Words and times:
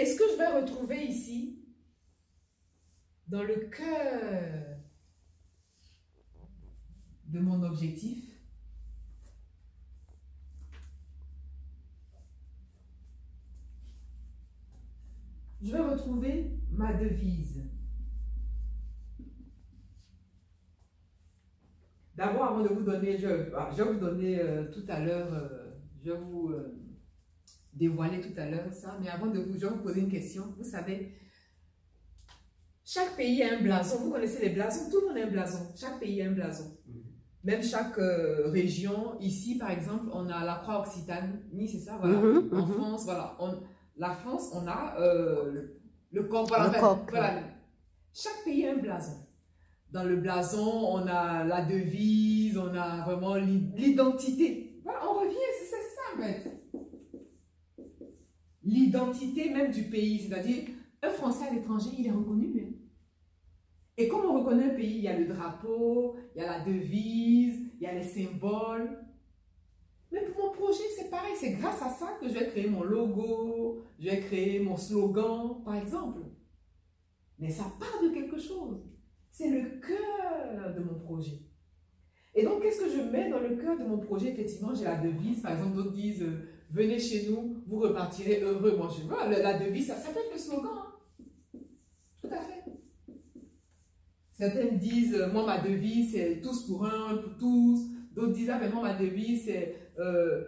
Et 0.00 0.06
ce 0.06 0.16
que 0.16 0.24
je 0.32 0.38
vais 0.38 0.46
retrouver 0.46 1.04
ici, 1.04 1.58
dans 3.28 3.42
le 3.42 3.68
cœur 3.68 4.78
de 7.26 7.38
mon 7.38 7.62
objectif, 7.62 8.24
je 15.60 15.70
vais 15.70 15.80
retrouver 15.80 16.50
ma 16.70 16.94
devise. 16.94 17.62
D'abord, 22.14 22.44
avant 22.44 22.62
de 22.62 22.68
vous 22.68 22.84
donner, 22.84 23.18
je, 23.18 23.54
ah, 23.54 23.68
vais 23.76 23.84
vous 23.84 24.00
donner 24.00 24.40
euh, 24.40 24.64
tout 24.72 24.84
à 24.88 25.00
l'heure, 25.00 25.30
euh, 25.34 25.74
je 26.02 26.12
vous 26.12 26.52
euh, 26.52 26.79
dévoiler 27.72 28.20
tout 28.20 28.38
à 28.38 28.46
l'heure 28.46 28.72
ça, 28.72 28.96
mais 29.00 29.08
avant 29.08 29.26
de 29.26 29.38
vous, 29.40 29.54
je 29.54 29.66
vais 29.66 29.72
vous 29.72 29.82
poser 29.82 30.00
une 30.00 30.10
question. 30.10 30.54
Vous 30.58 30.64
savez, 30.64 31.14
chaque 32.84 33.16
pays 33.16 33.42
a 33.42 33.56
un 33.58 33.62
blason. 33.62 33.98
Vous 34.04 34.10
connaissez 34.10 34.40
les 34.42 34.50
blasons? 34.50 34.90
Tout 34.90 35.00
le 35.02 35.08
monde 35.08 35.18
a 35.18 35.26
un 35.26 35.30
blason. 35.30 35.66
Chaque 35.76 36.00
pays 36.00 36.20
a 36.22 36.28
un 36.28 36.32
blason. 36.32 36.76
Même 37.44 37.62
chaque 37.62 37.96
région, 38.46 39.18
ici 39.20 39.56
par 39.56 39.70
exemple, 39.70 40.06
on 40.12 40.28
a 40.28 40.44
la 40.44 40.56
croix 40.56 40.80
occitane, 40.80 41.40
c'est 41.66 41.78
ça, 41.78 41.96
voilà. 41.98 42.18
Mhm, 42.18 42.50
en 42.52 42.66
mhm. 42.66 42.72
France, 42.74 43.04
voilà. 43.04 43.36
On, 43.38 43.54
la 43.96 44.10
France, 44.12 44.50
on 44.52 44.66
a 44.66 44.96
euh, 45.00 45.50
le, 45.52 45.80
le 46.12 46.22
coq. 46.24 46.48
Voilà, 46.48 46.66
Le 46.66 46.80
coq, 46.80 47.10
voilà. 47.10 47.40
Chaque 48.12 48.44
pays 48.44 48.66
a 48.66 48.72
un 48.72 48.78
blason. 48.78 49.26
Dans 49.90 50.04
le 50.04 50.16
blason, 50.16 50.68
on 50.92 51.06
a 51.06 51.44
la 51.44 51.64
devise, 51.64 52.58
on 52.58 52.74
a 52.74 53.04
vraiment 53.04 53.36
l'i- 53.36 53.72
l'identité. 53.74 54.80
Voilà, 54.84 55.00
on 55.10 55.20
revient, 55.20 55.36
c'est 55.58 55.66
ça, 55.66 55.76
c'est 55.80 55.96
ça 55.96 56.02
en 56.18 56.22
fait. 56.22 56.59
L'identité 58.70 59.50
même 59.50 59.72
du 59.72 59.82
pays, 59.82 60.20
c'est-à-dire 60.20 60.68
un 61.02 61.10
Français 61.10 61.48
à 61.48 61.52
l'étranger, 61.52 61.90
il 61.98 62.06
est 62.06 62.12
reconnu. 62.12 62.62
hein. 62.62 62.72
Et 63.96 64.06
comme 64.06 64.24
on 64.26 64.38
reconnaît 64.38 64.66
un 64.66 64.74
pays, 64.76 64.98
il 64.98 65.02
y 65.02 65.08
a 65.08 65.18
le 65.18 65.26
drapeau, 65.26 66.14
il 66.34 66.40
y 66.40 66.44
a 66.44 66.58
la 66.58 66.64
devise, 66.64 67.68
il 67.74 67.82
y 67.82 67.86
a 67.86 67.94
les 67.94 68.04
symboles. 68.04 68.96
Mais 70.12 70.24
pour 70.26 70.44
mon 70.44 70.52
projet, 70.52 70.84
c'est 70.96 71.10
pareil. 71.10 71.34
C'est 71.36 71.54
grâce 71.54 71.82
à 71.82 71.88
ça 71.88 72.16
que 72.20 72.28
je 72.28 72.34
vais 72.34 72.46
créer 72.46 72.68
mon 72.68 72.84
logo, 72.84 73.82
je 73.98 74.08
vais 74.08 74.20
créer 74.20 74.60
mon 74.60 74.76
slogan, 74.76 75.62
par 75.64 75.74
exemple. 75.74 76.20
Mais 77.40 77.50
ça 77.50 77.64
part 77.80 78.00
de 78.04 78.10
quelque 78.14 78.38
chose. 78.38 78.86
C'est 79.30 79.50
le 79.50 79.80
cœur 79.80 80.74
de 80.76 80.80
mon 80.80 80.94
projet. 81.00 81.40
Et 82.40 82.42
donc, 82.42 82.62
qu'est-ce 82.62 82.80
que 82.80 82.88
je 82.88 83.02
mets 83.02 83.28
dans 83.28 83.38
le 83.40 83.54
cœur 83.56 83.76
de 83.76 83.84
mon 83.84 83.98
projet? 83.98 84.28
Effectivement, 84.30 84.74
j'ai 84.74 84.84
la 84.84 84.96
devise. 84.96 85.42
Par 85.42 85.52
exemple, 85.52 85.76
d'autres 85.76 85.92
disent 85.92 86.22
euh, 86.22 86.48
Venez 86.70 86.98
chez 86.98 87.28
nous, 87.28 87.56
vous 87.66 87.80
repartirez 87.80 88.40
heureux. 88.40 88.76
Moi, 88.78 88.88
je 88.96 89.02
vois, 89.06 89.28
la, 89.28 89.58
devise, 89.58 89.88
ça, 89.88 89.96
ça 89.96 90.10
peut 90.10 90.20
être 90.20 90.32
le 90.32 90.38
slogan. 90.38 90.70
hein. 90.74 91.58
Tout 92.22 92.28
à 92.28 92.40
fait. 92.40 92.64
Certaines 94.32 94.78
disent 94.78 95.14
euh, 95.14 95.30
Moi, 95.30 95.44
ma 95.44 95.58
devise, 95.58 96.12
c'est 96.12 96.40
tous 96.40 96.66
pour 96.66 96.86
un, 96.86 97.18
pour 97.18 97.36
tous. 97.36 97.90
D'autres 98.14 98.32
disent 98.32 98.48
Ah, 98.50 98.58
mais 98.58 98.70
moi, 98.70 98.84
ma 98.84 98.94
devise, 98.94 99.44
c'est 99.44 99.76
euh, 99.98 100.42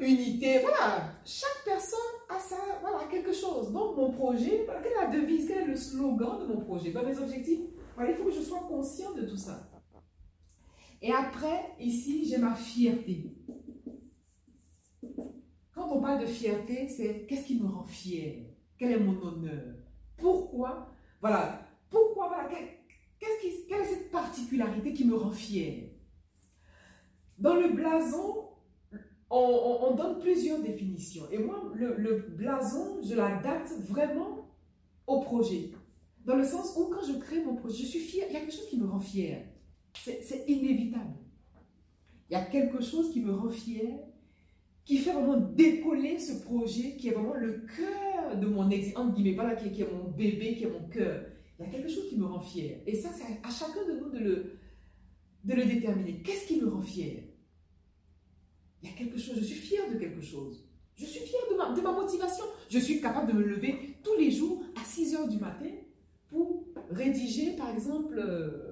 unité. 0.00 0.60
Voilà, 0.60 1.12
chaque 1.24 1.64
personne 1.64 1.98
a 2.28 2.38
sa, 2.38 2.56
voilà, 2.82 3.00
quelque 3.10 3.32
chose. 3.32 3.72
Donc, 3.72 3.96
mon 3.96 4.12
projet, 4.12 4.64
quelle 4.64 4.92
est 4.92 4.94
la 4.94 5.20
devise, 5.20 5.48
quel 5.48 5.58
est 5.64 5.66
le 5.66 5.76
slogan 5.76 6.38
de 6.42 6.46
mon 6.54 6.60
projet? 6.60 6.92
Dans 6.92 7.04
mes 7.04 7.18
objectifs, 7.18 7.62
voilà, 7.96 8.12
il 8.12 8.16
faut 8.16 8.24
que 8.26 8.30
je 8.30 8.42
sois 8.42 8.64
conscient 8.68 9.12
de 9.14 9.22
tout 9.22 9.36
ça. 9.36 9.68
Et 11.00 11.10
après, 11.12 11.72
ici, 11.80 12.26
j'ai 12.28 12.36
ma 12.38 12.54
fierté. 12.54 13.32
Quand 15.72 15.88
on 15.92 16.00
parle 16.00 16.20
de 16.22 16.26
fierté, 16.26 16.88
c'est 16.88 17.26
qu'est-ce 17.26 17.46
qui 17.46 17.60
me 17.60 17.66
rend 17.66 17.84
fier? 17.84 18.46
Quel 18.78 18.92
est 18.92 18.98
mon 19.00 19.20
honneur? 19.22 19.74
Pourquoi? 20.16 20.88
Voilà, 21.20 21.66
pourquoi 21.90 22.28
voilà, 22.28 22.48
qu'est-ce 22.48 23.40
qui, 23.40 23.66
Quelle 23.68 23.82
est 23.82 23.84
cette 23.86 24.10
particularité 24.10 24.92
qui 24.92 25.04
me 25.04 25.14
rend 25.16 25.30
fier? 25.30 25.92
Dans 27.38 27.54
le 27.54 27.68
blason, 27.70 28.48
on, 29.30 29.38
on- 29.38 29.88
on 29.92 29.96
donne 29.96 30.20
plusieurs 30.20 30.60
définitions. 30.62 31.24
Et 31.30 31.38
moi, 31.38 31.72
le, 31.74 31.96
le 31.96 32.18
blason, 32.36 33.00
je 33.02 33.14
l'adapte 33.14 33.72
vraiment 33.80 34.48
au 35.06 35.20
projet. 35.20 35.70
Dans 36.24 36.36
le 36.36 36.44
sens 36.44 36.74
où 36.78 36.90
quand 36.90 37.04
je 37.06 37.18
crée 37.18 37.42
mon 37.44 37.56
projet, 37.56 37.78
je 37.84 37.86
suis 37.88 38.00
fière, 38.00 38.26
il 38.30 38.34
y 38.34 38.36
a 38.36 38.40
quelque 38.40 38.54
chose 38.54 38.68
qui 38.68 38.78
me 38.78 38.86
rend 38.86 39.00
fière. 39.00 39.42
C'est 40.04 40.44
inévitable. 40.48 41.14
Il 42.30 42.34
y 42.34 42.36
a 42.36 42.44
quelque 42.44 42.80
chose 42.82 43.12
qui 43.12 43.20
me 43.20 43.32
rend 43.32 43.48
fière, 43.50 43.98
qui 44.84 44.98
fait 44.98 45.12
vraiment 45.12 45.36
décoller 45.36 46.18
ce 46.18 46.42
projet, 46.44 46.96
qui 46.96 47.08
est 47.08 47.12
vraiment 47.12 47.34
le 47.34 47.64
cœur 47.76 48.38
de 48.38 48.46
mon 48.46 48.68
ex, 48.70 48.96
entre 48.96 49.14
guillemets, 49.14 49.34
voilà, 49.34 49.56
qui, 49.56 49.68
est- 49.68 49.72
qui 49.72 49.82
est 49.82 49.92
mon 49.92 50.10
bébé, 50.10 50.56
qui 50.56 50.64
est 50.64 50.70
mon 50.70 50.88
cœur. 50.88 51.24
Il 51.58 51.64
y 51.66 51.68
a 51.68 51.70
quelque 51.72 51.88
chose 51.88 52.08
qui 52.08 52.16
me 52.16 52.24
rend 52.26 52.40
fière. 52.40 52.78
Et 52.86 52.94
ça, 52.94 53.10
c'est 53.12 53.24
à 53.42 53.50
chacun 53.50 53.86
de 53.88 53.98
nous 53.98 54.10
de 54.10 54.18
le, 54.18 54.52
de 55.44 55.54
le 55.54 55.64
déterminer. 55.64 56.20
Qu'est-ce 56.22 56.46
qui 56.46 56.60
me 56.60 56.68
rend 56.68 56.82
fière? 56.82 57.22
Il 58.82 58.88
y 58.88 58.92
a 58.92 58.94
quelque 58.96 59.18
chose, 59.18 59.36
je 59.38 59.44
suis 59.44 59.54
fière 59.56 59.90
de 59.90 59.96
quelque 59.98 60.20
chose. 60.20 60.64
Je 60.94 61.04
suis 61.04 61.20
fière 61.26 61.42
de 61.50 61.56
ma, 61.56 61.72
de 61.74 61.80
ma 61.80 61.92
motivation. 61.92 62.44
Je 62.70 62.78
suis 62.78 63.00
capable 63.00 63.32
de 63.32 63.38
me 63.38 63.44
lever 63.44 63.96
tous 64.02 64.16
les 64.18 64.30
jours 64.30 64.62
à 64.80 64.84
6 64.84 65.14
heures 65.14 65.28
du 65.28 65.38
matin 65.38 65.66
pour 66.28 66.64
rédiger, 66.90 67.52
par 67.56 67.70
exemple, 67.70 68.18
euh, 68.18 68.65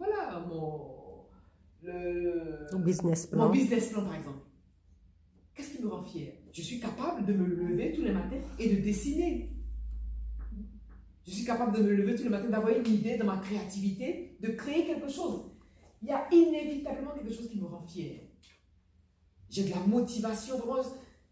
voilà, 0.00 0.40
mon, 0.48 1.26
le, 1.82 2.66
business 2.78 3.30
mon 3.32 3.38
plan. 3.38 3.50
business 3.50 3.90
plan, 3.90 4.02
par 4.02 4.14
exemple. 4.14 4.46
Qu'est-ce 5.54 5.76
qui 5.76 5.82
me 5.82 5.88
rend 5.88 6.02
fière 6.02 6.32
Je 6.52 6.62
suis 6.62 6.80
capable 6.80 7.26
de 7.26 7.34
me 7.34 7.44
lever 7.44 7.92
tous 7.92 8.02
les 8.02 8.12
matins 8.12 8.40
et 8.58 8.74
de 8.74 8.80
dessiner. 8.80 9.52
Je 11.26 11.30
suis 11.30 11.44
capable 11.44 11.76
de 11.76 11.82
me 11.82 11.92
lever 11.92 12.14
tous 12.14 12.22
les 12.22 12.30
matins, 12.30 12.48
d'avoir 12.48 12.74
une 12.74 12.86
idée 12.86 13.18
dans 13.18 13.26
ma 13.26 13.36
créativité, 13.36 14.38
de 14.40 14.48
créer 14.52 14.86
quelque 14.86 15.08
chose. 15.08 15.52
Il 16.00 16.08
y 16.08 16.12
a 16.12 16.26
inévitablement 16.32 17.12
quelque 17.12 17.34
chose 17.34 17.50
qui 17.50 17.60
me 17.60 17.66
rend 17.66 17.86
fière. 17.86 18.22
J'ai 19.50 19.64
de 19.64 19.70
la 19.70 19.80
motivation, 19.80 20.56
vraiment, 20.58 20.82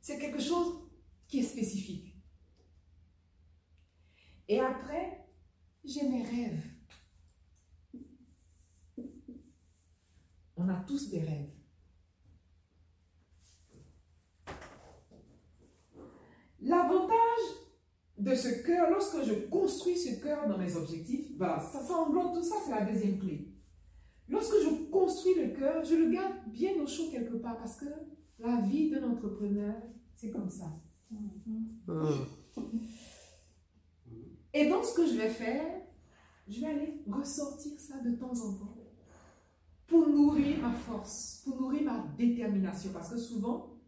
c'est 0.03 0.19
quelque 0.19 0.43
chose 0.43 0.75
qui 1.27 1.39
est 1.41 1.43
spécifique. 1.45 2.15
Et 4.47 4.61
après, 4.61 5.27
j'ai 5.85 6.07
mes 6.07 6.23
rêves. 6.23 6.78
On 10.59 10.69
a 10.69 10.75
tous 10.87 11.09
des 11.09 11.21
rêves. 11.21 11.51
L'avantage 16.61 17.15
de 18.19 18.35
ce 18.35 18.67
cœur, 18.67 18.91
lorsque 18.91 19.23
je 19.23 19.47
construis 19.49 19.97
ce 19.97 20.21
cœur 20.21 20.49
dans 20.49 20.59
mes 20.59 20.75
objectifs, 20.77 21.31
voilà, 21.37 21.61
ça, 21.61 21.81
ça 21.81 21.95
englobe 21.95 22.35
tout 22.35 22.43
ça, 22.43 22.57
c'est 22.65 22.73
la 22.73 22.85
deuxième 22.85 23.19
clé. 23.21 23.55
Lorsque 24.29 24.57
je 24.65 24.91
construis 24.91 25.35
le 25.37 25.57
cœur, 25.57 25.85
je 25.85 25.95
le 25.95 26.11
garde 26.11 26.35
bien 26.49 26.75
au 26.83 26.87
chaud 26.87 27.09
quelque 27.13 27.37
part 27.37 27.57
parce 27.59 27.77
que 27.77 27.87
la 28.41 28.61
vie 28.61 28.91
d'un 28.91 29.09
entrepreneur, 29.09 29.75
c'est 30.17 30.31
comme 30.31 30.51
ça. 30.51 30.67
Hmm. 31.11 31.69
Et 34.53 34.69
donc, 34.69 34.85
ce 34.85 34.95
que 34.95 35.07
je 35.07 35.17
vais 35.17 35.31
faire, 35.31 35.83
je 36.49 36.61
vais 36.61 36.67
aller 36.67 37.05
ressortir 37.07 37.79
ça 37.79 38.01
de 38.01 38.17
temps 38.17 38.33
en 38.33 38.55
temps 38.55 38.78
pour 39.89 40.07
nourrir 40.07 40.59
ma 40.61 40.73
force, 40.73 41.43
pour 41.45 41.61
nourrir 41.61 41.85
ma 41.85 42.07
détermination. 42.17 42.93
Parce 42.93 43.11
que 43.11 43.19
souvent, 43.19 43.81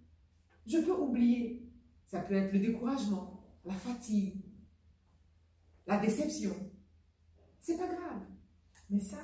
je 0.67 0.79
peux 0.79 0.97
oublier. 0.97 1.71
Ça 2.07 2.21
peut 2.21 2.35
être 2.35 2.53
le 2.53 2.59
découragement, 2.59 3.41
la 3.65 3.75
fatigue, 3.75 4.43
la 5.87 5.99
déception. 5.99 6.55
C'est 7.61 7.77
pas 7.77 7.87
grave. 7.87 8.23
Mais 8.89 8.99
ça, 8.99 9.19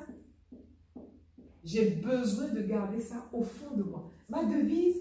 j'ai 1.65 1.91
besoin 1.97 2.48
de 2.50 2.62
garder 2.62 3.00
ça 3.00 3.28
au 3.32 3.42
fond 3.42 3.76
de 3.76 3.82
moi. 3.82 4.09
Ma 4.28 4.44
devise, 4.44 4.98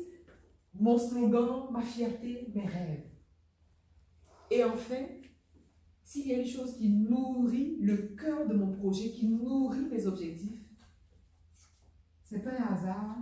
mon 0.73 0.97
slogan, 0.97 1.67
ma 1.71 1.81
fierté, 1.81 2.51
mes 2.55 2.65
rêves. 2.65 3.05
Et 4.49 4.63
enfin, 4.63 5.05
s'il 6.03 6.27
y 6.27 6.33
a 6.33 6.39
une 6.39 6.47
chose 6.47 6.77
qui 6.77 6.89
nourrit 6.89 7.77
le 7.81 7.97
cœur 8.15 8.47
de 8.47 8.55
mon 8.55 8.71
projet, 8.71 9.11
qui 9.11 9.27
nourrit 9.27 9.85
mes 9.85 10.07
objectifs, 10.07 10.64
c'est 12.25 12.43
pas 12.43 12.51
un 12.51 12.73
hasard 12.73 13.17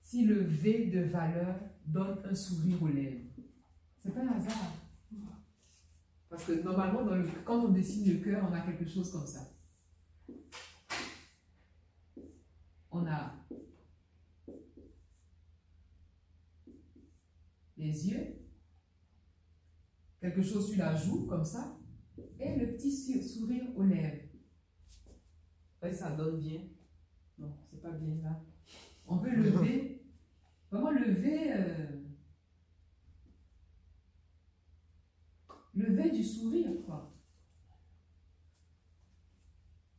si 0.00 0.24
le 0.24 0.40
V 0.40 0.86
de 0.86 1.00
valeur 1.00 1.60
donne 1.84 2.22
un 2.24 2.34
sourire 2.34 2.82
aux 2.82 2.88
lèvres. 2.88 3.26
C'est 3.98 4.14
pas 4.14 4.22
un 4.22 4.28
hasard. 4.28 4.72
Parce 6.30 6.44
que 6.44 6.62
normalement, 6.62 7.04
quand 7.44 7.64
on 7.66 7.68
dessine 7.72 8.10
le 8.14 8.20
cœur, 8.24 8.46
on 8.48 8.52
a 8.54 8.60
quelque 8.60 8.86
chose 8.86 9.10
comme 9.12 9.26
ça. 9.26 9.50
On 12.90 13.06
a 13.06 13.34
les 17.76 18.08
yeux, 18.08 18.36
quelque 20.20 20.42
chose 20.42 20.68
sur 20.70 20.78
la 20.78 20.94
joue, 20.96 21.26
comme 21.26 21.44
ça, 21.44 21.78
et 22.40 22.56
le 22.56 22.72
petit 22.76 22.90
sou- 22.92 23.22
sourire 23.22 23.64
aux 23.76 23.82
lèvres. 23.84 24.27
Ouais, 25.82 25.92
ça 25.92 26.10
donne 26.10 26.38
bien. 26.38 26.60
Non, 27.38 27.52
c'est 27.70 27.80
pas 27.80 27.90
bien 27.90 28.16
là. 28.22 28.40
On 29.06 29.16
veut 29.16 29.30
lever, 29.30 30.02
vraiment 30.70 30.90
lever 30.90 31.52
euh, 31.52 31.86
lever 35.74 36.10
du 36.10 36.22
sourire, 36.22 36.70
quoi. 36.84 37.12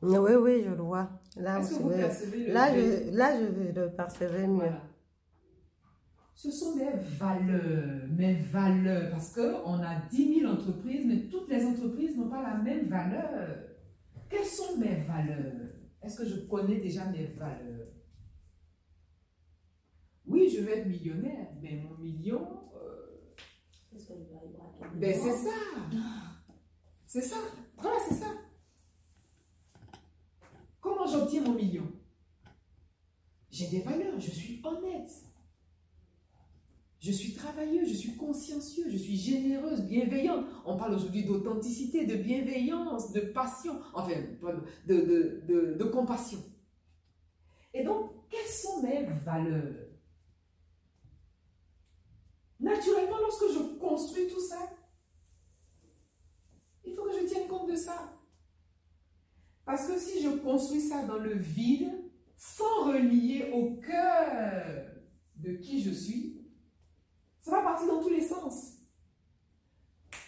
Oui, 0.02 0.31
oui, 0.36 0.64
je 0.64 0.70
le 0.70 0.76
vois. 0.81 1.10
Là, 1.36 1.60
Est-ce 1.60 1.70
que 1.70 1.76
c'est 1.76 1.81
vous 1.81 1.90
percevez 1.90 2.48
le 2.48 2.54
là, 2.54 2.74
je, 2.74 3.16
là, 3.16 3.40
je 3.40 3.46
vais 3.46 3.72
le 3.74 3.90
percevoir 3.92 4.48
mieux. 4.48 4.56
Voilà. 4.56 4.84
Ce 6.36 6.50
sont 6.52 6.76
mes 6.78 6.92
valeurs, 7.18 8.08
mes 8.10 8.36
valeurs, 8.36 9.12
parce 9.12 9.34
qu'on 9.36 9.74
a 9.84 9.96
10 10.10 10.40
000 10.40 10.52
entreprises, 10.54 11.06
mais 11.06 11.28
toutes 11.30 11.50
les 11.50 11.66
entreprises 11.66 12.16
n'ont 12.16 12.30
pas 12.30 12.42
la 12.42 12.56
même 12.56 12.88
valeur. 12.88 13.58
Quelles 14.30 14.46
sont 14.46 14.78
mes 14.78 15.04
valeurs? 15.04 15.69
Est-ce 16.01 16.18
que 16.18 16.25
je 16.28 16.48
connais 16.48 16.80
déjà 16.80 17.06
mes 17.06 17.25
valeurs? 17.25 17.88
Oui, 20.25 20.50
je 20.50 20.62
vais 20.62 20.80
être 20.80 20.88
millionnaire, 20.88 21.50
mais 21.62 21.75
mon 21.75 21.98
million, 21.98 22.69
euh, 22.75 23.36
ben 24.96 25.13
c'est 25.13 25.36
ça. 25.36 25.56
C'est 27.06 27.22
ça. 27.22 27.38
Voilà, 27.78 27.98
c'est 28.07 28.16
ça. 28.16 28.28
Comment 30.80 31.07
j'obtiens 31.07 31.42
mon 31.42 31.54
million? 31.54 31.92
J'ai 33.50 33.68
des 33.69 33.81
valeurs, 33.81 34.19
je 34.19 34.30
suis 34.30 34.62
honnête. 34.63 35.10
Je 37.00 37.12
suis 37.12 37.34
travailleuse, 37.34 37.88
je 37.88 37.96
suis 37.96 38.16
consciencieuse, 38.18 38.92
je 38.92 38.98
suis 38.98 39.16
généreuse, 39.16 39.81
bienveillante. 39.84 40.46
On 40.66 40.78
parle 40.78 40.96
aujourd'hui 40.96 41.24
d'authenticité, 41.24 42.06
de 42.06 42.16
bienveillance, 42.16 43.13
de 43.13 43.22
passion, 43.22 43.80
enfin, 43.94 44.22
de, 44.86 45.44
de 45.48 45.84
compassion. 45.86 46.40
Et 47.74 47.84
donc, 47.84 48.12
quelles 48.30 48.51
sont 48.51 48.81
mes 48.81 49.06
valeurs? 49.06 49.88
Naturellement, 52.60 53.18
lorsque 53.19 53.45
je 53.54 53.78
construis 53.80 54.28
tout 54.28 54.42
ça, 54.42 54.69
il 56.84 56.94
faut 56.94 57.04
que 57.04 57.18
je 57.22 57.25
tienne 57.25 57.48
compte 57.48 57.72
de 57.72 57.75
ça. 57.78 58.19
Parce 59.63 59.88
que 59.88 59.98
si 59.98 60.22
je 60.22 60.30
construis 60.30 60.81
ça 60.81 61.06
dans 61.06 61.19
le 61.19 61.34
vide, 61.34 61.94
sans 62.36 62.88
relier 62.88 63.52
au 63.54 63.78
cœur 63.78 64.88
de 65.38 65.54
qui 65.54 65.81
je 65.81 65.92
suis, 65.92 66.38
ça 67.50 67.57
va 67.57 67.62
partir 67.63 67.88
dans 67.88 68.01
tous 68.01 68.10
les 68.10 68.22
sens. 68.22 68.74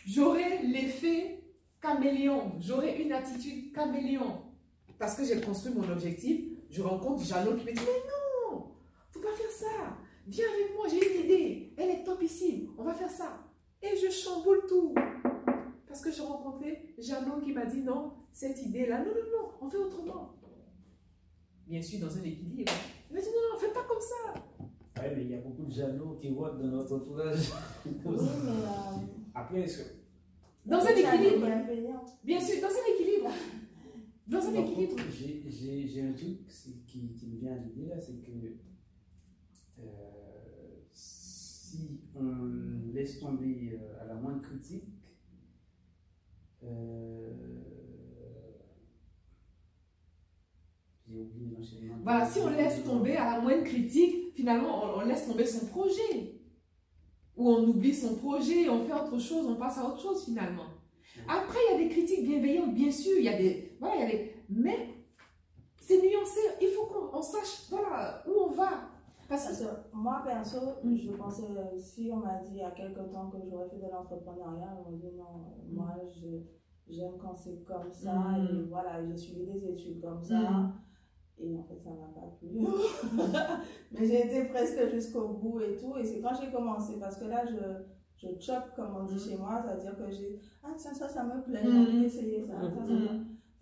J'aurai 0.06 0.64
l'effet 0.64 1.44
caméléon, 1.80 2.54
j'aurai 2.60 3.02
une 3.02 3.12
attitude 3.12 3.72
caméléon. 3.74 4.42
Parce 4.98 5.16
que 5.16 5.24
j'ai 5.24 5.40
construit 5.42 5.74
mon 5.74 5.88
objectif, 5.90 6.42
je 6.70 6.82
rencontre 6.82 7.24
Jeannot 7.24 7.56
qui 7.56 7.66
me 7.66 7.72
dit 7.72 7.82
Mais 7.82 8.56
non, 8.56 8.72
faut 9.12 9.20
pas 9.20 9.34
faire 9.34 9.52
ça. 9.52 9.98
Viens 10.28 10.46
avec 10.54 10.76
moi, 10.76 10.88
j'ai 10.88 11.16
une 11.16 11.26
idée. 11.26 11.74
Elle 11.78 11.90
est 11.90 12.04
topissime, 12.04 12.70
on 12.78 12.84
va 12.84 12.94
faire 12.94 13.10
ça. 13.10 13.48
Et 13.82 13.96
je 13.98 14.12
chamboule 14.12 14.64
tout. 14.68 14.94
Parce 15.88 16.02
que 16.02 16.12
j'ai 16.12 16.22
rencontré 16.22 16.94
Jeannot 16.98 17.42
qui 17.42 17.52
m'a 17.52 17.66
dit 17.66 17.82
non, 17.82 18.14
cette 18.32 18.62
idée-là, 18.62 19.00
non, 19.00 19.12
non, 19.12 19.40
non, 19.40 19.50
on 19.62 19.70
fait 19.70 19.78
autrement. 19.78 20.36
Bien 21.68 21.82
sûr, 21.82 22.00
dans 22.00 22.18
un 22.18 22.24
équilibre. 22.24 22.72
Il 23.10 23.16
m'a 23.16 23.22
dit 23.22 23.28
non, 23.28 23.54
non, 23.54 23.60
fais 23.60 23.74
pas 23.74 23.84
comme 23.84 24.02
ça. 24.02 24.34
Ouais, 25.02 25.14
mais 25.16 25.24
il 25.24 25.30
y 25.32 25.36
a 25.36 25.42
beaucoup 25.42 25.66
de 25.66 25.72
jaloux 25.72 26.16
qui 26.22 26.30
voient 26.30 26.52
dans 26.52 26.68
notre 26.68 26.96
entourage. 26.96 27.52
Oui, 27.86 27.92
mais. 28.44 28.52
euh, 28.52 29.06
Après, 29.34 29.62
est-ce 29.62 29.78
que- 29.84 29.90
Dans 30.66 30.78
un 30.78 30.90
équilibre. 31.18 31.48
Bien 32.24 32.40
sûr, 32.40 32.62
dans 32.62 32.68
un 32.68 32.94
équilibre. 32.94 33.30
Dans 34.28 34.38
un 34.48 34.54
équilibre. 34.54 34.96
j'ai- 35.10 36.02
un 36.04 36.14
truc 36.14 36.46
qui 37.18 37.28
me 37.28 37.38
vient 37.40 37.54
à 37.54 37.58
l'idée 37.58 37.88
là, 37.88 38.00
c'est 38.00 38.22
que 38.22 38.32
euh, 39.80 39.84
si 40.94 42.02
on 42.16 42.50
laisse 42.94 43.20
tomber 43.20 43.80
euh, 43.82 44.02
à 44.02 44.06
la 44.06 44.14
moindre 44.16 44.42
critique, 44.42 44.84
euh, 46.64 47.34
j'ai 48.54 48.60
oublié 50.22 51.01
l'enchaînement. 51.01 51.01
Voilà, 52.04 52.26
si 52.26 52.40
on 52.40 52.50
laisse 52.50 52.84
tomber 52.84 53.16
à 53.18 53.36
la 53.36 53.42
moindre 53.42 53.64
critique, 53.64 54.34
finalement, 54.36 54.84
on, 54.84 55.00
on 55.02 55.06
laisse 55.06 55.28
tomber 55.28 55.46
son 55.46 55.66
projet. 55.68 56.38
Ou 57.38 57.50
on 57.50 57.64
oublie 57.70 57.94
son 57.94 58.16
projet, 58.16 58.70
on 58.70 58.82
fait 58.86 58.94
autre 58.94 59.18
chose, 59.20 59.46
on 59.48 59.56
passe 59.56 59.78
à 59.78 59.86
autre 59.88 60.00
chose 60.02 60.24
finalement. 60.26 60.66
Après, 61.28 61.58
il 61.70 61.72
y 61.72 61.76
a 61.76 61.88
des 61.88 61.90
critiques 61.90 62.26
bienveillantes, 62.28 62.74
bien 62.74 62.92
sûr, 62.92 63.14
il 63.18 63.24
y 63.26 63.30
a 63.30 63.38
des... 63.38 63.76
Voilà, 63.80 63.96
il 63.96 64.02
y 64.02 64.06
a 64.06 64.10
des... 64.10 64.36
Mais 64.50 64.78
c'est 65.80 65.98
nuancé, 66.02 66.40
il 66.62 66.68
faut 66.70 66.86
qu'on 66.86 67.18
on 67.18 67.22
sache, 67.22 67.68
voilà, 67.70 68.24
où 68.28 68.32
on 68.48 68.52
va. 68.52 68.70
Parce 69.30 69.60
que... 69.60 69.66
moi, 69.94 70.22
perso, 70.26 70.58
je 70.84 71.10
pensais, 71.12 71.44
si 71.80 72.10
on 72.12 72.18
m'a 72.18 72.36
dit 72.44 72.52
il 72.52 72.58
y 72.58 72.64
a 72.64 72.72
quelque 72.72 73.00
temps 73.12 73.30
que 73.30 73.38
j'aurais 73.50 73.70
fait 73.70 73.78
de 73.78 73.90
l'entrepreneuriat, 73.92 74.78
on 74.86 74.92
m'a 74.92 74.98
dit 74.98 75.16
non, 75.18 75.24
euh, 75.24 75.74
moi, 75.74 75.96
je- 76.14 76.94
j'aime 76.94 77.14
quand 77.20 77.36
c'est 77.36 77.64
comme 77.64 77.92
ça, 77.92 78.14
Mm. 78.14 78.48
et 78.60 78.62
voilà, 78.70 79.06
j'ai 79.08 79.16
suivi 79.18 79.46
des 79.46 79.70
études 79.70 80.02
comme 80.02 80.22
ça, 80.22 80.38
Mm. 80.38 80.74
Et 81.44 81.58
en 81.58 81.64
fait, 81.64 81.80
ça 81.84 81.90
m'a 81.90 82.08
pas 82.14 82.28
plu. 82.40 82.50
Mais 83.92 84.06
j'ai 84.08 84.26
été 84.28 84.46
presque 84.50 84.90
jusqu'au 84.94 85.30
bout 85.30 85.60
et 85.62 85.76
tout, 85.78 85.96
et 85.98 86.04
c'est 86.06 86.22
quand 86.22 86.34
j'ai 86.42 86.52
commencé, 86.52 86.94
parce 87.00 87.18
que 87.18 87.26
là, 87.26 87.44
je, 87.46 88.28
je 88.28 88.40
chope, 88.40 88.76
comme 88.76 88.96
on 89.00 89.04
dit 89.06 89.20
chez 89.20 89.38
moi, 89.38 89.62
c'est-à-dire 89.66 89.98
que 89.98 90.10
j'ai, 90.12 90.40
ah 90.64 90.70
tiens, 90.78 90.94
ça, 90.94 91.08
ça 91.10 91.24
me 91.24 91.42
plaît, 91.44 91.62
j'ai 91.64 91.70
Mm. 91.72 91.82
envie 91.82 92.02
d'essayer 92.02 92.42
ça, 92.42 92.54
ça, 92.54 92.70
ça, 92.70 92.86
ça. 92.88 93.14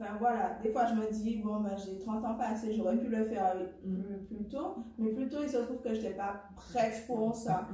Enfin 0.01 0.15
voilà, 0.17 0.57
des 0.63 0.71
fois 0.71 0.85
je 0.85 0.93
me 0.95 1.11
dis, 1.11 1.41
bon, 1.43 1.59
ben, 1.59 1.75
j'ai 1.75 1.97
30 1.99 2.23
ans 2.23 2.35
passés, 2.35 2.73
j'aurais 2.73 2.97
pu 2.97 3.07
le 3.09 3.21
faire 3.25 3.53
plus, 3.81 4.25
plus 4.29 4.47
tôt, 4.47 4.75
mais 4.97 5.09
plutôt 5.11 5.39
il 5.43 5.49
se 5.49 5.57
trouve 5.57 5.81
que 5.81 5.89
je 5.93 5.99
n'étais 6.01 6.13
pas 6.13 6.41
prête 6.55 7.03
pour 7.05 7.35
ça. 7.35 7.67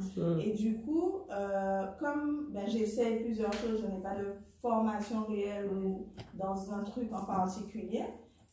Et 0.43 0.53
du 0.53 0.79
coup, 0.81 1.19
euh, 1.29 1.85
comme 1.99 2.47
ben, 2.51 2.67
j'essaie 2.67 3.17
plusieurs 3.17 3.53
choses, 3.53 3.79
je 3.79 3.85
n'ai 3.85 4.01
pas 4.01 4.15
de 4.15 4.25
formation 4.59 5.25
réelle 5.25 5.69
ou 5.71 6.07
dans 6.33 6.73
un 6.73 6.81
truc 6.81 7.13
en 7.13 7.25
particulier, 7.25 8.05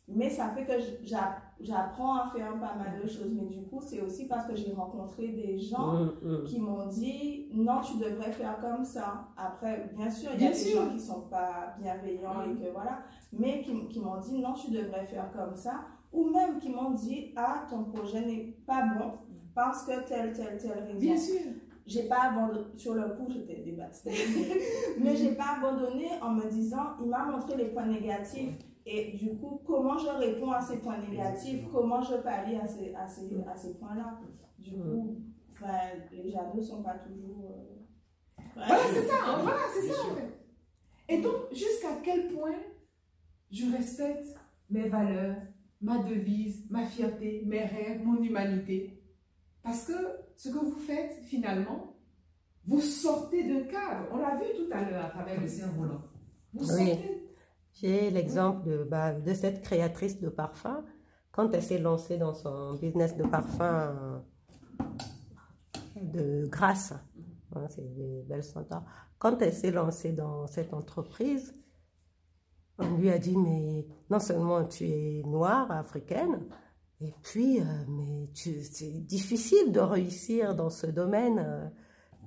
mais 0.09 0.29
ça 0.29 0.49
fait 0.49 0.65
que 0.65 0.73
j'a- 1.05 1.37
j'apprends 1.61 2.17
à 2.17 2.27
faire 2.35 2.53
pas 2.59 2.75
mal 2.75 3.01
de 3.03 3.09
choses. 3.09 3.31
Mais 3.33 3.45
du 3.47 3.63
coup, 3.63 3.81
c'est 3.81 4.01
aussi 4.01 4.27
parce 4.27 4.47
que 4.47 4.55
j'ai 4.57 4.73
rencontré 4.73 5.29
des 5.29 5.59
gens 5.59 5.95
Mm, 5.95 6.11
mm. 6.23 6.45
qui 6.45 6.61
m'ont 6.61 6.87
dit 6.87 7.49
non, 7.55 7.81
tu 7.81 7.99
devrais 7.99 8.33
faire 8.33 8.59
comme 8.61 8.85
ça. 8.85 9.29
Après, 9.37 9.91
bien 9.97 10.11
sûr, 10.11 10.31
il 10.35 10.43
y 10.43 10.47
a 10.47 10.49
Bien 10.49 10.51
des 10.51 10.57
sûr. 10.57 10.83
gens 10.83 10.91
qui 10.91 11.01
sont 11.01 11.21
pas 11.23 11.75
bienveillants 11.81 12.43
et 12.43 12.55
que 12.61 12.71
voilà, 12.73 12.99
mais 13.33 13.63
qui, 13.63 13.87
qui 13.89 14.01
m'ont 14.01 14.19
dit 14.21 14.39
non, 14.41 14.53
tu 14.55 14.71
devrais 14.73 15.07
faire 15.07 15.31
comme 15.33 15.55
ça. 15.57 15.85
Ou 16.13 16.29
même 16.31 16.59
qui 16.59 16.69
m'ont 16.69 16.91
dit 16.91 17.33
ah, 17.37 17.65
ton 17.71 17.85
projet 17.85 18.21
n'est 18.27 18.55
pas 18.67 18.83
bon 18.99 19.13
parce 19.55 19.85
que 19.85 20.07
telle, 20.07 20.33
telle, 20.33 20.59
telle 20.59 20.85
raison. 20.85 20.99
Bien 20.99 21.17
sûr. 21.17 21.41
J'ai 21.87 22.05
pas 22.05 22.31
abandonné, 22.31 22.67
sur 22.77 22.95
le 22.95 23.03
coup, 23.17 23.27
j'étais 23.29 23.61
dévastée. 23.63 24.13
mais 25.01 25.17
j'ai 25.17 25.33
pas 25.33 25.57
abandonné 25.59 26.07
en 26.23 26.31
me 26.31 26.49
disant 26.49 26.95
il 27.03 27.09
m'a 27.09 27.25
montré 27.25 27.57
les 27.57 27.67
points 27.67 27.87
négatifs. 27.87 28.57
Et 28.85 29.13
du 29.17 29.37
coup, 29.37 29.61
comment 29.65 29.97
je 29.99 30.09
réponds 30.09 30.51
à 30.53 30.61
ces 30.61 30.79
points 30.79 30.99
négatifs? 30.99 31.55
Exactement. 31.55 31.73
Comment 31.81 32.03
je 32.03 32.17
pallie 32.17 32.57
à 32.57 32.67
ces, 32.67 32.93
à 32.95 33.07
ces, 33.07 33.31
à 33.47 33.57
ces 33.57 33.75
points-là? 33.75 34.19
Du 34.59 34.73
coup, 34.73 35.19
enfin, 35.51 35.79
les 36.11 36.31
jaloux 36.31 36.63
sont 36.63 36.83
pas 36.83 36.95
toujours. 36.99 37.51
euh, 37.51 38.43
Voilà, 38.57 38.79
c'est 38.93 39.07
ça, 39.07 39.15
hein, 39.25 39.39
voilà, 39.43 39.61
c'est 39.75 39.87
ça 39.89 40.01
en 40.01 40.05
sûr. 40.07 40.17
fait. 40.17 41.15
Et 41.15 41.21
donc, 41.21 41.35
jusqu'à 41.53 41.97
quel 42.03 42.29
point 42.33 42.55
je 43.51 43.71
respecte 43.71 44.35
mes 44.71 44.89
valeurs, 44.89 45.37
ma 45.81 45.99
devise, 45.99 46.65
ma 46.71 46.85
fierté, 46.85 47.43
mes 47.47 47.65
rêves, 47.65 48.05
mon 48.05 48.21
humanité? 48.23 49.01
Parce 49.63 49.85
que 49.87 49.93
ce 50.37 50.49
que 50.49 50.59
vous 50.59 50.73
faites, 50.79 51.21
finalement, 51.25 51.95
vous 52.65 52.81
sortez 52.81 53.45
d'un 53.45 53.65
cadre. 53.65 54.09
On 54.13 54.17
l'a 54.19 54.37
vu 54.37 54.47
tout 54.57 54.73
à 54.73 54.83
l'heure 54.89 55.05
à 55.07 55.11
travers 55.11 55.41
le 55.41 55.47
cerf-volant. 55.49 56.03
Vous 56.53 56.73
Oui. 56.75 56.93
J'ai 57.75 58.11
l'exemple 58.11 58.69
de, 58.69 58.85
bah, 58.85 59.13
de 59.13 59.35
cette 59.35 59.63
créatrice 59.63 60.21
de 60.21 60.29
parfum. 60.29 60.85
Quand 61.31 61.53
elle 61.55 61.63
s'est 61.63 61.79
lancée 61.79 62.19
dans 62.19 62.35
son 62.35 62.75
business 62.75 63.17
de 63.17 63.25
parfum 63.25 63.65
euh, 63.65 64.19
de 65.97 66.47
grâce, 66.47 66.93
hein, 67.55 67.67
c'est 67.71 67.95
des 67.95 68.23
belles 68.29 68.45
senteurs. 68.45 68.85
Quand 69.19 69.41
elle 69.41 69.53
s'est 69.53 69.71
lancée 69.71 70.13
dans 70.13 70.47
cette 70.47 70.75
entreprise, 70.75 71.55
on 72.79 72.97
lui 72.97 73.11
a 73.11 73.19
dit, 73.19 73.37
mais 73.37 73.87
non 74.11 74.19
seulement 74.19 74.65
tu 74.65 74.85
es 74.85 75.23
noire, 75.25 75.71
africaine, 75.71 76.47
et 77.03 77.15
puis, 77.23 77.61
euh, 77.61 77.65
mais 77.89 78.29
c'est 78.35 79.05
difficile 79.07 79.73
de 79.73 79.81
réussir 79.81 80.55
dans 80.55 80.71
ce 80.71 80.87
domaine 80.87 81.41
euh, 81.41 81.69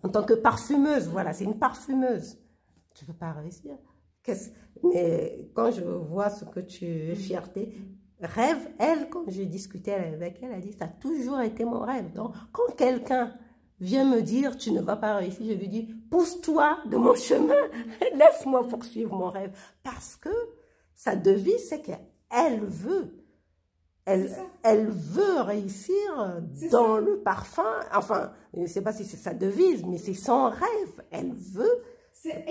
en 0.04 0.10
tant 0.10 0.24
que 0.24 0.34
parfumeuse. 0.34 1.08
Voilà, 1.08 1.32
c'est 1.32 1.46
une 1.46 1.58
parfumeuse. 1.58 2.38
Tu 2.94 3.06
ne 3.06 3.08
peux 3.08 3.18
pas 3.18 3.32
réussir. 3.32 3.78
Mais 4.84 5.50
quand 5.54 5.72
je 5.72 5.84
vois 5.84 6.30
ce 6.30 6.46
que 6.46 6.60
tu 6.60 6.86
es 6.86 7.16
fierté, 7.16 7.74
rêve, 8.22 8.70
elle, 8.80 9.10
quand 9.10 9.24
j'ai 9.28 9.46
discuté 9.46 9.94
avec 9.94 10.40
elle, 10.42 10.50
elle 10.52 10.58
a 10.58 10.62
dit, 10.62 10.74
ça 10.74 10.86
a 10.86 10.88
toujours 10.88 11.42
été 11.42 11.66
mon 11.66 11.80
rêve. 11.80 12.12
Donc, 12.14 12.34
quand 12.52 12.76
quelqu'un 12.76 13.34
vient 13.80 14.06
me 14.06 14.22
dire, 14.22 14.58
tu 14.58 14.72
ne 14.72 14.82
vas 14.82 14.96
pas 14.96 15.18
réussir, 15.18 15.46
je 15.48 15.54
lui 15.54 15.68
dis, 15.68 15.94
pousse-toi 16.10 16.78
de 16.90 16.98
mon 16.98 17.16
chemin, 17.16 17.54
laisse-moi 18.14 18.68
poursuivre 18.68 19.16
mon 19.16 19.30
rêve. 19.30 19.58
Parce 19.84 20.16
que 20.16 20.30
sa 20.94 21.16
devise, 21.16 21.68
c'est 21.68 21.82
qu'elle 21.82 22.62
veut. 22.64 23.22
Elle, 24.06 24.30
elle 24.62 24.88
veut 24.88 25.42
réussir 25.42 26.42
dans 26.72 27.00
le 27.00 27.22
parfum. 27.22 27.80
Enfin, 27.92 28.34
je 28.54 28.62
ne 28.62 28.68
sais 28.68 28.82
pas 28.82 28.94
si 28.94 29.04
c'est 29.04 29.18
sa 29.18 29.34
devise, 29.34 29.84
mais 29.84 29.98
c'est 29.98 30.14
son 30.14 30.50
rêve. 30.50 31.04
Elle 31.10 31.34
veut 31.34 31.82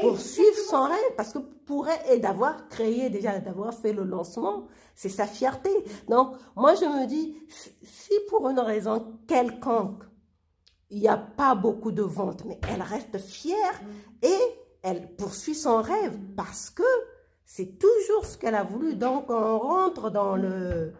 poursuivre 0.00 0.56
son 0.70 0.84
rêve 0.84 1.14
parce 1.16 1.32
que 1.32 1.38
pour 1.38 1.88
elle 1.88 2.16
et 2.16 2.18
d'avoir 2.20 2.68
créé 2.68 3.10
déjà 3.10 3.38
d'avoir 3.38 3.72
fait 3.74 3.92
le 3.92 4.04
lancement 4.04 4.66
c'est 4.94 5.08
sa 5.08 5.26
fierté. 5.26 5.70
Donc 6.08 6.34
moi 6.56 6.74
je 6.74 6.84
me 6.84 7.06
dis 7.06 7.36
si 7.82 8.12
pour 8.28 8.48
une 8.48 8.60
raison 8.60 9.18
quelconque 9.26 10.02
il 10.90 11.00
n'y 11.00 11.08
a 11.08 11.16
pas 11.16 11.54
beaucoup 11.54 11.92
de 11.92 12.02
ventes 12.02 12.44
mais 12.44 12.60
elle 12.72 12.82
reste 12.82 13.18
fière 13.18 13.80
et 14.22 14.38
elle 14.82 15.14
poursuit 15.16 15.54
son 15.54 15.80
rêve 15.82 16.18
parce 16.36 16.70
que 16.70 16.82
c'est 17.46 17.78
toujours 17.78 18.24
ce 18.26 18.36
qu'elle 18.38 18.54
a 18.54 18.62
voulu. 18.64 18.94
Donc 18.96 19.30
on 19.30 19.58
rentre 19.58 20.10
dans 20.10 20.36
le 20.36 20.92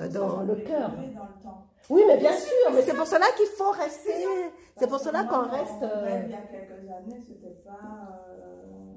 Euh, 0.00 0.10
ça 0.10 0.42
le 0.44 0.54
peut 0.56 0.62
cœur. 0.62 0.92
évoluer 0.92 1.14
dans 1.14 1.22
le 1.22 1.42
temps. 1.42 1.66
Oui 1.88 2.02
mais 2.06 2.16
bien 2.18 2.32
sûr 2.32 2.72
mais 2.74 2.82
c'est 2.82 2.94
pour 2.94 3.06
cela 3.06 3.26
qu'il 3.36 3.46
faut 3.46 3.70
rester 3.70 4.10
c'est 4.76 4.88
pour 4.88 5.00
cela 5.00 5.24
qu'on 5.24 5.48
reste 5.48 5.82
mon 5.82 5.88
euh, 5.88 6.02
rêve, 6.04 6.24
il 6.26 6.30
y 6.30 6.34
a 6.34 6.60
quelques 6.60 6.88
années, 6.88 7.20
c'était 7.26 7.60
pas. 7.64 8.16
euh, 8.38 8.94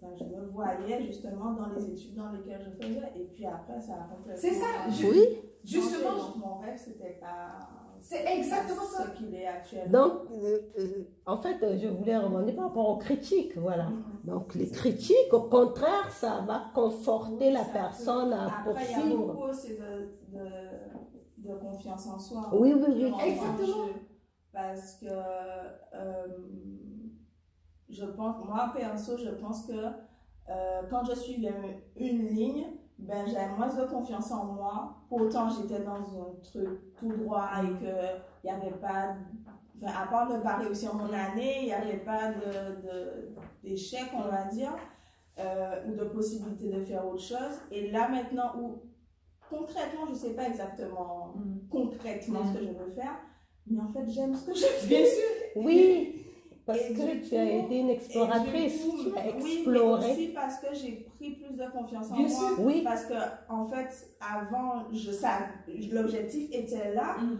enfin, 0.00 0.14
je 0.18 0.24
me 0.24 0.46
voyais 0.52 1.02
justement 1.04 1.52
dans 1.54 1.66
les 1.74 1.90
études 1.90 2.14
dans 2.14 2.30
lesquelles 2.30 2.62
je 2.64 2.84
faisais, 2.84 3.12
et 3.16 3.24
puis 3.32 3.44
après, 3.46 3.80
ça 3.80 3.94
a 3.94 4.14
complètement. 4.14 4.36
C'est 4.36 4.52
ça, 4.54 4.66
je- 4.88 5.06
oui 5.06 5.26
Justement. 5.64 6.10
Donc, 6.28 6.36
mon 6.36 6.58
rêve, 6.58 6.76
c'était 6.78 7.18
pas. 7.20 7.96
C'est 8.00 8.24
exactement 8.36 8.82
ça. 8.84 9.04
Ce 9.12 9.18
qu'il 9.18 9.34
est 9.34 9.46
actuellement. 9.46 10.06
Donc, 10.06 10.30
euh, 10.30 10.58
euh, 10.78 11.04
en 11.26 11.36
fait, 11.38 11.62
euh, 11.62 11.78
je 11.82 11.88
voulais 11.88 12.16
rebondir 12.16 12.54
par 12.54 12.66
rapport 12.66 12.88
aux 12.90 12.98
critiques, 12.98 13.56
voilà. 13.56 13.84
Mhm. 13.88 14.20
Donc, 14.24 14.54
les 14.54 14.70
critiques, 14.70 15.32
au 15.32 15.42
contraire, 15.42 16.10
ça 16.12 16.44
va 16.46 16.70
conforter 16.74 17.50
la 17.50 17.64
personne 17.64 18.32
à 18.32 18.46
Après, 18.46 18.60
il 18.62 18.90
y 18.90 18.94
a 18.94 19.00
poursuivre. 19.02 19.26
beaucoup 19.26 19.50
aussi 19.50 19.70
de, 19.74 20.38
de, 20.38 20.48
de 21.44 21.54
confiance 21.54 22.06
en 22.06 22.18
soi. 22.18 22.50
Oui, 22.52 22.74
oui, 22.74 22.84
oui. 22.94 23.12
Exactement. 23.26 23.66
jeu. 23.66 23.92
Parce 24.52 24.96
que 25.00 25.06
euh, 25.08 26.26
je 27.88 28.04
pense, 28.04 28.36
moi 28.46 28.72
perso, 28.74 29.16
je 29.18 29.30
pense 29.30 29.66
que 29.66 29.72
euh, 29.72 30.82
quand 30.90 31.04
je 31.04 31.14
suis 31.14 31.46
une 31.96 32.26
ligne, 32.28 32.66
ben, 32.98 33.26
j'ai 33.26 33.36
moins 33.56 33.68
de 33.68 33.90
confiance 33.90 34.30
en 34.30 34.44
moi. 34.46 34.94
Pourtant, 35.08 35.48
j'étais 35.50 35.82
dans 35.82 35.96
un 35.96 36.34
truc 36.42 36.94
tout 36.98 37.12
droit 37.16 37.48
et 37.62 37.78
qu'il 37.78 38.22
n'y 38.44 38.50
avait 38.50 38.70
pas, 38.76 39.16
enfin, 39.82 39.92
à 40.02 40.06
part 40.06 40.28
ne 40.30 40.38
pas 40.38 40.56
réussir 40.56 40.94
mon 40.94 41.12
année, 41.12 41.60
il 41.62 41.66
n'y 41.66 41.72
avait 41.72 41.98
pas 41.98 42.28
de- 42.30 42.82
de- 42.82 43.34
d'échec, 43.62 44.10
on 44.14 44.28
va 44.28 44.44
dire, 44.44 44.72
euh, 45.40 45.84
ou 45.88 45.94
de 45.96 46.04
possibilité 46.04 46.68
de 46.70 46.80
faire 46.84 47.04
autre 47.06 47.22
chose. 47.22 47.58
Et 47.72 47.90
là, 47.90 48.08
maintenant, 48.08 48.52
où 48.60 48.82
concrètement, 49.50 50.06
je 50.06 50.12
ne 50.12 50.16
sais 50.16 50.34
pas 50.34 50.48
exactement 50.48 51.34
Mm. 51.36 51.68
concrètement 51.70 52.40
Mm. 52.42 52.46
ce 52.54 52.58
que 52.58 52.64
je 52.64 52.72
veux 52.72 52.90
faire, 52.90 53.18
mais 53.66 53.80
en 53.80 53.88
fait, 53.92 54.08
j'aime 54.10 54.34
ce 54.34 54.46
que 54.46 54.54
je 54.54 54.64
fais. 54.64 54.86
Bien 54.86 55.04
sûr. 55.06 55.62
Oui, 55.64 56.26
parce 56.66 56.78
Et 56.80 56.94
que 56.94 57.28
tu 57.28 57.36
as 57.36 57.44
été 57.58 57.78
une 57.80 57.90
exploratrice, 57.90 58.82
coup, 58.84 58.96
tu 59.02 59.18
as 59.18 59.22
Oui, 59.26 59.32
mais 59.34 59.46
exploré. 59.46 60.12
aussi 60.12 60.28
parce 60.28 60.58
que 60.60 60.66
j'ai 60.74 61.06
pris 61.16 61.30
plus 61.36 61.54
de 61.56 61.70
confiance 61.70 62.10
en 62.10 62.16
Bien 62.16 62.28
moi. 62.28 62.48
sûr. 62.48 62.60
Oui, 62.64 62.80
Parce 62.82 63.04
que, 63.06 63.14
en 63.48 63.64
fait, 63.66 64.16
avant, 64.20 64.84
je 64.92 65.10
l'objectif 65.94 66.48
était 66.52 66.94
là, 66.94 67.16
Mm. 67.20 67.36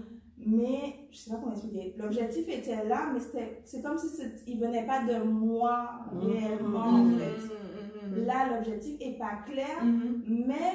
mais 0.46 0.94
je 1.10 1.16
sais 1.18 1.30
pas 1.30 1.36
comment 1.36 1.52
expliquer. 1.52 1.94
L'objectif 1.96 2.48
était 2.48 2.84
là, 2.84 3.10
mais 3.12 3.20
c'est 3.64 3.82
comme 3.82 3.96
si 3.98 4.08
il 4.46 4.60
venait 4.60 4.86
pas 4.86 5.04
de 5.04 5.22
moi 5.24 5.88
Mm. 6.12 6.18
réellement, 6.26 6.92
Mm. 6.92 7.14
en 7.14 7.18
fait. 7.18 8.20
Là, 8.26 8.54
l'objectif 8.54 8.96
est 9.00 9.18
pas 9.18 9.38
clair, 9.46 9.82
mais 10.26 10.72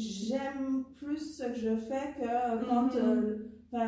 j'aime 0.00 0.84
plus 0.96 1.36
ce 1.36 1.44
que 1.44 1.54
je 1.54 1.76
fais 1.76 2.14
que 2.18 2.64
quand. 2.68 2.82
Mhm. 2.84 2.90
euh, 2.96 3.36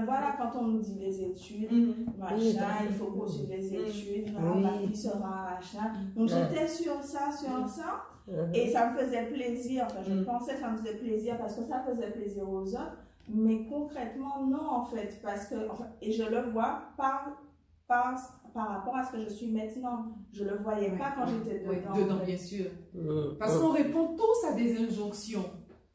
voilà, 0.04 0.36
quand 0.38 0.60
on 0.60 0.64
me 0.64 0.80
dit 0.80 0.96
les 1.00 1.22
études, 1.22 1.72
Mhm. 1.72 1.94
machin, 2.18 2.36
Oui, 2.36 2.86
il 2.88 2.94
faut 2.94 3.06
poursuivre 3.06 3.48
les 3.50 3.70
Mm. 3.70 3.74
études, 3.86 4.28
Oui. 4.38 4.62
ma 4.62 4.72
fille 4.78 4.96
sera 4.96 5.50
machin. 5.54 5.92
Donc 6.14 6.28
Ouais. 6.30 6.36
j'étais 6.50 6.68
sur 6.68 7.02
ça, 7.02 7.32
sur 7.32 7.50
Mm. 7.64 7.68
ça, 7.68 8.02
Mhm. 8.28 8.54
et 8.54 8.68
ça 8.70 8.90
me 8.90 8.98
faisait 8.98 9.26
plaisir. 9.26 9.86
Enfin, 9.86 10.02
je 10.06 10.12
Mm. 10.14 10.24
pensais 10.24 10.54
que 10.54 10.60
ça 10.60 10.70
me 10.70 10.76
faisait 10.76 10.96
plaisir 10.98 11.36
parce 11.38 11.56
que 11.56 11.64
ça 11.64 11.80
faisait 11.88 12.10
plaisir 12.10 12.48
aux 12.48 12.62
autres, 12.74 12.96
mais 13.28 13.66
concrètement, 13.66 14.44
non, 14.46 14.68
en 14.70 14.84
fait, 14.84 15.18
parce 15.22 15.46
que, 15.46 15.56
enfin, 15.70 15.86
et 16.00 16.12
je 16.12 16.22
le 16.24 16.50
vois 16.50 16.82
par, 16.96 17.30
par, 17.88 18.14
par 18.54 18.68
rapport 18.68 18.94
à 18.96 19.02
ce 19.04 19.12
que 19.12 19.22
je 19.24 19.28
suis 19.30 19.50
maintenant. 19.50 20.12
Je 20.32 20.44
le 20.44 20.56
voyais 20.62 20.90
Ouais, 20.90 20.98
pas 20.98 21.12
quand 21.16 21.24
ouais, 21.26 21.32
j'étais 21.44 21.66
ouais, 21.66 21.76
dedans. 21.80 21.96
dedans, 21.96 22.24
bien 22.24 22.36
sûr. 22.36 22.66
Mhm. 22.94 23.36
Parce 23.38 23.58
qu'on 23.58 23.70
répond 23.70 24.14
tous 24.16 24.46
à 24.48 24.52
des 24.54 24.76
injonctions. 24.78 25.44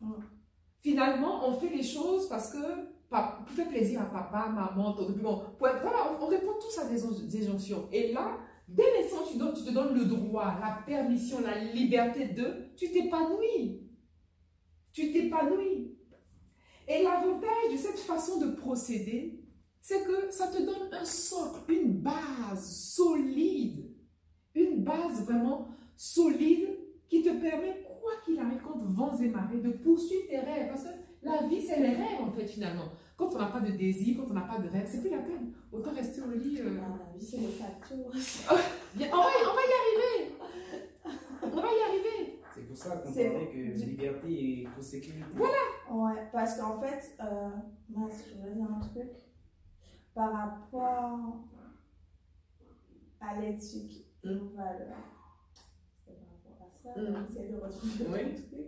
Mm. 0.02 0.14
Finalement, 0.82 1.48
on 1.48 1.60
fait 1.60 1.70
les 1.70 1.84
choses 1.84 2.28
parce 2.30 2.52
que 2.54 2.58
pour 3.10 3.50
faire 3.50 3.68
plaisir 3.70 4.02
à 4.02 4.06
papa, 4.06 4.50
maman, 4.50 4.94
puis 4.94 5.22
bon, 5.22 5.42
voilà, 5.60 6.12
on, 6.20 6.24
on 6.26 6.28
répond 6.28 6.54
tous 6.62 6.78
à 6.80 6.86
des, 6.90 7.04
on- 7.06 7.12
des 7.12 7.48
injonctions. 7.48 7.88
Et 7.92 8.12
là, 8.14 8.38
dès 8.68 8.84
l'instant 9.02 9.24
tu, 9.30 9.38
tu 9.38 9.64
te 9.70 9.72
donnes 9.74 9.98
le 9.98 10.06
droit, 10.06 10.56
la 10.62 10.84
permission, 10.86 11.40
la 11.42 11.64
liberté 11.64 12.28
de, 12.28 12.68
tu 12.76 12.92
t'épanouis. 12.92 13.82
Tu 14.94 15.12
t'épanouis. 15.12 15.96
Et 16.88 17.04
l'avantage 17.04 17.72
de 17.72 17.78
cette 17.78 18.00
façon 18.00 18.40
de 18.40 18.52
procéder, 18.56 19.42
c'est 19.82 20.04
que 20.06 20.32
ça 20.32 20.48
te 20.48 20.58
donne 20.62 20.94
un 20.94 21.06
socle, 21.06 21.72
une 21.72 21.94
base 22.02 22.70
solide. 22.94 23.86
Une 24.54 24.84
base 24.84 25.24
vraiment 25.24 25.70
solide 25.96 26.68
qui 27.10 27.22
te 27.24 27.30
permet, 27.30 27.86
quoi 28.08 28.16
qu'il 28.26 28.40
arrive, 28.40 28.62
contre 28.62 28.86
vents 28.86 29.18
et 29.18 29.30
marées, 29.30 29.60
de 29.60 29.72
poursuivre 29.72 30.28
tes 30.30 30.40
rêves. 30.40 30.68
Parce 30.70 30.84
que 30.84 30.90
la 31.24 31.48
vie, 31.48 31.62
c'est 31.62 31.80
les 31.80 31.96
rêves, 31.96 32.22
en 32.22 32.32
fait, 32.32 32.46
finalement. 32.48 32.90
Quand 33.18 33.34
on 33.34 33.40
n'a 33.40 33.48
pas 33.48 33.60
de 33.60 33.72
désir, 33.72 34.18
quand 34.18 34.30
on 34.32 34.34
n'a 34.34 34.42
pas 34.42 34.60
de 34.60 34.70
rêve, 34.70 34.86
c'est 34.88 35.02
plus 35.02 35.10
la 35.10 35.18
peine. 35.20 35.52
Autant 35.72 35.94
rester 35.94 36.22
au 36.22 36.32
lit. 36.32 36.60
euh, 36.62 36.80
Ah, 36.82 36.98
la 37.12 37.18
vie, 37.18 37.26
c'est 37.26 37.38
le 37.42 37.48
facteur. 37.48 37.98
bien- 38.96 39.08
on, 39.14 39.18
va, 39.18 39.24
on 39.52 39.56
va 39.56 39.62
y 39.72 39.76
arriver. 39.82 40.36
On 41.44 41.48
va 41.50 41.62
y 41.62 41.90
arriver. 41.90 42.40
C'est 42.54 42.62
pour 42.68 42.78
ça 42.78 42.98
qu'on 42.98 43.12
C'est- 43.12 43.30
parlait 43.30 43.48
que 43.50 43.58
liberté 43.86 44.62
et 44.62 44.68
sécurité. 44.82 45.26
Ouais, 45.90 46.12
parce 46.32 46.60
qu'en 46.60 46.80
fait, 46.80 47.16
euh, 47.22 47.50
mince, 47.90 48.24
je 48.30 48.40
voulais 48.40 48.54
dire 48.56 48.68
un 48.72 48.80
truc. 48.80 49.12
Par 50.14 50.32
rapport 50.34 51.38
à 53.22 53.40
l'éthique 53.40 54.06
et 54.24 54.30
aux 54.30 54.50
valeurs. 54.56 54.98
C'est 56.06 56.14
par 56.16 56.28
rapport 56.30 56.68
à 56.68 56.70
ça, 56.96 57.02
Mm. 57.02 57.52
de 57.52 57.56
retrouver 57.64 58.06
Oui. 58.10 58.64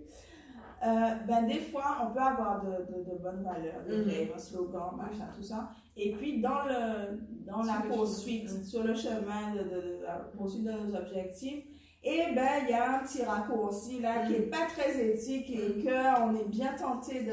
Euh, 0.82 0.88
ben, 1.28 1.46
des 1.46 1.60
fois, 1.60 1.98
on 2.08 2.14
peut 2.14 2.22
avoir 2.22 2.64
de, 2.64 2.70
de, 2.70 3.04
de 3.12 3.18
bonnes 3.22 3.44
valeurs, 3.44 3.84
des 3.86 4.02
rêves, 4.02 4.32
un 4.34 4.38
slogan, 4.38 4.92
machin, 4.96 5.28
tout 5.36 5.44
ça. 5.44 5.70
Et 5.98 6.14
puis, 6.14 6.40
dans, 6.40 6.64
le, 6.64 7.20
dans 7.46 7.64
la 7.64 7.82
le 7.84 7.90
poursuite, 7.90 8.48
chemin. 8.48 8.60
Mm. 8.62 8.64
sur 8.64 8.84
le 8.86 8.94
chemin 8.96 9.54
de, 9.56 9.60
de- 9.70 10.04
la 10.06 10.14
poursuite 10.38 10.64
de 10.64 10.72
nos 10.72 10.96
objectifs, 10.96 11.66
et 12.02 12.34
ben 12.34 12.48
il 12.64 12.70
y 12.70 12.74
a 12.74 12.96
un 12.96 13.00
petit 13.04 13.24
raccourci 13.24 14.00
là 14.00 14.26
qui 14.26 14.32
Mm. 14.32 14.36
est 14.36 14.50
pas 14.50 14.66
très 14.74 15.06
éthique 15.06 15.50
et 15.50 15.84
que 15.84 16.22
on 16.24 16.34
est 16.38 16.48
bien 16.48 16.74
tenté 16.78 17.24
de, 17.26 17.28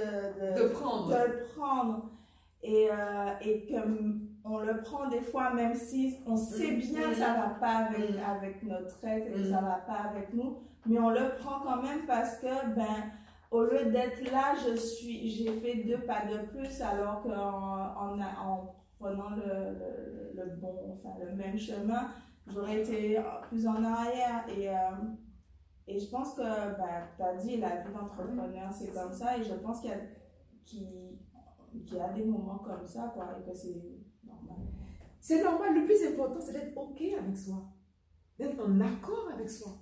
de, 0.57 0.63
De 0.65 0.69
prendre. 0.71 1.09
de 1.11 1.55
prendre 1.57 2.11
et, 2.65 2.89
euh, 2.91 3.31
et 3.43 3.65
que 3.67 3.77
on 4.49 4.59
le 4.61 4.81
prend 4.81 5.09
des 5.09 5.21
fois 5.23 5.53
même 5.55 5.75
si 5.75 6.19
on 6.27 6.37
sait 6.37 6.73
Mm. 6.73 6.79
bien 6.81 7.11
que 7.11 7.15
ça 7.17 7.35
va 7.35 7.49
pas 7.61 7.77
avec, 7.87 8.11
Mm. 8.11 8.19
avec 8.37 8.63
notre 8.63 9.05
être 9.05 9.27
et 9.29 9.33
que 9.33 9.39
Mm. 9.41 9.51
ça 9.53 9.61
va 9.61 9.77
pas 9.87 10.01
avec 10.11 10.33
nous 10.35 10.59
mais 10.87 10.99
on 10.99 11.11
le 11.11 11.37
prend 11.41 11.61
quand 11.61 11.83
même 11.83 12.07
parce 12.07 12.37
que 12.39 12.75
ben 12.75 13.11
au 13.51 13.63
lieu 13.65 13.87
d'être 13.91 14.23
là 14.31 14.55
je 14.65 14.75
suis 14.77 15.29
j'ai 15.31 15.53
fait 15.53 15.83
deux 15.85 15.99
pas 15.99 16.25
de 16.27 16.39
plus 16.47 16.81
alors 16.81 17.23
qu'en 17.23 17.33
en, 17.33 18.21
en 18.21 18.75
prenant 18.99 19.31
le, 19.31 19.79
le, 19.81 20.33
le 20.45 20.51
bon 20.57 20.97
enfin 20.99 21.15
le 21.25 21.33
même 21.35 21.59
chemin 21.59 22.09
j'aurais 22.47 22.81
été 22.83 23.21
plus 23.49 23.67
en 23.67 23.83
arrière 23.85 24.45
et 24.57 24.71
euh, 24.71 24.75
et 25.89 25.99
je 26.01 26.11
pense 26.11 26.35
que 26.35 26.43
bah, 26.43 27.07
tu 27.17 27.23
as 27.23 27.35
dit 27.35 27.57
la 27.59 27.77
vie 27.83 27.93
d'entrepreneur 27.93 28.73
c'est 28.73 28.93
comme 28.93 29.13
ça 29.13 29.37
et 29.39 29.43
je 29.45 29.55
pense 29.55 29.81
qu'il 29.81 29.91
y 29.91 29.93
a 32.01 32.11
y 32.11 32.15
des 32.15 32.25
moments 32.25 32.59
comme 32.59 32.87
ça 32.87 33.13
quoi 33.15 33.29
et 33.39 33.43
que 33.49 33.55
c'est 33.57 33.96
C'est 35.27 35.43
normal. 35.43 35.75
Le 35.75 35.85
plus 35.87 36.07
important, 36.07 36.41
c'est 36.41 36.53
d'être 36.53 36.77
OK 36.79 37.03
avec 37.03 37.37
soi. 37.37 37.67
D'être 38.39 38.61
en 38.65 38.81
accord 38.81 39.29
avec 39.35 39.51
soi. 39.51 39.77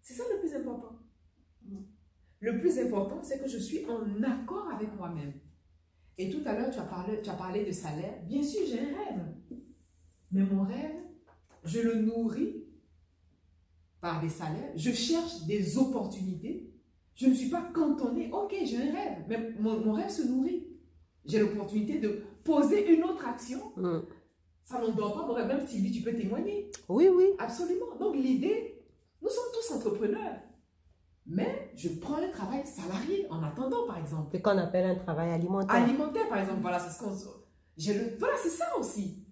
C'est 0.00 0.14
ça 0.14 0.22
le 0.32 0.38
plus 0.38 0.54
important. 0.54 1.00
Mm. 1.64 1.78
Le 2.38 2.60
plus 2.60 2.78
important, 2.78 3.20
c'est 3.20 3.42
que 3.42 3.48
je 3.48 3.58
suis 3.58 3.84
en 3.86 4.22
accord 4.22 4.70
avec 4.72 4.94
moi-même. 4.96 5.32
Et 6.18 6.30
tout 6.30 6.40
à 6.46 6.52
l'heure, 6.52 6.70
tu, 6.70 6.78
as 6.78 6.84
parlé- 7.34 7.64
de 7.64 7.72
salaire. 7.72 8.22
Bien 8.28 8.44
sûr, 8.44 8.60
j'ai 8.64 8.78
un 8.78 8.96
rêve. 8.96 9.34
Mais 10.30 10.44
mon 10.44 10.62
rêve, 10.62 10.94
je 11.64 11.80
le 11.80 12.02
nourris 12.02 12.62
par 14.00 14.20
des 14.20 14.28
salaires. 14.28 14.70
Je 14.76 14.92
cherche 14.92 15.46
des 15.46 15.76
opportunités. 15.78 16.72
Je 17.16 17.26
ne 17.26 17.34
suis 17.34 17.50
pas 17.50 17.72
cantonnée. 17.74 18.30
Ok, 18.30 18.54
j'ai 18.64 18.76
un 18.76 18.94
rêve. 18.94 19.24
Mais 19.26 19.50
mon, 19.58 19.90
rêve 19.94 20.10
se 20.10 20.22
nourrit. 20.22 20.68
J'ai 21.24 21.40
l'opportunité 21.40 21.98
de 21.98 22.22
poser 22.44 22.94
une 22.94 23.02
autre 23.02 23.26
action 23.26 23.72
Mhm. 23.76 24.06
Ça 24.66 24.80
n'endort 24.80 25.14
pas 25.14 25.32
rêve. 25.32 25.46
Même 25.46 25.66
Sylvie, 25.66 25.92
tu 25.92 26.02
peux 26.02 26.12
témoigner. 26.14 26.70
Oui, 26.88 27.08
oui. 27.08 27.26
Absolument. 27.38 27.96
Donc 27.98 28.16
l'idée, 28.16 28.82
nous 29.22 29.28
sommes 29.28 29.52
tous 29.54 29.74
entrepreneurs. 29.74 30.40
Mais 31.28 31.70
je 31.74 31.88
prends 32.00 32.16
un 32.16 32.28
travail 32.28 32.66
salarié 32.66 33.26
en 33.30 33.42
attendant, 33.42 33.86
par 33.86 33.98
exemple. 33.98 34.28
C'est 34.32 34.42
qu'on 34.42 34.58
appelle 34.58 34.84
un 34.84 34.94
travail 34.96 35.30
alimentaire. 35.32 35.74
Alimentaire, 35.74 36.28
par 36.28 36.38
exemple. 36.38 36.60
Voilà, 36.62 36.78
c'est 36.80 36.90
ce 36.90 36.98
qu'on. 37.02 37.16
j'ai 37.76 37.94
le- 37.94 38.16
Voilà, 38.18 38.34
c'est 38.42 38.50
ça 38.50 38.76
aussi. 38.78 39.24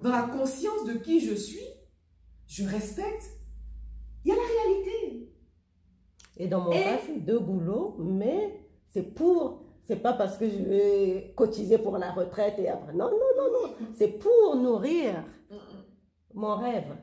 Dans 0.00 0.10
la 0.10 0.22
conscience 0.24 0.84
de 0.84 0.94
qui 0.94 1.20
je 1.20 1.34
suis, 1.34 1.64
je 2.46 2.64
respecte, 2.68 3.24
il 4.24 4.28
y 4.28 4.32
a 4.32 4.36
la 4.36 4.42
réalité. 4.42 5.32
Et 6.36 6.48
dans 6.48 6.60
mon 6.64 6.70
Et- 6.72 6.82
cas, 6.82 6.98
c'est 7.06 7.18
deux 7.20 7.38
boulots, 7.40 7.96
mais 7.98 8.68
c'est 8.88 9.02
pour. 9.14 9.65
C'est 9.86 10.02
pas 10.02 10.12
parce 10.14 10.36
que 10.36 10.48
je 10.50 10.56
vais 10.56 11.32
cotiser 11.36 11.78
pour 11.78 11.96
la 11.96 12.10
retraite 12.12 12.58
et 12.58 12.68
après. 12.68 12.92
Non, 12.92 13.08
non, 13.10 13.30
non, 13.36 13.52
non. 13.52 13.74
C'est 13.94 14.18
pour 14.18 14.56
nourrir 14.56 15.24
mon 16.34 16.56
rêve. 16.56 16.96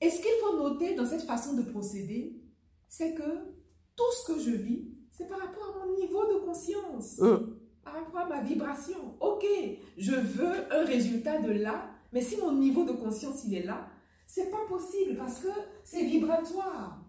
Et 0.00 0.08
ce 0.08 0.20
qu'il 0.22 0.32
faut 0.40 0.56
noter 0.56 0.94
dans 0.94 1.04
cette 1.04 1.22
façon 1.22 1.54
de 1.54 1.62
procéder, 1.62 2.40
c'est 2.88 3.14
que 3.14 3.22
tout 3.94 4.12
ce 4.22 4.32
que 4.32 4.40
je 4.40 4.50
vis, 4.52 4.88
c'est 5.10 5.28
par 5.28 5.38
rapport 5.38 5.76
à 5.76 5.86
mon 5.86 5.96
niveau 5.96 6.24
de 6.32 6.38
conscience, 6.44 7.20
Hum, 7.20 7.58
par 7.84 7.92
rapport 7.94 8.20
à 8.20 8.26
ma 8.28 8.40
vibration. 8.42 9.16
Ok, 9.20 9.44
je 9.96 10.12
veux 10.14 10.72
un 10.72 10.84
résultat 10.84 11.40
de 11.40 11.52
là, 11.52 11.90
mais 12.12 12.22
si 12.22 12.38
mon 12.38 12.52
niveau 12.52 12.84
de 12.84 12.92
conscience 12.92 13.44
il 13.44 13.54
est 13.54 13.64
là, 13.64 13.88
c'est 14.26 14.50
pas 14.50 14.64
possible 14.68 15.16
parce 15.18 15.40
que 15.40 15.48
c'est 15.84 16.04
vibratoire. 16.04 17.04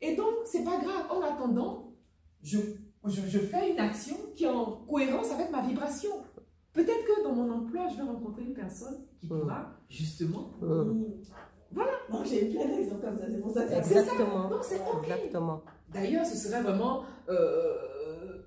Et 0.00 0.14
donc, 0.16 0.34
c'est 0.44 0.64
pas 0.64 0.78
grave. 0.78 1.06
En 1.10 1.22
attendant, 1.22 1.94
je, 2.42 2.58
je, 3.08 3.22
je 3.28 3.38
fais 3.38 3.70
une 3.72 3.78
action 3.78 4.16
qui 4.34 4.44
est 4.44 4.48
en 4.48 4.72
cohérence 4.88 5.30
avec 5.32 5.50
ma 5.50 5.62
vibration. 5.62 6.10
Peut-être 6.72 7.04
que 7.06 7.22
dans 7.24 7.32
mon 7.34 7.50
emploi, 7.50 7.86
je 7.90 7.96
vais 7.96 8.02
rencontrer 8.02 8.42
une 8.42 8.54
personne 8.54 9.04
qui 9.20 9.26
Mm. 9.26 9.28
pourra 9.40 9.66
justement. 9.88 10.50
Oui. 10.62 11.06
Voilà. 11.72 11.92
Donc 12.10 12.26
j'ai 12.26 12.46
plein 12.46 12.66
d'exemples 12.66 13.04
comme 13.06 13.16
ça, 13.18 13.24
c'est 13.28 13.40
pour 13.40 13.50
ça 13.52 13.62
que 13.64 13.68
C'est. 13.70 13.78
Exactement. 13.78 14.48
Donc, 14.48 14.62
c'est 14.64 14.80
ok. 14.80 15.04
Exactement. 15.04 15.62
D'ailleurs, 15.92 16.26
ce 16.26 16.36
serait 16.36 16.62
vraiment 16.62 17.02
euh, 17.28 18.42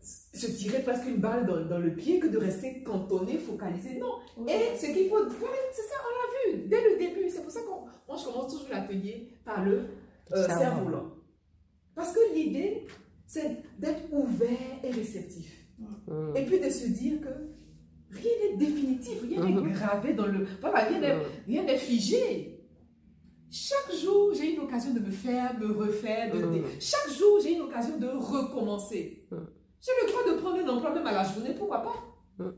se 0.00 0.46
tirer 0.46 0.82
presque 0.82 1.06
une 1.06 1.18
balle 1.18 1.46
dans, 1.46 1.64
dans 1.66 1.78
le 1.78 1.94
pied 1.94 2.18
que 2.20 2.28
de 2.28 2.38
rester 2.38 2.82
cantonné, 2.82 3.38
focalisé. 3.38 3.98
Non. 3.98 4.14
Oui. 4.38 4.50
Et 4.52 4.76
ce 4.76 4.86
qu'il 4.86 5.08
faut, 5.08 5.16
voilà, 5.28 5.56
c'est 5.72 5.82
ça, 5.82 5.94
on 6.04 6.50
l'a 6.50 6.56
vu 6.56 6.68
dès 6.68 6.82
le 6.90 6.98
début. 6.98 7.28
C'est 7.28 7.42
pour 7.42 7.50
ça 7.50 7.60
qu'on 7.62 7.82
moi, 8.08 8.16
je 8.16 8.24
commence 8.24 8.52
toujours 8.52 8.68
l'atelier 8.70 9.28
par 9.44 9.64
le 9.64 9.84
euh, 10.32 10.46
cerf-volant. 10.46 11.12
Parce 11.94 12.12
que 12.12 12.20
l'idée, 12.34 12.86
c'est 13.32 13.62
d'être 13.78 14.12
ouvert 14.12 14.78
et 14.84 14.90
réceptif. 14.90 15.50
Hum, 16.08 16.34
Et 16.36 16.44
puis 16.44 16.60
de 16.60 16.68
se 16.68 16.86
dire 16.88 17.18
que 17.20 17.28
rien 18.10 18.32
n'est 18.42 18.56
définitif, 18.56 19.22
rien 19.22 19.40
n'est 19.44 19.52
Mhm. 19.60 19.72
gravé 19.72 20.12
dans 20.12 20.26
le. 20.26 20.46
Voilà, 20.60 20.80
rien 20.84 21.00
n'est 21.00 21.14
hum. 21.14 21.22
rien 21.46 21.62
n'est 21.64 21.78
figé. 21.78 22.58
Chaque 23.50 23.92
jour, 24.02 24.32
j'ai 24.34 24.54
une 24.54 24.60
occasion 24.60 24.92
de 24.94 25.00
me 25.00 25.10
faire, 25.10 25.58
me 25.58 25.72
refaire. 25.72 26.32
De, 26.34 26.38
Mm. 26.44 26.64
Chaque 26.80 27.10
jour, 27.18 27.38
j'ai 27.42 27.52
une 27.54 27.62
occasion 27.62 27.98
de 27.98 28.06
recommencer. 28.08 29.26
Mm. 29.30 29.36
J'ai 29.84 29.92
le 30.02 30.08
droit 30.10 30.24
de 30.30 30.40
prendre 30.40 30.58
un 30.58 30.68
emploi 30.74 30.94
même 30.94 31.06
à 31.06 31.12
la 31.12 31.24
journée, 31.24 31.54
pourquoi 31.58 31.82
pas? 31.82 31.98
Mm. 32.44 32.50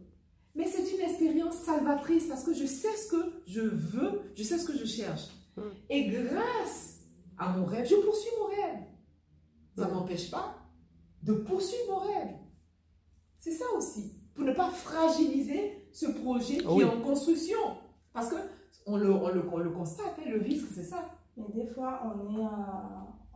Mais 0.56 0.66
c'est 0.66 0.88
une 0.94 1.00
expérience 1.00 1.56
salvatrice 1.56 2.26
parce 2.28 2.44
que 2.44 2.54
je 2.54 2.64
sais 2.66 2.96
ce 2.96 3.08
que 3.10 3.22
je 3.46 3.60
veux, 3.62 4.12
je 4.36 4.42
sais 4.44 4.56
ce 4.58 4.66
que 4.66 4.76
je 4.76 4.84
cherche. 4.84 5.24
Mm. 5.56 5.60
Et 5.90 6.00
grâce 6.08 7.00
à 7.38 7.56
mon 7.56 7.64
rêve, 7.64 7.86
je 7.88 7.96
poursuis 7.96 8.30
mon 8.40 8.46
rêve. 8.46 8.80
Ça 9.76 9.88
Mm. 9.88 9.92
m'empêche 9.94 10.30
pas 10.30 10.48
de 11.24 11.32
poursuivre 11.32 11.90
mon 11.90 11.98
rêve. 11.98 12.36
C'est 13.38 13.52
ça 13.52 13.64
aussi. 13.76 14.14
Pour 14.34 14.44
ne 14.44 14.52
pas 14.52 14.70
fragiliser 14.70 15.88
ce 15.92 16.06
projet 16.06 16.58
qui 16.58 16.66
Oui. 16.66 16.82
est 16.82 16.84
en 16.88 17.00
construction. 17.00 17.58
Parce 18.12 18.30
que 18.30 18.36
on 18.86 18.96
le, 18.96 19.10
on 19.10 19.28
le, 19.28 19.42
on 19.52 19.58
le 19.58 19.70
constate, 19.70 20.14
hein, 20.18 20.30
le 20.30 20.40
risque, 20.40 20.68
c'est 20.72 20.82
ça. 20.84 21.10
Mais 21.36 21.44
des 21.54 21.66
fois, 21.66 22.00
on 22.04 22.36
est, 22.36 22.44
euh, 22.44 22.48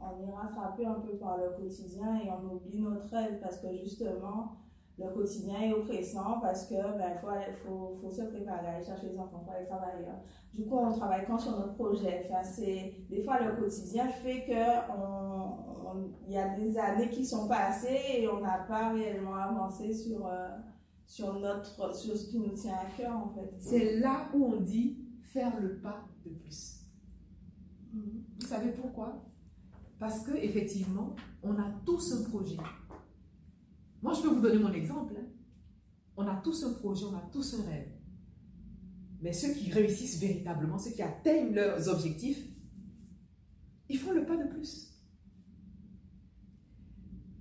on 0.01 0.27
est 0.29 0.33
rattrapé 0.33 0.85
un 0.87 0.95
peu 1.01 1.17
par 1.17 1.39
le 1.39 1.51
quotidien 1.57 2.21
et 2.25 2.31
on 2.31 2.55
oublie 2.55 2.81
notre 2.81 3.09
rêve 3.11 3.41
parce 3.41 3.59
que 3.59 3.73
justement, 3.77 4.57
le 4.99 5.11
quotidien 5.15 5.61
est 5.61 5.73
oppressant 5.73 6.41
parce 6.41 6.67
que 6.67 6.75
ben, 6.75 7.15
faut, 7.21 7.29
faut, 7.65 7.99
faut 8.01 8.11
se 8.11 8.23
préparer, 8.23 8.67
aller 8.67 8.85
chercher 8.85 9.11
les 9.11 9.19
enfants, 9.19 9.43
faut 9.47 9.53
aller 9.53 9.67
travailler. 9.67 10.07
Du 10.53 10.65
coup, 10.67 10.77
on 10.77 10.93
travaille 10.93 11.25
quand 11.27 11.39
sur 11.39 11.53
notre 11.53 11.75
projet. 11.75 12.25
Enfin, 12.25 12.43
c'est, 12.43 12.95
des 13.09 13.23
fois, 13.23 13.39
le 13.41 13.57
quotidien 13.57 14.09
fait 14.09 14.45
que 14.45 14.89
il 16.27 16.33
y 16.33 16.39
a 16.39 16.57
des 16.57 16.77
années 16.79 17.11
qui 17.11 17.25
sont 17.25 17.49
passées 17.49 18.01
et 18.19 18.29
on 18.29 18.41
n'a 18.41 18.59
pas 18.69 18.91
réellement 18.93 19.35
avancé 19.35 19.93
sur, 19.93 20.27
euh, 20.27 20.49
sur, 21.07 21.33
notre, 21.35 21.95
sur 21.97 22.17
ce 22.17 22.31
qui 22.31 22.39
nous 22.39 22.55
tient 22.55 22.75
à 22.75 22.85
cœur 22.97 23.17
en 23.17 23.29
fait. 23.31 23.55
C'est 23.59 24.01
là 24.01 24.29
où 24.35 24.53
on 24.53 24.61
dit 24.61 24.99
faire 25.23 25.59
le 25.61 25.77
pas 25.79 26.05
de 26.25 26.31
plus. 26.31 26.81
Mhm. 27.93 28.25
Vous 28.41 28.47
savez 28.47 28.73
pourquoi? 28.73 29.25
Parce 29.99 30.21
que 30.21 30.37
effectivement, 30.37 31.17
on 31.43 31.55
a 31.59 31.71
tous 31.85 32.13
un 32.13 32.29
projet. 32.31 32.57
Moi, 34.03 34.15
je 34.15 34.23
peux 34.23 34.29
vous 34.29 34.41
donner 34.41 34.59
mon 34.59 34.73
exemple. 34.73 35.15
hein. 35.19 35.27
On 36.17 36.27
a 36.27 36.37
tous 36.37 36.65
un 36.65 36.73
projet, 36.75 37.05
on 37.05 37.17
a 37.17 37.29
tous 37.33 37.55
un 37.55 37.63
rêve. 37.65 37.93
Mais 39.21 39.33
ceux 39.33 39.53
qui 39.55 39.71
réussissent 39.71 40.19
véritablement, 40.21 40.79
ceux 40.79 40.91
qui 40.93 41.03
atteignent 41.03 41.55
leurs 41.55 41.89
objectifs, 41.89 42.45
ils 43.89 43.99
font 43.99 44.13
le 44.13 44.25
pas 44.27 44.37
de 44.37 44.49
plus. 44.49 44.95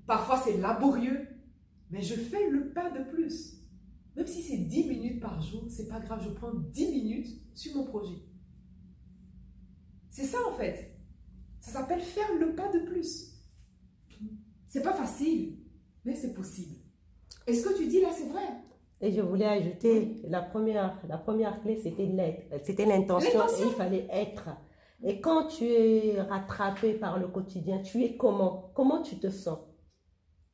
Parfois, 0.06 0.42
c'est 0.44 0.58
laborieux, 0.58 1.28
mais 1.90 2.02
je 2.02 2.16
fais 2.16 2.50
le 2.50 2.72
pas 2.72 2.90
de 2.90 3.04
plus. 3.10 3.58
Même 4.16 4.28
si 4.28 4.42
c'est 4.42 4.58
10 4.58 4.88
minutes 4.88 5.20
par 5.20 5.42
jour, 5.42 5.66
c'est 5.70 5.88
pas 5.88 6.00
grave, 6.00 6.24
je 6.24 6.30
prends 6.30 6.54
10 6.54 6.88
minutes 6.92 7.28
sur 7.54 7.76
mon 7.76 7.86
projet. 7.86 8.18
C'est 10.10 10.26
ça 10.26 10.38
en 10.52 10.58
fait. 10.58 10.98
Ça 11.60 11.72
s'appelle 11.72 12.02
faire 12.02 12.34
le 12.40 12.56
pas 12.56 12.72
de 12.72 12.80
plus. 12.80 13.34
C'est 14.66 14.82
pas 14.82 14.94
facile, 14.94 15.58
mais 16.08 16.16
c'est 16.16 16.34
possible. 16.34 16.78
Et 17.48 17.54
ce 17.54 17.68
que 17.68 17.78
tu 17.78 17.88
dis 17.88 18.02
là, 18.02 18.10
c'est 18.14 18.28
vrai? 18.30 18.48
Et 19.02 19.12
je 19.12 19.22
voulais 19.22 19.46
ajouter, 19.46 20.22
la 20.28 20.42
première, 20.42 21.00
la 21.10 21.18
première 21.18 21.62
clé, 21.62 21.78
c'était 21.78 22.06
l'être. 22.06 22.66
C'était 22.66 22.86
l'intention 22.86 23.42
et 23.60 23.66
il 23.66 23.74
fallait 23.74 24.08
être. 24.12 24.50
Et 25.04 25.22
quand 25.22 25.48
tu 25.48 25.66
es 25.66 26.22
rattrapé 26.22 26.94
par 26.94 27.20
le 27.20 27.28
quotidien, 27.28 27.80
tu 27.82 28.04
es 28.04 28.18
comment? 28.18 28.72
Comment 28.76 29.02
tu 29.04 29.20
te 29.20 29.30
sens? 29.30 29.60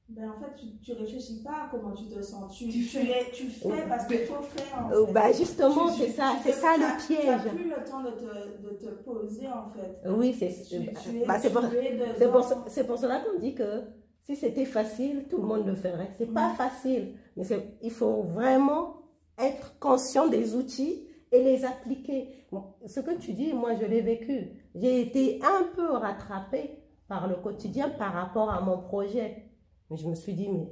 Ben, 0.10 0.30
en 0.30 0.40
fait, 0.40 0.54
tu, 0.60 0.80
tu 0.84 0.94
réfléchis 0.94 1.42
pas 1.44 1.66
à 1.66 1.70
comment 1.72 1.94
tu 1.94 2.06
te 2.06 2.22
sens. 2.22 2.54
Tu, 2.58 2.66
Tu 2.70 2.72
tu, 2.72 2.84
fais. 2.84 3.32
tu 3.34 3.50
fais 3.50 3.86
parce 3.88 4.06
qu'il 4.06 4.20
faut 4.20 4.42
faire. 4.42 4.86
En 4.86 4.92
Euh, 4.92 5.06
fait. 5.08 5.14
bah, 5.14 5.32
Justement, 5.32 5.92
Tu- 5.92 6.00
c'est 6.00 6.06
tu- 6.08 6.14
ça, 6.14 6.34
tu 6.38 6.44
c'est 6.44 6.52
ça 6.54 6.78
le 6.78 6.98
Tu 7.08 7.14
piège. 7.14 7.28
n'as 7.46 7.54
plus 7.54 7.70
le 7.70 7.84
temps 7.86 8.04
de 8.04 8.12
te, 8.12 8.62
de 8.62 8.74
te 8.76 9.04
poser, 9.04 9.48
en 9.48 9.72
fait. 9.72 10.10
Oui, 10.10 10.36
c'est 10.38 10.52
Tu, 10.68 10.76
tu 11.02 11.10
es, 11.22 11.26
bah, 11.26 11.40
c'est 11.40 11.52
pour, 11.52 11.64
tu 12.18 12.30
pour, 12.30 12.86
pour 12.88 12.98
cela 12.98 13.20
qu'on 13.22 13.40
dit 13.40 13.56
que 13.56 13.82
si 14.24 14.36
c'était 14.36 14.66
facile, 14.66 15.26
tout 15.30 15.38
le 15.38 15.44
monde 15.44 15.66
le 15.68 15.76
ferait. 15.76 16.12
C'est 16.18 16.34
pas 16.34 16.52
Mm. 16.52 16.56
facile, 16.56 17.16
mais 17.36 17.44
il 17.82 17.92
faut 17.92 18.24
vraiment 18.24 19.02
être 19.38 19.78
conscient 19.80 20.28
des 20.28 20.56
outils 20.56 21.08
et 21.32 21.44
les 21.44 21.66
appliquer. 21.66 22.46
Ce 22.86 23.00
que 23.00 23.18
tu 23.18 23.34
dis, 23.34 23.54
moi, 23.54 23.76
je 23.76 23.86
l'ai 23.86 24.02
vécu. 24.02 24.52
J'ai 24.76 25.02
été 25.02 25.40
un 25.44 25.64
peu 25.76 25.90
rattrapée 25.92 26.80
par 27.08 27.28
le 27.28 27.36
quotidien 27.36 27.90
par 27.90 28.14
rapport 28.14 28.50
à 28.52 28.62
mon 28.62 28.78
projet. 28.80 29.50
Mais 29.90 29.98
je 29.98 30.08
me 30.08 30.16
suis 30.16 30.34
dit, 30.34 30.48
mais 30.50 30.68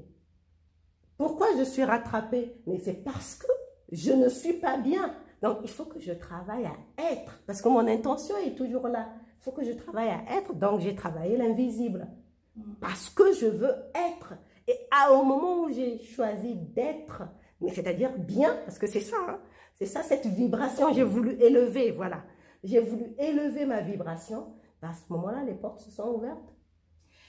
pourquoi 1.18 1.48
je 1.58 1.64
suis 1.64 1.84
rattrapée? 1.84 2.62
Mais 2.68 2.78
c'est 2.80 3.04
parce 3.04 3.36
que 3.36 3.48
je 3.92 4.12
ne 4.14 4.30
suis 4.30 4.54
pas 4.54 4.78
bien. 4.78 5.14
Donc, 5.42 5.58
il 5.64 5.70
faut 5.70 5.86
que 5.86 6.00
je 6.00 6.14
travaille 6.14 6.66
à 6.66 6.76
être, 7.12 7.42
parce 7.48 7.62
que 7.62 7.70
mon 7.70 7.88
intention 7.88 8.36
est 8.38 8.56
toujours 8.56 8.88
là. 8.88 9.10
Il 9.40 9.44
faut 9.44 9.52
que 9.52 9.64
je 9.66 9.72
travaille 9.72 10.10
à 10.10 10.38
être, 10.38 10.54
donc 10.54 10.82
j'ai 10.82 10.96
travaillé 10.96 11.36
l'invisible. 11.36 12.08
Parce 12.80 13.10
que 13.10 13.34
je 13.34 13.48
veux 13.48 13.76
être. 13.94 14.34
Et 14.68 14.76
à, 14.92 15.12
au 15.14 15.24
moment 15.24 15.64
où 15.64 15.72
j'ai 15.72 15.98
choisi 16.04 16.56
d'être, 16.56 17.24
mais 17.60 17.72
c'est-à-dire 17.72 18.12
bien, 18.18 18.56
parce 18.66 18.80
que 18.80 18.88
c'est 18.88 19.02
ça, 19.02 19.18
hein, 19.28 19.40
c'est 19.76 19.86
ça 19.86 20.04
cette 20.04 20.26
vibration, 20.28 20.94
j'ai 20.94 21.04
voulu 21.04 21.32
élever, 21.42 21.92
voilà. 21.92 22.24
J'ai 22.64 22.80
voulu 22.80 23.16
élever 23.18 23.66
ma 23.66 23.82
vibration. 23.82 24.54
À 24.82 24.94
ce 24.94 25.02
moment-là, 25.14 25.44
les 25.44 25.54
portes 25.54 25.82
se 25.82 25.92
sont 25.92 26.08
ouvertes. 26.10 26.56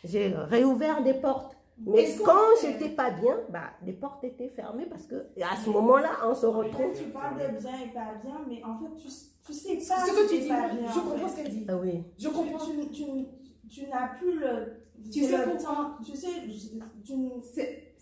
J'ai 0.04 0.28
réouvert 0.28 1.02
des 1.02 1.14
portes. 1.14 1.56
Mais 1.78 2.14
quand 2.24 2.38
j'étais 2.60 2.90
pas 2.90 3.10
bien, 3.10 3.38
bah, 3.48 3.70
les 3.84 3.92
portes 3.92 4.22
étaient 4.24 4.48
fermées 4.50 4.86
parce 4.86 5.06
que 5.06 5.26
à 5.40 5.56
ce 5.56 5.70
moment-là, 5.70 6.10
on 6.24 6.34
se 6.34 6.46
retrouve. 6.46 6.92
tu 6.94 7.04
parles 7.10 7.34
de 7.36 7.58
bien 7.58 7.72
et 7.84 7.88
pas 7.92 8.14
bien, 8.22 8.40
mais 8.48 8.62
en 8.62 8.78
fait, 8.78 8.94
tu, 8.96 9.08
tu 9.44 9.52
sais 9.52 9.80
Ce 9.80 9.88
pas 9.88 10.06
que 10.06 10.28
si 10.28 10.34
tu 10.36 10.42
dis, 10.42 10.48
pas 10.48 10.58
moi, 10.60 10.68
bien. 10.68 10.92
je 10.92 10.98
en 10.98 11.02
comprends 11.02 11.28
ce 11.28 11.36
qu'elle 11.36 11.50
dit. 11.50 11.66
Ah 11.68 11.76
oui. 11.76 12.04
Je 12.18 12.28
comprends. 12.28 12.58
Tu, 12.66 12.88
tu, 12.90 13.04
tu, 13.04 13.26
tu 13.68 13.86
n'as 13.88 14.08
plus 14.18 14.38
le, 14.38 14.81
Tu 15.10 15.24
sais 15.24 15.36
le 15.38 15.44
pourquoi 15.44 15.74
temps. 15.74 15.90
Tu 16.04 16.16
sais, 16.16 16.28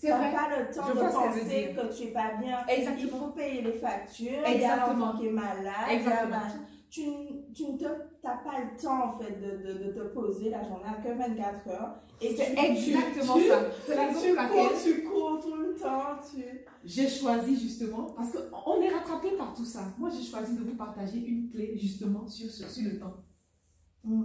n'as 0.09 0.33
pas 0.33 0.49
le 0.59 0.75
temps 0.75 0.85
Je 0.89 0.93
de 0.93 0.99
penser 0.99 1.75
que 1.77 1.95
tu 1.97 2.05
n'es 2.07 2.11
pas 2.13 2.35
bien. 2.41 2.59
Exactement. 2.67 2.99
Il 3.03 3.09
faut 3.19 3.29
payer 3.33 3.63
les 3.63 3.73
factures. 3.75 4.43
Il 4.55 4.61
y 4.61 4.65
a 4.65 4.77
l'enfant 4.77 5.19
qui 5.19 5.27
est 5.27 5.31
malade. 5.33 5.91
Exactement. 5.91 6.37
Tu, 6.91 7.03
tu 7.55 7.63
ne 7.71 7.79
t'as 7.79 8.39
pas 8.39 8.59
le 8.59 8.77
temps 8.83 9.05
en 9.15 9.19
fait 9.19 9.35
de, 9.41 9.63
de, 9.65 9.85
de 9.85 9.93
te 9.93 10.01
poser. 10.13 10.51
La 10.51 10.65
journée 10.65 10.83
n'a 10.85 10.95
que 10.95 11.17
24 11.17 11.69
heures. 11.69 11.95
Et 12.21 12.35
C'est 12.37 12.53
exactement 12.53 13.35
tu- 13.39 13.47
ça. 13.49 13.61
C'est 13.87 13.95
la 13.95 14.09
Tu, 14.09 14.15
raison 14.15 14.21
tu 14.21 14.35
pour 14.35 14.49
cours, 14.49 14.73
tu 14.83 15.03
cours 15.05 15.41
tout 15.41 15.55
le 15.55 15.75
temps. 15.77 16.19
Tu... 16.35 16.43
j'ai 16.85 17.09
choisi 17.09 17.59
justement, 17.61 18.07
parce 18.17 18.31
qu'on 18.33 18.83
est 18.83 18.89
rattrapé 18.89 19.31
par 19.39 19.55
tout 19.55 19.65
ça. 19.65 19.83
Moi, 19.99 20.11
j'ai 20.11 20.23
choisi 20.29 20.57
de 20.57 20.65
vous 20.65 20.75
partager 20.75 21.19
une 21.19 21.49
clé 21.49 21.79
justement 21.79 22.27
sur, 22.27 22.51
ce- 22.51 22.69
sur 22.69 22.91
le 22.91 22.99
temps. 22.99 23.15
Mm. 24.05 24.25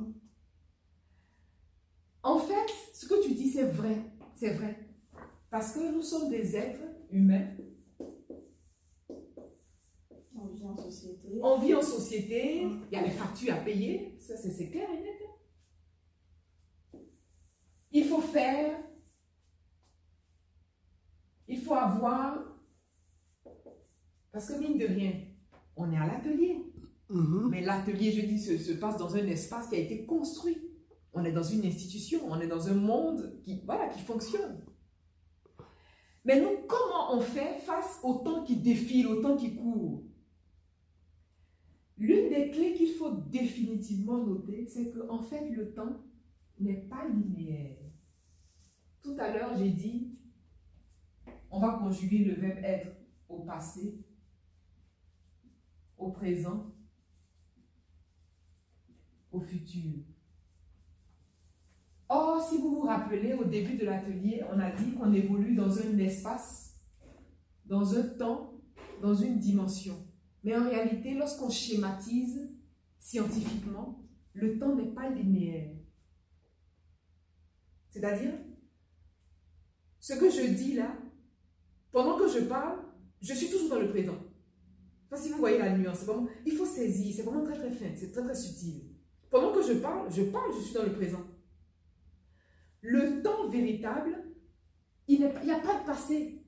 En 2.25 2.39
fait, 2.39 2.73
ce 2.91 3.07
que 3.07 3.23
tu 3.23 3.35
dis, 3.35 3.51
c'est 3.51 3.69
vrai. 3.69 3.97
C'est 4.33 4.55
vrai. 4.55 4.79
Parce 5.51 5.73
que 5.73 5.93
nous 5.93 6.01
sommes 6.01 6.27
des 6.29 6.55
êtres 6.55 6.81
humains 7.11 7.51
On 10.35 10.47
vit 10.47 10.65
en 10.65 10.75
société. 10.75 11.39
On 11.41 11.59
vit 11.59 11.75
en 11.75 11.81
société, 11.83 12.63
il 12.63 12.91
y 12.91 12.95
a 12.95 13.03
les 13.03 13.11
factures 13.11 13.53
à 13.53 13.57
payer, 13.57 14.17
ça 14.19 14.35
c'est 14.35 14.69
clair 14.69 14.89
et 14.89 15.01
net. 15.01 17.03
Il 17.91 18.05
faut 18.05 18.21
faire, 18.21 18.79
il 21.47 21.61
faut 21.61 21.75
avoir, 21.75 22.39
parce 24.31 24.47
que 24.49 24.59
mine 24.59 24.79
de 24.79 24.87
rien, 24.87 25.13
on 25.77 25.91
est 25.91 25.97
à 25.97 26.07
l'atelier. 26.07 26.57
Mhm. 27.09 27.49
Mais 27.49 27.61
l'atelier, 27.61 28.11
je 28.11 28.25
dis, 28.25 28.39
se, 28.39 28.57
se 28.57 28.73
passe 28.73 28.97
dans 28.97 29.15
un 29.15 29.25
espace 29.27 29.69
qui 29.69 29.75
a 29.75 29.79
été 29.79 30.05
construit. 30.05 30.64
On 31.15 31.23
est 31.23 31.31
dans 31.31 31.43
une 31.43 31.65
institution, 31.65 32.19
on 32.27 32.39
est 32.41 32.47
dans 32.47 32.67
un 32.67 32.73
monde 32.73 33.39
qui, 33.41 33.61
voilà, 33.65 33.87
qui 33.87 34.01
fonctionne. 34.01 34.61
Mais 36.25 36.41
nous, 36.41 36.67
comment 36.67 37.13
on 37.13 37.21
fait 37.21 37.59
face 37.59 37.99
au 38.03 38.15
temps 38.15 38.43
qui 38.43 38.57
défile, 38.57 39.07
au 39.07 39.21
temps 39.21 39.37
qui 39.37 39.55
court? 39.55 40.03
L'une 41.97 42.29
des 42.29 42.51
clés 42.51 42.73
qu'il 42.73 42.91
faut 42.91 43.11
définitivement 43.11 44.17
noter, 44.17 44.67
c'est 44.67 44.91
que 44.91 45.09
en 45.09 45.21
fait, 45.21 45.49
le 45.49 45.73
temps 45.73 46.03
n'est 46.59 46.81
pas 46.81 47.07
linéaire. 47.07 47.77
Tout 49.01 49.15
à 49.17 49.31
l'heure, 49.31 49.57
j'ai 49.57 49.69
dit, 49.69 50.19
on 51.49 51.61
va 51.61 51.79
conjuguer 51.79 52.25
le 52.25 52.33
verbe 52.33 52.59
être 52.61 52.91
au 53.29 53.39
passé, 53.43 54.03
au 55.97 56.11
présent 56.11 56.75
au 59.31 59.39
futur. 59.39 60.03
Or, 62.17 62.41
si 62.41 62.57
vous 62.59 62.75
vous 62.75 62.81
rappelez, 62.81 63.33
au 63.33 63.43
début 63.43 63.75
de 63.75 63.85
l'atelier, 63.85 64.41
on 64.49 64.57
a 64.57 64.71
dit 64.71 64.93
qu'on 64.93 65.11
évolue 65.11 65.53
dans 65.53 65.77
un 65.79 65.97
espace, 65.97 66.79
dans 67.65 67.93
un 67.97 68.03
temps, 68.03 68.53
dans 69.01 69.13
une 69.13 69.37
dimension. 69.37 69.97
Mais 70.41 70.55
en 70.55 70.63
réalité, 70.63 71.13
lorsqu'on 71.13 71.49
schématise 71.49 72.49
scientifiquement, 72.99 74.01
le 74.33 74.57
temps 74.57 74.75
n'est 74.75 74.93
pas 74.93 75.09
linéaire. 75.09 75.75
C'est-à-dire, 77.89 78.33
ce 79.99 80.13
que 80.13 80.29
je 80.29 80.53
dis 80.53 80.73
là, 80.73 80.95
pendant 81.91 82.17
que 82.17 82.29
je 82.29 82.45
parle, 82.45 82.79
je 83.21 83.33
suis 83.33 83.49
toujours 83.49 83.71
dans 83.71 83.79
le 83.81 83.89
présent. 83.89 84.17
Pas 85.09 85.17
si 85.17 85.31
vous 85.31 85.39
voyez 85.39 85.57
la 85.57 85.77
nuance. 85.77 86.05
il 86.45 86.53
faut 86.53 86.65
saisir, 86.65 87.13
c'est 87.13 87.23
vraiment 87.23 87.43
très 87.43 87.57
très 87.57 87.71
fin, 87.71 87.93
c'est 87.93 88.13
très 88.13 88.23
très 88.23 88.35
subtil. 88.35 88.83
Pendant 89.29 89.51
que 89.51 89.61
je 89.61 89.73
parle, 89.73 90.09
je 90.13 90.23
parle, 90.23 90.53
je 90.55 90.63
suis 90.63 90.73
dans 90.73 90.83
le 90.83 90.93
présent. 90.93 91.24
Le 92.87 93.21
temps 93.23 93.47
véritable, 93.49 94.23
il 95.07 95.19
n'y 95.19 95.25
a 95.51 95.59
pas 95.59 95.79
de 95.81 95.85
passé. 95.85 96.41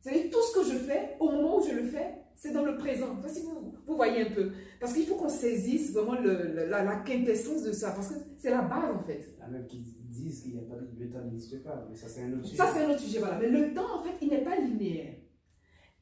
C'est-à-dire 0.00 0.30
tout 0.30 0.42
ce 0.42 0.58
que 0.58 0.64
je 0.72 0.78
fais, 0.78 1.16
au 1.20 1.30
moment 1.30 1.58
où 1.58 1.62
je 1.66 1.72
le 1.74 1.84
fais, 1.84 2.14
c'est 2.34 2.52
dans 2.52 2.64
le 2.64 2.76
présent. 2.76 3.16
Pas 3.22 3.28
si 3.28 3.42
vous, 3.42 3.72
vous 3.86 3.96
voyez 3.96 4.22
un 4.22 4.30
peu. 4.34 4.50
Parce 4.80 4.92
qu'il 4.92 5.06
faut 5.06 5.14
qu'on 5.14 5.28
saisisse 5.28 5.92
vraiment 5.92 6.20
le- 6.20 6.52
le- 6.52 6.66
la, 6.66 6.82
la 6.84 6.96
quintessence 6.96 7.62
de 7.62 7.72
ça. 7.72 7.92
Parce 7.92 8.08
que 8.08 8.14
c'est 8.38 8.50
la 8.50 8.62
base 8.62 8.92
en 8.94 9.02
fait. 9.04 9.24
Il 9.36 9.40
y 9.40 9.42
en 9.42 9.46
a 9.46 9.50
même 9.50 9.66
qui 9.66 9.78
disent 9.78 10.42
qu'il 10.42 10.52
n'y 10.54 10.58
a 10.58 10.62
pas 10.62 10.74
de 10.76 10.88
le 11.04 11.10
temps 11.10 11.22
n'existe 11.24 11.62
pas, 11.62 11.86
mais 11.88 11.96
ça 11.96 12.08
c'est 12.08 12.22
un 12.22 12.32
autre 12.34 12.44
sujet. 12.44 12.56
Ça, 12.56 12.70
c'est 12.74 12.84
un 12.84 12.90
autre 12.90 13.00
sujet, 13.00 13.18
voilà. 13.20 13.38
Mais 13.38 13.48
le 13.48 13.72
temps, 13.72 14.00
en 14.00 14.02
fait, 14.02 14.14
il 14.20 14.28
n'est 14.28 14.42
pas 14.44 14.56
linéaire. 14.56 15.14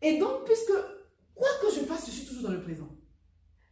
Et 0.00 0.18
donc, 0.18 0.44
puisque, 0.46 0.72
quoi 1.35 1.48
que 1.62 1.70
je 1.74 1.81
fasse, 1.85 2.07
je 2.07 2.11
suis 2.12 2.26
toujours 2.26 2.44
dans 2.50 2.55
le 2.57 2.62
présent. 2.62 2.88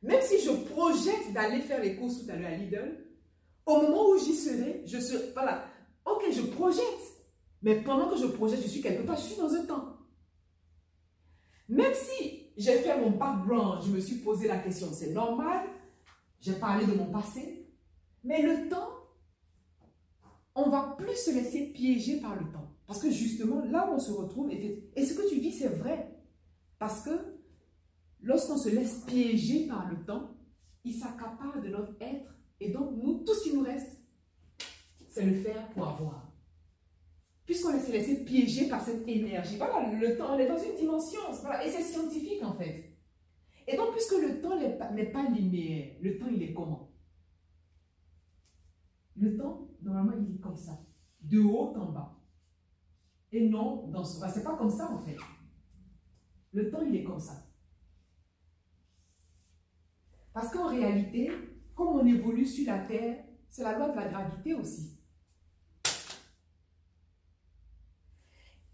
Même 0.02 0.20
si 0.22 0.38
je 0.40 0.50
projette 0.72 1.32
d'aller 1.34 1.60
faire 1.60 1.82
les 1.82 1.96
courses 1.96 2.24
tout 2.24 2.30
à 2.30 2.36
l'heure 2.36 2.50
à 2.50 2.56
Lidl, 2.56 3.04
au 3.66 3.80
moment 3.82 4.10
où 4.10 4.18
j'y 4.18 4.34
serai, 4.34 4.82
je 4.86 4.98
serai, 4.98 5.32
voilà, 5.34 5.64
ok, 6.04 6.24
je 6.32 6.42
projette. 6.42 6.84
Mais 7.62 7.82
pendant 7.82 8.08
que 8.08 8.16
je 8.16 8.26
projette, 8.26 8.62
je 8.62 8.68
suis 8.68 8.80
quelque 8.80 9.06
part, 9.06 9.16
je 9.16 9.22
suis 9.22 9.36
dans 9.36 9.52
un 9.52 9.64
temps. 9.64 9.96
Même 11.68 11.92
si 11.94 12.48
j'ai 12.56 12.78
fait 12.78 12.98
mon 13.00 13.10
background, 13.10 13.82
je 13.84 13.90
me 13.90 14.00
suis 14.00 14.16
posé 14.16 14.48
la 14.48 14.58
question, 14.58 14.88
c'est 14.92 15.12
normal, 15.12 15.66
j'ai 16.40 16.54
parlé 16.54 16.86
de 16.86 16.92
mon 16.92 17.06
passé, 17.06 17.68
mais 18.24 18.42
le 18.42 18.68
temps 18.68 19.00
on 20.54 20.68
va 20.68 20.96
plus 20.98 21.16
se 21.16 21.30
laisser 21.30 21.66
piéger 21.66 22.20
par 22.20 22.34
le 22.36 22.50
temps. 22.50 22.68
Parce 22.86 23.00
que 23.00 23.10
justement, 23.10 23.64
là 23.64 23.88
où 23.88 23.94
on 23.94 23.98
se 23.98 24.10
retrouve, 24.10 24.50
et 24.50 25.04
ce 25.04 25.14
que 25.14 25.28
tu 25.28 25.38
dis, 25.40 25.52
c'est 25.52 25.68
vrai. 25.68 26.18
Parce 26.78 27.02
que 27.02 27.10
lorsqu'on 28.20 28.56
se 28.56 28.68
laisse 28.68 29.04
piéger 29.06 29.66
par 29.66 29.88
le 29.88 30.04
temps, 30.04 30.30
il 30.84 30.94
s'accapare 30.94 31.60
de 31.62 31.68
notre 31.68 31.94
être. 32.00 32.34
Et 32.58 32.70
donc, 32.70 32.92
nous, 32.96 33.22
tout 33.24 33.34
ce 33.34 33.44
qui 33.44 33.54
nous 33.54 33.62
reste, 33.62 33.99
c'est 35.20 35.26
le 35.26 35.34
faire 35.40 35.68
pour 35.70 35.88
avoir. 35.88 36.32
Puisqu'on 37.44 37.78
s'est 37.78 37.92
laissé 37.92 38.24
piéger 38.24 38.68
par 38.68 38.80
cette 38.80 39.06
énergie. 39.06 39.56
Voilà, 39.56 39.92
le 39.92 40.16
temps, 40.16 40.34
on 40.34 40.38
est 40.38 40.48
dans 40.48 40.58
une 40.58 40.76
dimension. 40.76 41.20
voilà, 41.42 41.64
et 41.64 41.70
c'est 41.70 41.82
scientifique, 41.82 42.42
en 42.42 42.54
fait. 42.54 42.96
Et 43.66 43.76
donc, 43.76 43.92
puisque 43.92 44.20
le 44.20 44.40
temps 44.40 44.58
n'est 44.58 45.06
pas, 45.10 45.28
linéaire, 45.28 45.96
le 46.00 46.18
temps, 46.18 46.26
il 46.32 46.42
est 46.42 46.52
comment? 46.52 46.90
Le 49.16 49.36
temps, 49.36 49.68
normalement, 49.82 50.24
il 50.26 50.36
est 50.36 50.38
comme 50.40 50.56
ça, 50.56 50.78
de 51.20 51.40
haut 51.40 51.74
en 51.76 51.92
bas. 51.92 52.16
Et 53.32 53.48
non, 53.48 53.88
dans 53.88 54.04
ce... 54.04 54.18
c'est 54.32 54.42
pas 54.42 54.56
comme 54.56 54.70
ça 54.70 54.90
en 54.90 55.04
fait. 55.04 55.16
Le 56.52 56.70
temps, 56.70 56.82
il 56.82 56.96
est 56.96 57.04
comme 57.04 57.20
ça. 57.20 57.46
Parce 60.32 60.50
qu'en 60.52 60.68
réalité, 60.68 61.30
comme 61.74 61.88
on 61.88 62.06
évolue 62.06 62.46
sur 62.46 62.66
la 62.66 62.80
Terre, 62.80 63.24
c'est 63.50 63.62
la 63.62 63.76
loi 63.76 63.90
de 63.90 63.96
la 63.96 64.08
gravité 64.08 64.54
aussi. 64.54 64.99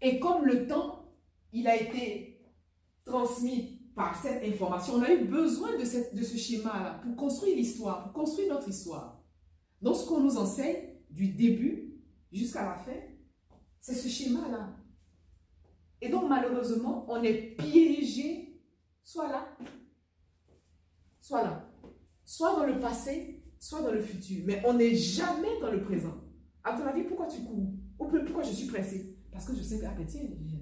Et 0.01 0.19
comme 0.19 0.45
le 0.45 0.67
temps, 0.67 1.11
il 1.51 1.67
a 1.67 1.75
été 1.75 2.41
transmis 3.03 3.81
par 3.95 4.15
cette 4.15 4.43
information, 4.43 4.95
on 4.95 5.01
a 5.01 5.11
eu 5.11 5.25
besoin 5.25 5.75
de, 5.77 5.83
cette, 5.83 6.13
de 6.13 6.21
ce 6.21 6.37
schéma-là 6.37 6.99
pour 7.03 7.15
construire 7.15 7.55
l'histoire, 7.55 8.03
pour 8.03 8.13
construire 8.13 8.53
notre 8.53 8.69
histoire. 8.69 9.23
Donc, 9.81 9.95
ce 9.95 10.05
qu'on 10.05 10.19
nous 10.19 10.37
enseigne 10.37 10.89
du 11.09 11.29
début 11.29 11.95
jusqu'à 12.31 12.63
la 12.63 12.75
fin, 12.75 12.99
c'est 13.79 13.95
ce 13.95 14.07
schéma-là. 14.07 14.75
Et 15.99 16.09
donc, 16.09 16.29
malheureusement, 16.29 17.05
on 17.09 17.23
est 17.23 17.55
piégé 17.57 18.61
soit 19.03 19.29
là, 19.29 19.47
soit 21.19 21.41
là, 21.41 21.67
soit 22.23 22.55
dans 22.55 22.65
le 22.65 22.79
passé, 22.79 23.43
soit 23.57 23.81
dans 23.81 23.91
le 23.91 24.01
futur. 24.01 24.43
Mais 24.45 24.61
on 24.65 24.73
n'est 24.73 24.93
jamais 24.93 25.59
dans 25.59 25.71
le 25.71 25.81
présent. 25.81 26.13
À 26.63 26.77
ton 26.77 26.85
avis, 26.85 27.03
pourquoi 27.03 27.27
tu 27.27 27.41
cours? 27.41 27.73
Ou 27.99 28.05
pourquoi 28.05 28.43
je 28.43 28.51
suis 28.51 28.67
pressée? 28.67 29.16
Parce 29.37 29.49
que 29.49 29.55
je 29.55 29.61
sais 29.61 29.79
que, 29.79 29.85
ah 29.85 29.93
ben 29.93 30.03
tiens, 30.03 30.23
il 30.23 30.59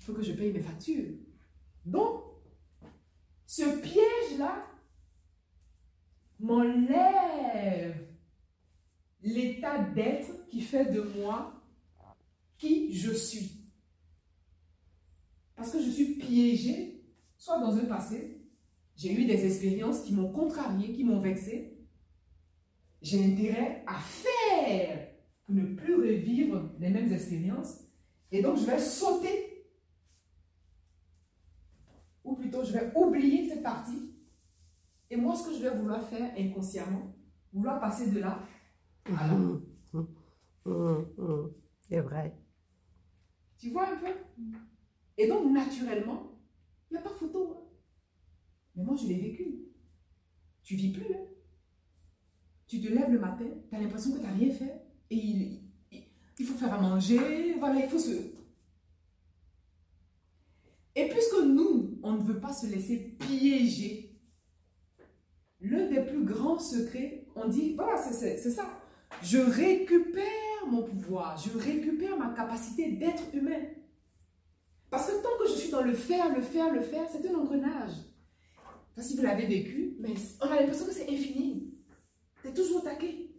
faut 0.00 0.14
que 0.14 0.22
je 0.22 0.32
paye 0.32 0.50
mes 0.50 0.62
factures. 0.62 1.18
Donc, 1.84 2.22
ce 3.44 3.78
piège-là 3.82 4.66
m'enlève 6.40 8.08
l'état 9.20 9.82
d'être 9.90 10.48
qui 10.48 10.62
fait 10.62 10.90
de 10.90 11.02
moi 11.02 11.62
qui 12.56 12.90
je 12.94 13.12
suis. 13.12 13.68
Parce 15.54 15.72
que 15.72 15.82
je 15.82 15.90
suis 15.90 16.14
piégée, 16.14 17.04
soit 17.36 17.60
dans 17.60 17.76
un 17.76 17.84
passé, 17.84 18.40
j'ai 18.96 19.12
eu 19.12 19.26
des 19.26 19.44
expériences 19.44 20.04
qui 20.04 20.14
m'ont 20.14 20.32
contrarié, 20.32 20.94
qui 20.94 21.04
m'ont 21.04 21.20
vexé. 21.20 21.86
J'ai 23.02 23.22
intérêt 23.22 23.84
à 23.86 23.98
faire 24.00 25.06
pour 25.44 25.54
ne 25.54 25.74
plus 25.74 25.96
revivre 25.96 26.72
les 26.78 26.88
mêmes 26.88 27.12
expériences. 27.12 27.85
Et 28.32 28.42
donc, 28.42 28.56
je 28.58 28.66
vais 28.66 28.78
sauter. 28.78 29.66
Ou 32.24 32.34
plutôt, 32.36 32.64
je 32.64 32.72
vais 32.72 32.92
oublier 32.94 33.48
cette 33.48 33.62
partie. 33.62 34.12
Et 35.10 35.16
moi, 35.16 35.36
ce 35.36 35.48
que 35.48 35.54
je 35.54 35.62
vais 35.62 35.70
vouloir 35.76 36.02
faire 36.08 36.32
inconsciemment, 36.36 37.14
vouloir 37.52 37.80
passer 37.80 38.10
de 38.10 38.18
là 38.18 38.40
à 39.06 39.26
là. 39.28 39.34
Mhm. 39.34 39.62
Mhm. 39.92 41.06
Mhm. 41.16 41.52
C'est 41.88 42.00
vrai. 42.00 42.36
Tu 43.58 43.70
vois 43.70 43.88
un 43.88 43.96
peu? 43.96 44.12
Et 45.16 45.28
donc, 45.28 45.50
naturellement, 45.52 46.32
il 46.90 46.94
n'y 46.94 46.98
a 46.98 47.02
pas 47.02 47.14
photo. 47.14 47.54
hein. 47.56 47.62
Mais 48.74 48.82
moi, 48.82 48.96
je 48.96 49.06
l'ai 49.06 49.18
vécu. 49.20 49.68
Tu 50.64 50.74
vis 50.74 50.92
plus. 50.92 51.14
hein. 51.14 51.26
Tu 52.66 52.80
te 52.80 52.88
lèves 52.88 53.12
le 53.12 53.20
matin, 53.20 53.44
tu 53.70 53.76
as 53.76 53.80
l'impression 53.80 54.12
que 54.12 54.16
tu 54.18 54.24
n'as 54.24 54.32
rien 54.32 54.50
fait. 54.52 54.82
Et 55.10 55.14
il, 55.16 55.65
il- 56.38 56.46
faut 56.46 56.54
faire 56.56 56.74
à 56.74 56.80
manger. 56.80 57.54
Voilà, 57.58 57.80
il 57.84 57.88
faut 57.88 57.98
se... 57.98 58.10
Et 60.94 61.08
puisque 61.08 61.42
nous, 61.44 61.98
on 62.02 62.12
ne 62.12 62.22
veut 62.22 62.40
pas 62.40 62.52
se 62.54 62.66
laisser 62.66 63.16
piéger, 63.18 64.18
l'un 65.60 65.86
des 65.90 66.00
plus 66.02 66.24
grands 66.24 66.58
secrets, 66.58 67.26
on 67.34 67.48
dit, 67.48 67.74
voilà, 67.74 67.96
c'est- 68.00 68.38
ça. 68.50 68.80
Je 69.22 69.38
récupère 69.38 70.66
mon 70.68 70.82
pouvoir, 70.82 71.36
je 71.38 71.56
récupère 71.58 72.16
ma 72.18 72.34
capacité 72.34 72.92
d'être 72.92 73.22
humain. 73.34 73.62
Parce 74.90 75.06
que 75.10 75.22
tant 75.22 75.36
que 75.38 75.48
je 75.48 75.54
suis 75.58 75.70
dans 75.70 75.82
le 75.82 75.92
faire, 75.94 76.34
le 76.34 76.42
faire, 76.42 76.72
le 76.72 76.80
faire, 76.82 77.08
c'est 77.10 77.28
un 77.28 77.34
engrenage. 77.34 77.92
Pas 78.94 79.02
si 79.02 79.16
vous 79.16 79.22
l'avez 79.22 79.46
vécu, 79.46 79.96
mais 80.00 80.14
on 80.40 80.46
a 80.46 80.60
l'impression 80.60 80.86
que 80.86 80.92
c'est 80.92 81.10
infini. 81.10 81.74
Tu 82.42 82.48
es 82.48 82.54
toujours 82.54 82.78
au 82.78 82.84
taquet. 82.84 83.30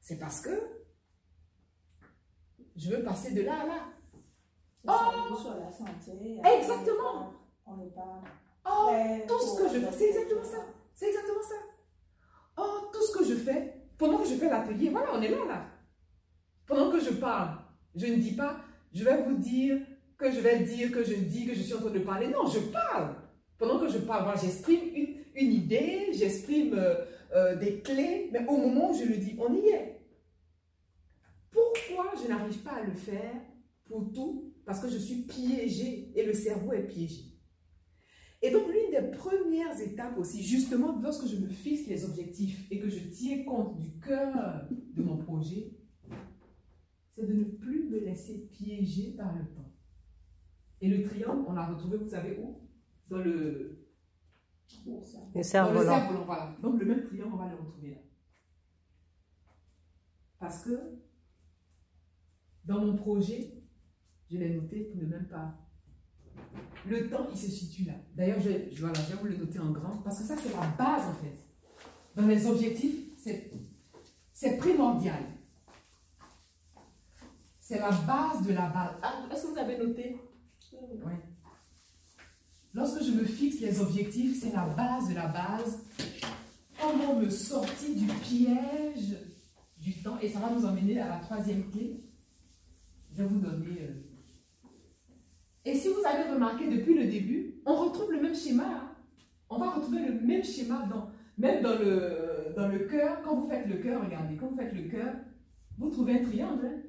C'est 0.00 0.18
parce 0.18 0.40
que 0.40 0.50
je 2.80 2.90
veux 2.90 3.02
passer 3.02 3.32
de 3.32 3.42
là 3.42 3.60
à 3.62 3.66
là. 3.66 3.74
Sur 5.36 5.50
la 5.50 5.70
santé. 5.70 6.40
Exactement. 6.58 7.32
On 7.66 7.76
n'est 7.76 7.90
pas. 7.90 8.22
Oh, 8.66 8.90
tout 9.28 9.38
ce 9.38 9.58
que 9.58 9.68
je 9.68 9.80
fais, 9.80 9.92
c'est 9.92 10.08
exactement 10.08 10.44
ça. 10.44 10.58
C'est 10.94 11.08
exactement 11.08 11.42
ça. 11.42 11.54
Oh, 12.56 12.88
tout 12.92 13.02
ce 13.02 13.18
que 13.18 13.24
je 13.24 13.34
fais, 13.34 13.74
pendant 13.98 14.18
que 14.18 14.28
je 14.28 14.34
fais 14.34 14.48
l'atelier, 14.48 14.88
voilà, 14.88 15.08
on 15.14 15.20
est 15.20 15.28
là, 15.28 15.44
là. 15.46 15.64
Pendant 16.66 16.90
que 16.90 17.00
je 17.00 17.10
parle, 17.10 17.58
je 17.94 18.06
ne 18.06 18.16
dis 18.16 18.32
pas, 18.32 18.56
je 18.92 19.04
vais 19.04 19.22
vous 19.22 19.36
dire 19.36 19.78
que 20.16 20.30
je 20.30 20.40
vais 20.40 20.60
dire, 20.60 20.90
que 20.90 21.04
je 21.04 21.14
dis, 21.14 21.46
que 21.46 21.54
je 21.54 21.62
suis 21.62 21.74
en 21.74 21.80
train 21.80 21.90
de 21.90 21.98
parler. 21.98 22.28
Non, 22.28 22.46
je 22.46 22.60
parle. 22.60 23.14
Pendant 23.58 23.78
que 23.78 23.88
je 23.88 23.98
parle, 23.98 24.24
voilà, 24.24 24.40
j'exprime 24.40 24.80
une, 24.94 25.16
une 25.34 25.52
idée, 25.52 26.12
j'exprime 26.12 26.74
euh, 26.74 27.04
euh, 27.34 27.56
des 27.56 27.80
clés, 27.80 28.30
mais 28.32 28.46
au 28.46 28.56
moment 28.56 28.90
où 28.90 28.94
je 28.94 29.04
le 29.04 29.16
dis, 29.16 29.36
on 29.38 29.52
y 29.54 29.68
est. 29.68 29.99
Je 32.22 32.28
n'arrive 32.28 32.58
pas 32.62 32.74
à 32.74 32.84
le 32.84 32.94
faire 32.94 33.40
pour 33.86 34.12
tout 34.12 34.52
Parce 34.64 34.80
que 34.80 34.88
je 34.88 34.98
suis 34.98 35.22
piégée 35.22 36.12
et 36.14 36.24
le 36.24 36.32
cerveau 36.32 36.72
est 36.72 36.86
piégé. 36.86 37.30
Et 38.42 38.50
donc, 38.50 38.68
l'une 38.68 38.90
des 38.90 39.16
premières 39.16 39.78
étapes 39.80 40.16
aussi, 40.16 40.42
justement, 40.42 40.98
lorsque 41.00 41.26
je 41.26 41.36
me 41.36 41.48
fixe 41.48 41.86
les 41.88 42.04
objectifs 42.04 42.66
et 42.70 42.78
que 42.78 42.88
je 42.88 43.00
tiens 43.08 43.44
compte 43.44 43.78
du 43.78 43.98
cœur 43.98 44.66
de 44.70 45.02
mon 45.02 45.18
projet, 45.18 45.72
c'est 47.10 47.26
de 47.26 47.34
ne 47.34 47.44
plus 47.44 47.90
me 47.90 47.98
laisser 47.98 48.48
piéger 48.50 49.14
par 49.16 49.34
le 49.34 49.44
temps. 49.54 49.70
Et 50.80 50.88
le 50.88 51.02
triangle, 51.02 51.44
on 51.46 51.52
l'a 51.52 51.66
retrouvé, 51.66 51.98
vous 51.98 52.08
savez 52.08 52.38
où? 52.42 52.56
Dans 53.10 53.18
le, 53.18 53.86
Pour 54.84 55.04
ça. 55.04 55.18
Le 55.34 55.42
cerf-volant, 55.42 56.24
voilà. 56.24 56.56
Donc, 56.62 56.80
le 56.80 56.86
même 56.86 57.02
triangle, 57.04 57.34
on 57.34 57.36
va 57.36 57.48
le 57.48 57.56
retrouver 57.56 57.90
là. 57.90 58.00
Parce 60.38 60.64
que, 60.64 60.70
dans 62.70 62.84
mon 62.84 62.94
projet, 62.94 63.52
je 64.30 64.36
l'ai 64.38 64.54
noté 64.54 64.84
pour 64.84 65.02
ne 65.02 65.06
même 65.08 65.26
pas 65.26 65.54
le 66.86 67.10
temps, 67.10 67.26
il 67.32 67.36
se 67.38 67.50
situe 67.50 67.84
là. 67.84 67.94
D'ailleurs, 68.16 68.40
je, 68.40 68.50
je, 68.70 68.76
je 68.76 68.86
vais 68.86 69.16
vous 69.20 69.26
le 69.26 69.36
noter 69.36 69.58
en 69.58 69.70
grand 69.72 69.98
parce 69.98 70.20
que 70.20 70.24
ça, 70.24 70.36
c'est 70.36 70.52
la 70.52 70.66
base 70.78 71.02
en 71.08 71.14
fait. 71.14 71.36
Dans 72.14 72.26
les 72.26 72.46
objectifs, 72.46 72.96
c'est 73.18 73.50
c'est 74.32 74.56
primordial. 74.56 75.22
C'est 77.60 77.78
la 77.80 77.90
base 77.90 78.46
de 78.46 78.52
la 78.52 78.68
base. 78.68 78.94
Ah, 79.02 79.26
Est-ce 79.32 79.42
que 79.42 79.48
vous 79.48 79.58
avez 79.58 79.76
noté? 79.76 80.16
Oui. 80.72 81.12
Lorsque 82.72 83.02
je 83.02 83.10
me 83.10 83.24
fixe 83.24 83.60
les 83.60 83.80
objectifs, 83.80 84.40
c'est 84.40 84.52
la 84.52 84.66
base 84.66 85.08
de 85.08 85.14
la 85.14 85.26
base. 85.26 85.80
Comment 86.80 87.16
me 87.16 87.28
sortir 87.28 87.94
du 87.96 88.06
piège 88.06 89.16
du 89.76 89.92
temps 90.02 90.18
Et 90.20 90.28
ça 90.30 90.38
va 90.38 90.50
nous 90.50 90.64
emmener 90.64 91.00
à 91.00 91.08
la 91.08 91.18
troisième 91.18 91.70
clé. 91.70 92.00
Je 93.12 93.22
vais 93.22 93.28
vous 93.28 93.38
donner. 93.40 93.82
euh, 93.82 93.94
et 95.64 95.74
si 95.74 95.88
vous 95.88 96.00
avez 96.06 96.30
remarqué 96.32 96.68
depuis 96.68 96.94
le 96.94 97.06
début, 97.06 97.60
on 97.66 97.74
retrouve 97.74 98.12
le 98.12 98.20
même 98.22 98.34
schéma. 98.34 98.64
hein. 98.66 98.96
On 99.50 99.58
va 99.58 99.70
retrouver 99.70 100.06
le 100.06 100.20
même 100.20 100.42
schéma 100.44 100.86
dans, 100.86 101.10
même 101.36 101.62
dans 101.62 101.78
le, 101.78 102.52
dans 102.56 102.68
le 102.68 102.78
cœur. 102.86 103.20
Quand 103.22 103.36
vous 103.40 103.48
faites 103.48 103.66
le 103.66 103.76
cœur, 103.78 104.02
regardez, 104.04 104.36
quand 104.36 104.48
vous 104.48 104.56
faites 104.56 104.72
le 104.72 104.88
cœur, 104.88 105.14
vous 105.76 105.90
trouvez 105.90 106.20
un 106.20 106.24
triangle. 106.24 106.66
hein. 106.66 106.80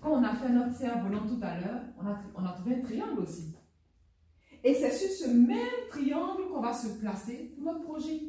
Quand 0.00 0.12
on 0.20 0.24
a 0.24 0.34
fait 0.34 0.48
notre 0.50 0.74
cerf-volant 0.74 1.26
tout 1.26 1.38
à 1.40 1.58
l'heure, 1.60 1.80
on 1.98 2.06
a, 2.06 2.18
on 2.34 2.44
a 2.44 2.52
trouvé 2.52 2.74
un 2.76 2.80
triangle 2.80 3.20
aussi. 3.20 3.54
Et 4.64 4.74
c'est 4.74 4.90
sur 4.92 5.08
ce 5.08 5.30
même 5.30 5.88
triangle 5.88 6.48
qu'on 6.48 6.60
va 6.60 6.72
se 6.72 6.98
placer 7.00 7.52
pour 7.54 7.64
notre 7.64 7.82
projet. 7.84 8.20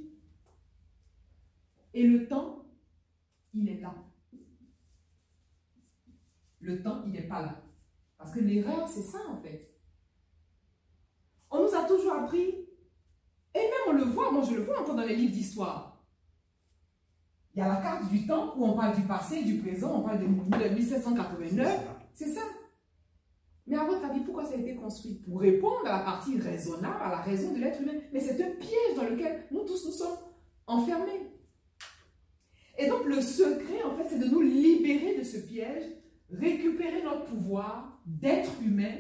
Et 1.94 2.08
le 2.08 2.28
temps, 2.28 2.66
il 3.54 3.68
est 3.70 3.80
là. 3.82 3.94
Le 6.64 6.82
temps, 6.82 7.04
il 7.06 7.12
n'est 7.12 7.28
pas 7.28 7.42
là. 7.42 7.62
Parce 8.18 8.32
que 8.32 8.40
l'erreur, 8.40 8.88
c'est 8.88 9.02
ça 9.02 9.20
en 9.30 9.38
fait. 9.42 9.70
On 11.52 11.62
nous 11.62 11.76
a 11.76 11.84
toujours 11.84 12.14
appris, 12.14 12.70
et 13.54 13.60
même 13.60 13.86
on 13.90 13.92
le 13.92 14.06
voit, 14.06 14.32
moi 14.32 14.44
je 14.50 14.56
le 14.56 14.64
vois 14.64 14.80
encore 14.80 14.96
dans 14.96 15.04
les 15.04 15.16
livres 15.16 15.34
d'histoire. 15.34 16.02
Il 17.54 17.60
y 17.60 17.62
a 17.62 17.68
la 17.68 17.82
carte 17.82 18.10
du 18.10 18.26
temps 18.26 18.56
où 18.58 18.66
on 18.66 18.78
parle 18.78 18.96
du 18.96 19.04
passé, 19.04 19.44
du 19.44 19.60
présent, 19.60 20.00
on 20.00 20.04
parle 20.04 20.22
de 20.22 20.26
1789, 20.26 21.82
c'est 22.14 22.34
ça. 22.34 22.42
Mais 23.68 23.78
à 23.78 23.84
votre 23.84 24.06
avis, 24.06 24.22
pourquoi 24.22 24.46
ça 24.46 24.56
a 24.56 24.58
été 24.58 24.76
construit? 24.76 25.16
Pour 25.16 25.42
répondre 25.42 25.86
à 25.86 25.98
la 25.98 26.04
partie 26.04 26.40
raisonnable, 26.40 27.02
à 27.02 27.10
la 27.10 27.22
raison 27.22 27.54
de 27.54 27.60
l'être 27.60 27.82
humain. 27.82 28.00
Mais 28.12 28.20
c'est 28.20 28.42
un 28.42 28.52
piège 28.56 28.96
dans 28.96 29.04
lequel 29.04 29.48
nous 29.52 29.66
tous 29.66 29.86
nous 29.86 29.92
sommes 29.92 30.18
enfermés. 30.66 31.30
Et 32.78 32.88
donc 32.88 33.06
le 33.06 33.22
secret, 33.22 33.84
en 33.84 33.96
fait, 33.96 34.08
c'est 34.10 34.20
de 34.20 34.30
nous 34.30 34.42
libérer 34.42 35.18
de 35.18 35.24
ce 35.24 35.38
piège 35.38 35.84
récupérer 36.30 37.04
notre 37.04 37.26
pouvoir 37.26 38.02
d'être 38.06 38.52
humain. 38.62 38.96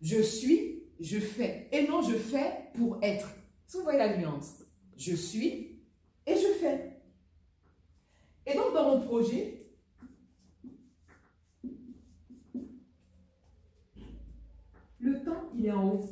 Je 0.00 0.20
suis, 0.22 0.82
je 1.00 1.18
fais. 1.18 1.68
Et 1.72 1.86
non, 1.86 2.02
je 2.02 2.14
fais 2.14 2.70
pour 2.74 2.98
être. 3.02 3.28
Vous 3.72 3.82
voyez 3.82 3.98
la 3.98 4.16
nuance, 4.16 4.64
je 4.96 5.14
suis 5.14 5.78
et 6.26 6.34
je 6.34 6.58
fais. 6.60 7.00
Et 8.46 8.54
donc, 8.54 8.72
dans 8.72 8.96
mon 8.96 9.00
projet, 9.02 9.66
le 15.00 15.22
temps, 15.22 15.50
il 15.54 15.66
est 15.66 15.72
en 15.72 15.88
haut. 15.88 16.10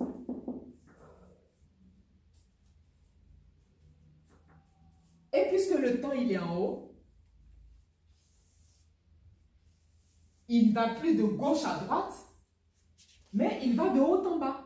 Et 5.33 5.49
puisque 5.51 5.79
le 5.79 6.01
temps, 6.01 6.13
il 6.13 6.33
est 6.33 6.39
en 6.39 6.59
haut, 6.59 6.96
il 10.49 10.69
ne 10.69 10.75
va 10.75 10.95
plus 10.95 11.17
de 11.17 11.25
gauche 11.25 11.65
à 11.65 11.79
droite, 11.79 12.15
mais 13.33 13.61
il 13.65 13.77
va 13.77 13.89
de 13.91 14.01
haut 14.01 14.27
en 14.27 14.39
bas. 14.39 14.65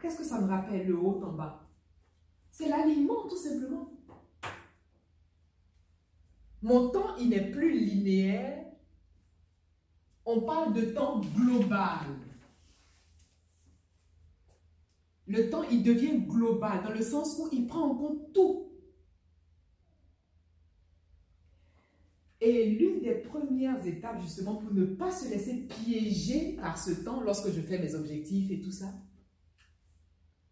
Qu'est-ce 0.00 0.18
que 0.18 0.24
ça 0.24 0.40
me 0.40 0.48
rappelle, 0.48 0.86
le 0.86 0.98
haut 0.98 1.22
en 1.24 1.32
bas? 1.32 1.68
C'est 2.50 2.68
l'alignement, 2.68 3.28
tout 3.28 3.36
simplement. 3.36 3.88
Mon 6.60 6.90
temps, 6.90 7.16
il 7.16 7.30
n'est 7.30 7.50
plus 7.50 7.78
linéaire. 7.78 8.66
On 10.24 10.42
parle 10.42 10.72
de 10.72 10.82
temps 10.92 11.20
global. 11.20 12.06
Le 15.26 15.50
temps, 15.50 15.62
il 15.64 15.82
devient 15.82 16.20
global, 16.20 16.82
dans 16.82 16.90
le 16.90 17.02
sens 17.02 17.38
où 17.38 17.48
il 17.52 17.66
prend 17.66 17.90
en 17.90 17.94
compte 17.94 18.32
tout. 18.32 18.61
Et 22.44 22.70
l'une 22.70 23.00
des 23.00 23.14
premières 23.14 23.86
étapes, 23.86 24.20
justement, 24.20 24.56
pour 24.56 24.74
ne 24.74 24.84
pas 24.84 25.12
se 25.12 25.30
laisser 25.30 25.68
piéger 25.68 26.56
par 26.56 26.76
ce 26.76 26.90
temps 26.90 27.20
lorsque 27.20 27.52
je 27.52 27.60
fais 27.60 27.78
mes 27.78 27.94
objectifs 27.94 28.50
et 28.50 28.58
tout 28.58 28.72
ça, 28.72 28.92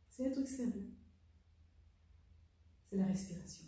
c'est 0.08 0.28
un 0.28 0.30
truc 0.30 0.46
simple. 0.46 0.78
C'est 2.86 2.96
la 2.96 3.06
respiration. 3.06 3.64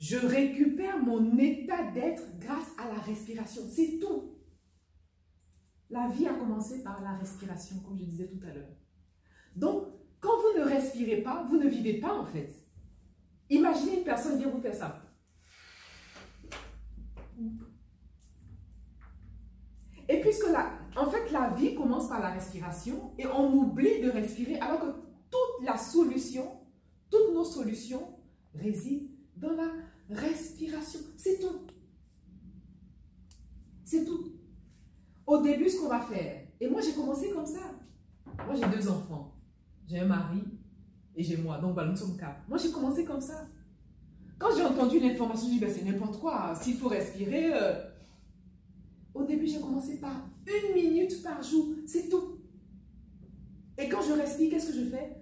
Je 0.00 0.16
récupère 0.16 0.98
mon 0.98 1.38
état 1.38 1.88
d'être 1.92 2.36
grâce 2.40 2.72
à 2.76 2.92
la 2.92 2.98
respiration. 3.02 3.62
C'est 3.70 4.00
tout. 4.00 4.40
La 5.88 6.08
vie 6.08 6.26
a 6.26 6.34
commencé 6.34 6.82
par 6.82 7.00
la 7.00 7.14
respiration, 7.14 7.78
comme 7.86 7.96
je 7.96 8.06
disais 8.06 8.26
tout 8.26 8.44
à 8.44 8.52
l'heure. 8.52 8.76
Donc, 9.54 9.86
quand 10.18 10.36
vous 10.36 10.58
ne 10.58 10.64
respirez 10.64 11.22
pas, 11.22 11.44
vous 11.44 11.58
ne 11.58 11.68
vivez 11.68 12.00
pas 12.00 12.18
en 12.18 12.26
fait. 12.26 12.52
Imaginez 13.48 13.98
une 13.98 14.04
personne 14.04 14.36
vient 14.36 14.50
vous 14.50 14.60
faire 14.60 14.74
ça. 14.74 15.06
Et 20.08 20.20
puisque 20.20 20.48
la, 20.50 20.72
en 20.96 21.08
fait, 21.08 21.30
la 21.30 21.50
vie 21.50 21.74
commence 21.74 22.08
par 22.08 22.20
la 22.20 22.30
respiration 22.30 23.12
et 23.16 23.26
on 23.26 23.52
oublie 23.54 24.00
de 24.00 24.10
respirer 24.10 24.58
alors 24.58 24.80
que 24.80 24.86
toute 25.30 25.64
la 25.64 25.76
solution, 25.76 26.44
toutes 27.10 27.32
nos 27.32 27.44
solutions 27.44 28.16
résident 28.54 29.08
dans 29.36 29.52
la 29.52 29.70
respiration. 30.10 31.00
C'est 31.16 31.38
tout. 31.38 31.66
C'est 33.84 34.04
tout. 34.04 34.32
Au 35.26 35.40
début, 35.40 35.68
ce 35.68 35.80
qu'on 35.80 35.88
va 35.88 36.00
faire, 36.00 36.46
et 36.60 36.68
moi 36.68 36.80
j'ai 36.80 36.92
commencé 36.92 37.30
comme 37.30 37.46
ça. 37.46 37.60
Moi 38.44 38.54
j'ai 38.54 38.76
deux 38.76 38.88
enfants. 38.88 39.36
J'ai 39.86 40.00
un 40.00 40.06
mari 40.06 40.42
et 41.14 41.22
j'ai 41.22 41.36
moi. 41.36 41.58
Donc 41.58 41.76
nous 41.76 41.96
sommes 41.96 42.16
quatre. 42.16 42.48
Moi 42.48 42.58
j'ai 42.58 42.72
commencé 42.72 43.04
comme 43.04 43.20
ça. 43.20 43.46
Quand 44.40 44.56
j'ai 44.56 44.64
entendu 44.64 44.98
l'information, 44.98 45.46
je 45.48 45.52
dis, 45.52 45.58
ben, 45.60 45.70
c'est 45.70 45.84
n'importe 45.84 46.18
quoi. 46.18 46.54
S'il 46.60 46.76
faut 46.78 46.88
respirer, 46.88 47.52
euh, 47.52 47.74
au 49.14 49.22
début, 49.24 49.46
j'ai 49.46 49.60
commencé 49.60 50.00
par 50.00 50.16
une 50.46 50.74
minute 50.74 51.22
par 51.22 51.42
jour. 51.42 51.66
C'est 51.86 52.08
tout. 52.08 52.38
Et 53.76 53.86
quand 53.88 54.00
je 54.00 54.12
respire, 54.14 54.50
qu'est-ce 54.50 54.72
que 54.72 54.78
je 54.78 54.84
fais? 54.86 55.16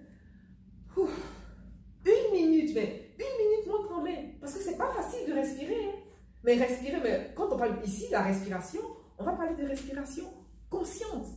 Une 2.05 2.31
minute, 2.33 2.71
mais 2.73 3.11
une 3.19 3.45
minute 3.45 3.67
montre 3.67 3.91
en. 3.93 4.05
Parce 4.39 4.53
que 4.53 4.63
c'est 4.63 4.77
pas 4.77 4.91
facile 4.93 5.27
de 5.27 5.33
respirer. 5.33 5.75
hein. 5.85 5.99
Mais 6.43 6.55
respirer, 6.55 6.99
mais 7.03 7.33
quand 7.35 7.49
on 7.51 7.57
parle 7.57 7.77
ici 7.85 8.07
de 8.07 8.13
la 8.13 8.23
respiration, 8.23 8.79
on 9.17 9.23
va 9.25 9.33
parler 9.33 9.61
de 9.61 9.67
respiration 9.67 10.25
consciente. 10.69 11.27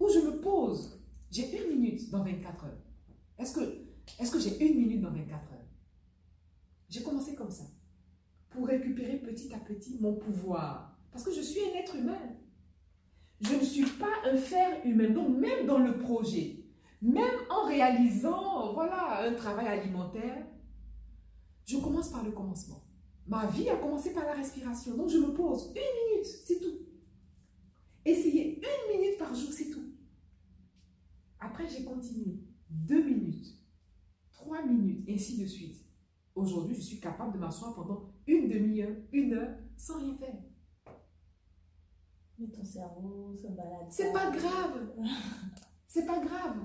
Où 0.00 0.08
je 0.08 0.20
me 0.20 0.40
pose. 0.40 0.98
J'ai 1.30 1.58
une 1.62 1.78
minute 1.78 2.10
dans 2.10 2.24
24 2.24 2.64
heures. 2.64 2.78
Est-ce 3.38 3.52
que, 3.54 3.60
est 4.18 4.32
que 4.32 4.38
j'ai 4.40 4.64
une 4.66 4.78
minute 4.78 5.02
dans 5.02 5.10
24 5.10 5.32
heures? 5.52 5.57
J'ai 6.88 7.02
commencé 7.02 7.34
comme 7.34 7.50
ça. 7.50 7.64
Pour 8.50 8.66
récupérer 8.66 9.18
petit 9.18 9.52
à 9.52 9.58
petit 9.58 9.98
mon 10.00 10.14
pouvoir. 10.14 10.98
Parce 11.10 11.24
que 11.24 11.32
je 11.32 11.42
suis 11.42 11.60
un 11.60 11.78
être 11.78 11.96
humain. 11.96 12.36
je 13.40 13.54
ne 13.54 13.64
suis 13.64 13.86
pas 13.86 14.12
un 14.24 14.36
faire 14.36 14.84
humain. 14.84 15.10
Donc, 15.10 15.36
même 15.38 15.66
dans 15.66 15.78
le 15.78 15.98
projet, 15.98 16.64
même 17.02 17.34
en 17.50 17.66
réalisant, 17.66 18.72
voilà, 18.72 19.28
un 19.28 19.34
travail 19.34 19.66
alimentaire, 19.66 20.46
je 21.64 21.76
commence 21.76 22.10
par 22.10 22.24
le 22.24 22.32
commencement. 22.32 22.82
Ma 23.26 23.46
vie 23.46 23.68
a 23.68 23.76
commencé 23.76 24.14
par 24.14 24.24
la 24.24 24.32
respiration. 24.32 24.96
Donc, 24.96 25.10
je 25.10 25.18
me 25.18 25.34
pose 25.34 25.72
une 25.76 26.12
minute, 26.12 26.26
c'est 26.26 26.58
tout. 26.58 26.78
Essayez 28.04 28.58
une 28.58 28.98
minute 28.98 29.18
par 29.18 29.34
jour, 29.34 29.52
c'est 29.52 29.70
tout. 29.70 29.92
Après, 31.38 31.68
j'ai 31.68 31.84
continué. 31.84 32.40
Deux 32.70 33.02
minutes, 33.02 33.54
trois 34.32 34.62
minutes, 34.62 35.04
ainsi 35.08 35.38
de 35.38 35.46
suite. 35.46 35.87
Aujourd'hui, 36.38 36.76
je 36.76 36.80
suis 36.82 37.00
capable 37.00 37.32
de 37.32 37.38
m'asseoir 37.38 37.74
pendant 37.74 38.00
une 38.28 38.48
demi-heure, 38.48 38.94
une 39.10 39.32
heure, 39.32 39.56
sans 39.76 39.98
rien 39.98 40.14
faire. 40.14 40.36
Mais 42.38 42.46
ton 42.46 42.64
cerveau 42.64 43.34
se 43.36 43.48
balade. 43.48 43.88
C'est 43.90 44.12
pas 44.12 44.30
grave. 44.30 44.88
C'est 45.88 46.06
pas 46.06 46.20
grave. 46.20 46.58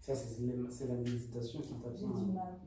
Ça, 0.00 0.14
c'est 0.14 0.86
la 0.88 0.94
méditation 0.94 1.60
qui 1.60 1.74
t'a 1.74 1.88
J'ai 1.94 2.06
besoin. 2.06 2.22
du 2.22 2.32
mal. 2.32 2.58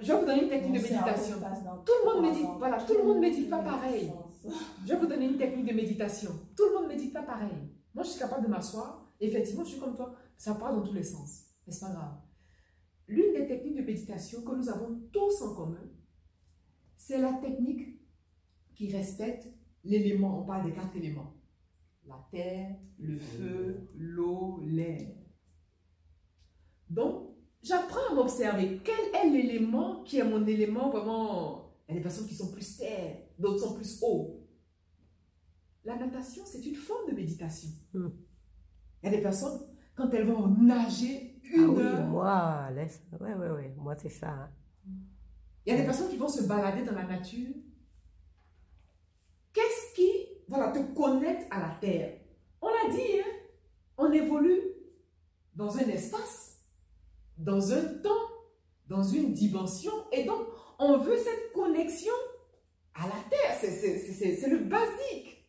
Je 0.00 0.12
vais 0.12 0.18
vous 0.18 0.26
donner 0.26 0.42
une 0.44 0.48
technique 0.48 0.72
Mon 0.72 0.78
de 0.78 0.82
méditation. 0.82 1.36
Tout 1.84 1.92
le 2.02 2.12
monde 2.12 2.22
médite, 2.22 2.46
voilà, 2.58 2.82
tout 2.82 2.94
le 2.94 3.04
monde 3.04 3.18
médite 3.18 3.50
pas 3.50 3.62
pareil. 3.62 4.10
Je 4.84 4.92
vais 4.94 4.98
vous 4.98 5.06
donner 5.06 5.26
une 5.26 5.36
technique 5.36 5.66
de 5.66 5.74
méditation. 5.74 6.30
Tout 6.56 6.64
le 6.70 6.74
monde 6.74 6.84
ne 6.84 6.88
médite 6.88 7.12
pas 7.12 7.22
pareil. 7.22 7.68
Moi, 7.94 8.02
je 8.02 8.10
suis 8.10 8.18
capable 8.18 8.44
de 8.44 8.48
m'asseoir. 8.48 9.12
Effectivement, 9.20 9.64
je 9.64 9.70
suis 9.70 9.80
comme 9.80 9.94
toi. 9.94 10.14
Ça 10.36 10.54
part 10.54 10.74
dans 10.74 10.82
tous 10.82 10.94
les 10.94 11.02
sens. 11.04 11.44
Mais 11.66 11.72
c'est 11.72 11.86
pas 11.86 11.92
grave. 11.92 12.14
L'une 13.08 13.34
des 13.34 13.46
techniques 13.46 13.76
de 13.76 13.82
méditation 13.82 14.42
que 14.42 14.54
nous 14.54 14.68
avons 14.68 15.00
tous 15.12 15.42
en 15.42 15.54
commun, 15.54 15.90
c'est 16.96 17.20
la 17.20 17.34
technique 17.34 18.00
qui 18.74 18.90
respecte 18.90 19.48
l'élément. 19.84 20.42
On 20.42 20.46
parle 20.46 20.66
des 20.66 20.72
quatre 20.72 20.96
éléments. 20.96 21.34
La 22.04 22.26
terre, 22.30 22.76
le 22.98 23.18
feu, 23.18 23.88
l'eau, 23.96 24.60
l'air. 24.64 25.12
Donc, 26.88 27.34
j'apprends 27.62 28.12
à 28.12 28.14
m'observer. 28.14 28.80
Quel 28.84 29.14
est 29.14 29.30
l'élément 29.30 30.02
qui 30.04 30.18
est 30.18 30.24
mon 30.24 30.44
élément 30.46 30.90
vraiment 30.90 31.74
Il 31.88 31.92
y 31.92 31.94
a 31.96 31.98
des 31.98 32.02
personnes 32.02 32.26
qui 32.26 32.34
sont 32.34 32.52
plus 32.52 32.76
terre, 32.76 33.18
d'autres 33.38 33.60
sont 33.60 33.74
plus 33.74 34.00
eau. 34.02 34.46
La 35.84 35.96
natation, 35.96 36.42
c'est 36.44 36.64
une 36.64 36.74
forme 36.74 37.10
de 37.10 37.14
méditation. 37.14 37.70
Hmm. 37.92 38.08
Il 39.02 39.06
y 39.06 39.14
a 39.14 39.16
des 39.16 39.22
personnes, 39.22 39.60
quand 39.94 40.10
elles 40.10 40.26
vont 40.26 40.48
nager 40.48 41.35
Ah 41.52 41.56
une 41.56 41.68
oui, 41.68 41.82
heure, 41.82 42.06
moi, 42.06 42.70
laisse. 42.74 43.02
Ouais, 43.20 43.34
ouais, 43.34 43.50
ouais. 43.50 43.74
Moi, 43.76 43.94
c'est 43.96 44.08
ça. 44.08 44.28
hein. 44.30 44.50
il 45.64 45.72
y 45.72 45.76
a 45.76 45.78
des 45.80 45.84
personnes 45.84 46.08
qui 46.10 46.16
vont 46.16 46.28
se 46.28 46.42
balader 46.46 46.82
dans 46.84 46.94
la 46.94 47.04
nature. 47.04 47.54
Qu'est-ce 49.52 49.94
qui 49.94 50.10
voilà, 50.48 50.70
te 50.72 50.78
connecte 50.94 51.46
à 51.50 51.60
la 51.60 51.74
terre? 51.80 52.18
On 52.60 52.68
l'a 52.68 52.90
dit, 52.94 53.20
hein, 53.20 53.30
on 53.98 54.12
évolue 54.12 54.60
dans 55.54 55.76
un 55.76 55.88
espace, 55.88 56.60
dans 57.38 57.72
un 57.72 57.84
temps, 58.02 58.10
dans 58.86 59.02
une 59.02 59.32
dimension, 59.32 59.92
et 60.12 60.24
donc 60.24 60.46
on 60.78 60.98
veut 60.98 61.16
cette 61.16 61.52
connexion 61.52 62.12
à 62.94 63.06
la 63.06 63.14
terre. 63.30 63.56
C'est 63.58 64.48
le 64.48 64.58
basique. 64.64 65.48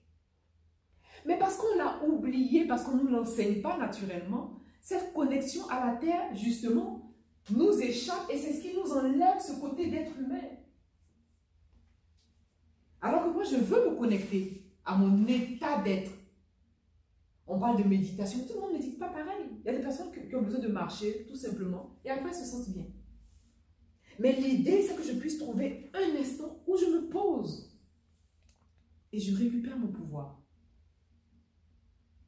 Mais 1.25 1.37
parce 1.37 1.57
qu'on 1.57 1.75
l'a 1.77 2.01
oublié, 2.05 2.65
parce 2.65 2.83
qu'on 2.83 2.95
ne 2.95 3.03
nous 3.03 3.09
l'enseigne 3.09 3.61
pas 3.61 3.77
naturellement, 3.77 4.57
cette 4.87 5.11
connexion 5.11 5.67
à 5.67 5.85
la 5.85 5.95
terre, 5.97 6.33
justement, 6.33 7.13
nous 7.51 7.77
échappe 7.81 8.29
et 8.31 8.37
c'est 8.37 8.53
ce 8.53 8.61
qui 8.61 8.73
nous 8.73 8.89
enlève 8.89 9.37
ce 9.37 9.59
côté 9.59 9.89
d'être 9.89 10.17
humain. 10.17 10.47
Alors 13.01 13.25
que 13.25 13.33
moi, 13.33 13.43
je 13.43 13.57
veux 13.57 13.89
me 13.89 13.97
connecter 13.97 14.63
à 14.85 14.95
mon 14.95 15.27
état 15.27 15.81
d'être. 15.81 16.11
On 17.47 17.59
parle 17.59 17.83
de 17.83 17.89
méditation, 17.89 18.39
tout 18.47 18.53
le 18.53 18.59
monde 18.61 18.71
ne 18.71 18.77
médite 18.77 18.97
pas 18.97 19.09
pareil. 19.09 19.47
Il 19.59 19.65
y 19.65 19.69
a 19.69 19.73
des 19.73 19.83
personnes 19.83 20.09
qui, 20.09 20.33
ont 20.33 20.41
besoin 20.41 20.61
de 20.61 20.69
marcher, 20.69 21.25
tout 21.27 21.35
simplement, 21.35 21.99
et 22.05 22.09
après 22.09 22.29
elles 22.29 22.45
se 22.45 22.45
sentent 22.45 22.73
bien. 22.73 22.85
Mais 24.19 24.31
l'idée, 24.39 24.83
c'est 24.83 24.95
que 24.95 25.03
je 25.03 25.19
puisse 25.19 25.37
trouver 25.37 25.91
un 25.93 26.15
instant 26.17 26.63
où 26.65 26.77
je 26.77 26.85
me 26.85 27.09
pose 27.09 27.77
et 29.11 29.19
je 29.19 29.35
récupère 29.35 29.77
mon 29.77 29.91
pouvoir. 29.91 30.41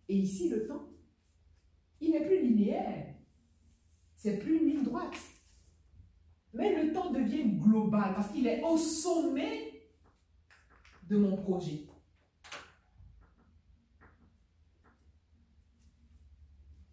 Et 0.09 0.17
ici, 0.17 0.49
le 0.49 0.67
temps, 0.67 0.88
il 2.01 2.11
n'est 2.11 2.25
plus 2.25 2.41
linéaire. 2.41 3.15
C'est 4.15 4.37
plus 4.37 4.57
une 4.57 4.65
ligne 4.67 4.83
droite. 4.83 5.15
Mais 6.53 6.83
le 6.83 6.91
temps 6.91 7.11
devient 7.11 7.57
global 7.57 8.13
parce 8.15 8.31
qu'il 8.31 8.47
est 8.47 8.61
au 8.63 8.77
sommet 8.77 9.89
de 11.03 11.17
mon 11.17 11.37
projet. 11.37 11.85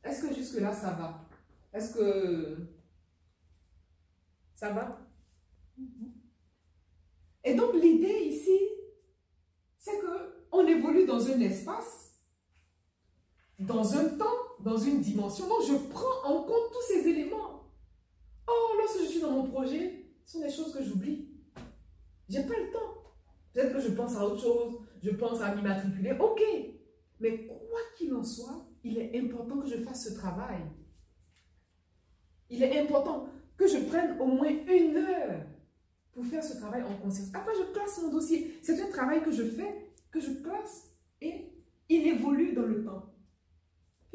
Est-ce 0.04 0.22
que 0.22 0.34
jusque-là, 0.34 0.72
ça 0.72 0.92
va? 0.92 1.28
Est-ce 1.72 1.94
que 1.94 2.68
ça 4.54 4.72
va? 4.72 5.00
Et 7.44 7.54
donc, 7.54 7.74
l'idée 7.74 8.28
ici, 8.30 8.58
c'est 9.78 10.00
que 10.00 10.46
on 10.52 10.66
évolue 10.66 11.06
dans 11.06 11.26
un 11.28 11.40
espace, 11.40 12.20
dans 13.58 13.96
un 13.96 14.16
temps, 14.16 14.45
dans 14.66 14.76
une 14.76 15.00
dimension. 15.00 15.46
Donc, 15.46 15.62
je 15.62 15.76
prends 15.90 16.24
en 16.24 16.42
compte 16.42 16.72
tous 16.72 16.92
ces 16.92 17.08
éléments. 17.08 17.70
Oh, 18.48 18.76
lorsque 18.76 18.98
je 18.98 19.04
suis 19.04 19.20
dans 19.20 19.30
mon 19.30 19.44
projet, 19.44 20.10
ce 20.24 20.32
sont 20.32 20.44
des 20.44 20.50
choses 20.50 20.74
que 20.74 20.82
j'oublie. 20.82 21.28
J'ai 22.28 22.42
pas 22.42 22.58
le 22.58 22.72
temps. 22.72 23.14
Peut-être 23.52 23.74
que 23.74 23.80
je 23.80 23.92
pense 23.92 24.16
à 24.16 24.26
autre 24.26 24.42
chose, 24.42 24.80
je 25.04 25.10
pense 25.10 25.40
à 25.40 25.54
m'immatriculer. 25.54 26.16
Ok. 26.18 26.42
Mais 27.20 27.46
quoi 27.46 27.78
qu'il 27.96 28.12
en 28.12 28.24
soit, 28.24 28.66
il 28.82 28.98
est 28.98 29.16
important 29.16 29.60
que 29.60 29.68
je 29.68 29.76
fasse 29.84 30.08
ce 30.08 30.14
travail. 30.14 30.60
Il 32.50 32.60
est 32.60 32.80
important 32.80 33.28
que 33.56 33.68
je 33.68 33.78
prenne 33.78 34.20
au 34.20 34.26
moins 34.26 34.50
une 34.50 34.96
heure 34.96 35.46
pour 36.12 36.26
faire 36.26 36.42
ce 36.42 36.56
travail 36.58 36.82
en 36.82 36.96
conscience. 36.96 37.28
Après, 37.32 37.54
je 37.54 37.72
classe 37.72 38.02
mon 38.02 38.10
dossier. 38.10 38.58
C'est 38.62 38.82
un 38.82 38.90
travail 38.90 39.22
que 39.22 39.30
je 39.30 39.44
fais, 39.44 39.92
que 40.10 40.18
je 40.18 40.32
classe 40.42 40.90
et 41.20 41.52
il 41.88 42.08
évolue 42.08 42.52
dans 42.52 42.66
le 42.66 42.84
temps. 42.84 43.15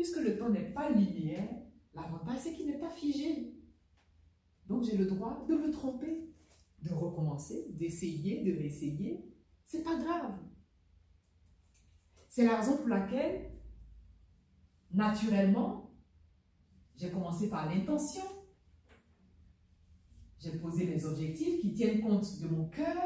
Puisque 0.01 0.21
le 0.21 0.35
temps 0.35 0.49
n'est 0.49 0.71
pas 0.71 0.89
linéaire, 0.89 1.47
l'avantage 1.93 2.39
c'est 2.39 2.53
qu'il 2.55 2.65
n'est 2.65 2.79
pas 2.79 2.89
figé. 2.89 3.53
Donc 4.65 4.83
j'ai 4.83 4.97
le 4.97 5.05
droit 5.05 5.45
de 5.47 5.53
me 5.53 5.69
tromper, 5.69 6.27
de 6.81 6.91
recommencer, 6.91 7.67
d'essayer, 7.73 8.43
de 8.43 8.57
réessayer. 8.57 9.31
C'est 9.63 9.83
pas 9.83 9.95
grave. 9.97 10.39
C'est 12.29 12.45
la 12.45 12.57
raison 12.57 12.77
pour 12.77 12.87
laquelle, 12.87 13.51
naturellement, 14.91 15.91
j'ai 16.95 17.11
commencé 17.11 17.47
par 17.47 17.69
l'intention. 17.71 18.23
J'ai 20.39 20.57
posé 20.57 20.87
les 20.87 21.05
objectifs 21.05 21.61
qui 21.61 21.73
tiennent 21.73 22.01
compte 22.01 22.39
de 22.39 22.47
mon 22.47 22.67
cœur. 22.69 22.97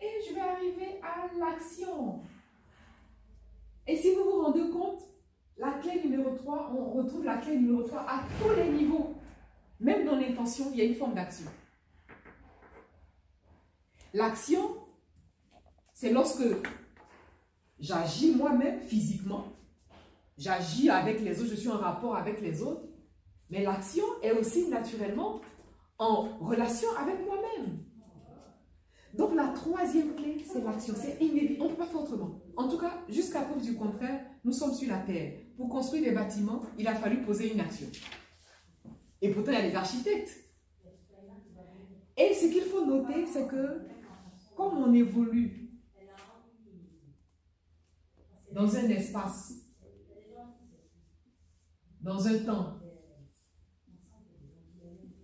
Et 0.00 0.28
je 0.28 0.34
vais 0.34 0.40
arriver 0.40 1.00
à 1.02 1.26
l'action. 1.36 2.22
Et 3.88 3.96
si 3.96 4.14
vous 4.14 4.22
vous 4.22 4.42
rendez 4.42 4.68
compte, 4.70 5.02
la 5.56 5.72
clé 5.72 6.02
numéro 6.04 6.36
3, 6.36 6.74
on 6.78 6.92
retrouve 6.92 7.24
la 7.24 7.38
clé 7.38 7.56
numéro 7.56 7.82
3 7.82 8.00
à 8.00 8.22
tous 8.38 8.54
les 8.54 8.70
niveaux. 8.70 9.14
Même 9.80 10.04
dans 10.04 10.16
l'intention, 10.16 10.66
il 10.72 10.78
y 10.78 10.82
a 10.82 10.84
une 10.84 10.94
forme 10.94 11.14
d'action. 11.14 11.50
L'action, 14.12 14.76
c'est 15.94 16.12
lorsque 16.12 16.44
j'agis 17.80 18.34
moi-même 18.34 18.82
physiquement, 18.82 19.46
j'agis 20.36 20.90
avec 20.90 21.22
les 21.22 21.40
autres, 21.40 21.50
je 21.50 21.56
suis 21.56 21.70
en 21.70 21.78
rapport 21.78 22.14
avec 22.14 22.42
les 22.42 22.62
autres, 22.62 22.84
mais 23.48 23.62
l'action 23.62 24.04
est 24.22 24.32
aussi 24.32 24.68
naturellement 24.68 25.40
en 25.96 26.36
relation 26.40 26.88
avec 26.98 27.24
moi-même. 27.24 27.87
Donc 29.18 29.34
la 29.34 29.48
troisième 29.48 30.14
clé, 30.14 30.36
c'est 30.46 30.62
l'action. 30.62 30.94
C'est 30.96 31.20
inévitable. 31.20 31.62
On 31.62 31.64
ne 31.64 31.70
peut 31.70 31.78
pas 31.78 31.86
faire 31.86 32.02
autrement. 32.02 32.40
En 32.56 32.68
tout 32.68 32.78
cas, 32.78 33.02
jusqu'à 33.08 33.42
preuve 33.42 33.60
du 33.60 33.74
contraire, 33.74 34.24
nous 34.44 34.52
sommes 34.52 34.72
sur 34.72 34.88
la 34.88 34.98
Terre. 34.98 35.40
Pour 35.56 35.68
construire 35.68 36.04
des 36.04 36.12
bâtiments, 36.12 36.62
il 36.78 36.86
a 36.86 36.94
fallu 36.94 37.22
poser 37.22 37.52
une 37.52 37.58
action. 37.58 37.88
Et 39.20 39.30
pourtant, 39.30 39.50
il 39.50 39.58
y 39.58 39.62
a 39.62 39.68
des 39.68 39.74
architectes. 39.74 40.30
Et 42.16 42.32
ce 42.32 42.46
qu'il 42.46 42.62
faut 42.62 42.86
noter, 42.86 43.26
c'est 43.26 43.48
que 43.48 43.88
comme 44.56 44.78
on 44.78 44.94
évolue 44.94 45.68
dans 48.52 48.76
un 48.76 48.88
espace, 48.88 49.54
dans 52.00 52.24
un 52.24 52.38
temps 52.38 52.78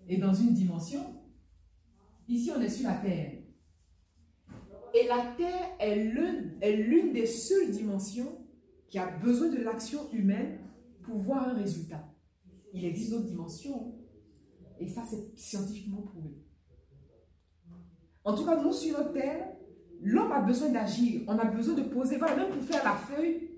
et 0.09 0.19
dans 0.19 0.35
une 0.35 0.53
dimension, 0.53 1.01
ici 2.27 2.51
on 2.57 2.61
est 2.61 2.69
sur 2.69 2.89
la 2.89 2.97
Terre. 2.97 3.44
Et 4.95 5.09
la 5.09 5.25
Terre 5.37 5.71
est 5.81 5.97
l'une 5.97 7.13
des 7.13 7.27
seules 7.27 7.71
dimensions 7.73 8.39
qui 8.89 8.99
a 8.99 9.07
besoin 9.07 9.49
de 9.49 9.61
l'action 9.61 10.09
humaine 10.13 10.61
pour 11.03 11.19
voir 11.19 11.49
un 11.49 11.55
résultat. 11.55 12.09
Il 12.73 12.85
existe 12.85 13.11
d'autres 13.11 13.27
dimensions 13.27 13.97
et 14.79 14.87
ça 14.89 15.03
c'est 15.05 15.37
scientifiquement 15.37 16.03
prouvé. 16.03 16.31
En 18.23 18.37
tout 18.37 18.47
cas, 18.47 18.63
nous 18.63 18.73
sur 18.73 18.97
notre 18.97 19.13
Terre, 19.13 19.49
l'homme 20.01 20.31
a 20.31 20.41
besoin 20.41 20.71
d'agir. 20.71 21.23
On 21.27 21.39
a 21.39 21.45
besoin 21.45 21.75
de 21.75 21.83
poser. 21.83 22.17
Voilà, 22.17 22.37
même 22.37 22.53
pour 22.53 22.63
faire 22.63 22.85
la 22.85 22.95
feuille, 22.95 23.51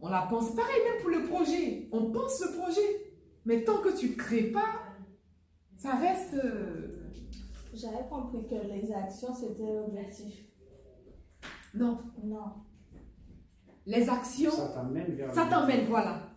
on 0.00 0.08
la 0.08 0.22
pense. 0.22 0.54
Pareil, 0.56 0.82
même 0.84 1.00
pour 1.00 1.10
le 1.10 1.22
projet. 1.28 1.88
On 1.92 2.10
pense 2.10 2.44
le 2.44 2.58
projet. 2.58 3.14
Mais 3.44 3.62
tant 3.62 3.78
que 3.78 3.96
tu 3.96 4.10
ne 4.10 4.14
crées 4.16 4.50
pas, 4.50 4.82
ça 5.76 5.94
reste. 5.94 6.34
euh, 6.34 6.85
J'avais 7.76 8.08
compris 8.08 8.46
que 8.48 8.54
les 8.54 8.90
actions, 8.90 9.34
c'était 9.34 9.74
l'objectif. 9.74 10.46
Non. 11.74 11.98
Non. 12.24 12.54
Les 13.84 14.08
actions, 14.08 14.50
Ça 14.50 14.68
t'amène 14.68 15.14
vers. 15.14 15.34
ça 15.34 15.46
t'emmène, 15.46 15.86
voilà. 15.86 16.30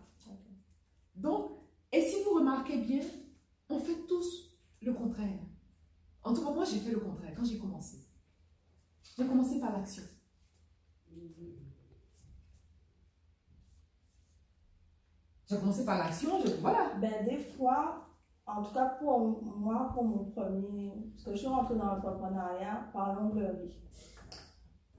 Donc, 1.16 1.52
et 1.90 2.02
si 2.02 2.22
vous 2.22 2.34
remarquez 2.38 2.76
bien, 2.78 3.00
on 3.70 3.78
fait 3.80 4.06
tous 4.06 4.54
le 4.82 4.92
contraire. 4.92 5.38
En 6.22 6.34
tout 6.34 6.44
cas, 6.44 6.52
moi, 6.52 6.64
j'ai 6.64 6.78
fait 6.78 6.92
le 6.92 7.00
contraire 7.00 7.32
quand 7.34 7.44
j'ai 7.44 7.58
commencé. 7.58 7.96
J'ai 9.16 9.26
commencé 9.26 9.58
par 9.58 9.72
l'action. 9.72 10.02
J'ai 15.48 15.56
commencé 15.58 15.84
par 15.84 15.98
l'action, 15.98 16.38
je, 16.44 16.52
voilà. 16.60 16.94
Ben, 17.00 17.24
des 17.26 17.38
fois, 17.38 18.09
en 18.56 18.62
tout 18.62 18.74
cas 18.74 18.86
pour 19.00 19.42
moi, 19.58 19.90
pour 19.94 20.04
mon 20.04 20.24
premier, 20.24 20.92
parce 21.12 21.24
que 21.24 21.32
je 21.32 21.36
suis 21.36 21.48
rentrée 21.48 21.76
dans 21.76 21.86
l'entrepreneuriat 21.86 22.88
par 22.92 23.20
l'onglerie. 23.20 23.76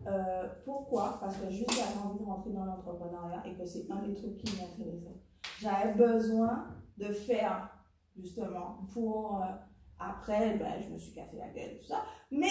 Euh, 0.07 0.47
pourquoi? 0.65 1.17
Parce 1.19 1.37
que 1.37 1.49
juste 1.49 1.71
j'avais 1.71 2.05
envie 2.05 2.19
de 2.19 2.25
rentrer 2.25 2.51
dans 2.51 2.65
l'entrepreneuriat 2.65 3.43
et 3.45 3.55
que 3.55 3.65
c'est 3.65 3.89
un 3.91 4.01
des 4.01 4.13
trucs 4.13 4.37
qui 4.37 4.59
m'intéressait. 4.59 5.21
J'avais 5.59 5.93
besoin 5.93 6.67
de 6.97 7.05
faire, 7.13 7.69
justement, 8.15 8.79
pour... 8.93 9.41
euh, 9.41 9.45
après, 10.03 10.57
ben, 10.57 10.81
je 10.81 10.91
me 10.91 10.97
suis 10.97 11.13
cassé 11.13 11.37
la 11.37 11.49
gueule, 11.49 11.77
tout 11.79 11.87
ça. 11.87 12.03
Mais, 12.31 12.47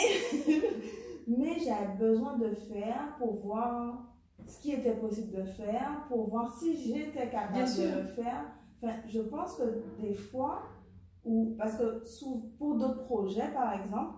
mais 1.27 1.59
j'avais 1.59 1.95
besoin 1.99 2.39
de 2.39 2.51
faire 2.55 3.17
pour 3.19 3.41
voir 3.41 4.05
ce 4.47 4.61
qui 4.61 4.73
était 4.73 4.95
possible 4.95 5.37
de 5.37 5.45
faire, 5.45 6.05
pour 6.09 6.29
voir 6.29 6.53
si 6.59 6.77
j'étais 6.77 7.29
capable 7.29 7.65
de 7.77 8.01
le 8.01 8.07
faire. 8.07 8.45
Enfin, 8.83 8.97
je 9.07 9.21
pense 9.21 9.57
que 9.57 9.83
des 10.01 10.15
fois, 10.15 10.63
ou 11.25 11.55
parce 11.59 11.77
que 11.77 12.03
pour 12.59 12.77
d'autres 12.77 13.05
projets, 13.05 13.53
par 13.53 13.75
exemple, 13.75 14.15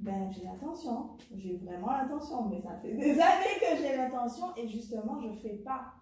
ben, 0.00 0.30
j'ai 0.30 0.44
l'intention, 0.44 1.10
j'ai 1.34 1.56
vraiment 1.56 1.90
l'intention, 1.92 2.48
mais 2.48 2.60
ça 2.62 2.76
fait 2.80 2.94
des 2.94 3.10
années 3.20 3.58
que 3.60 3.76
j'ai 3.76 3.96
l'intention 3.96 4.46
et 4.56 4.68
justement, 4.68 5.20
je 5.20 5.32
fais 5.40 5.56
pas. 5.56 5.94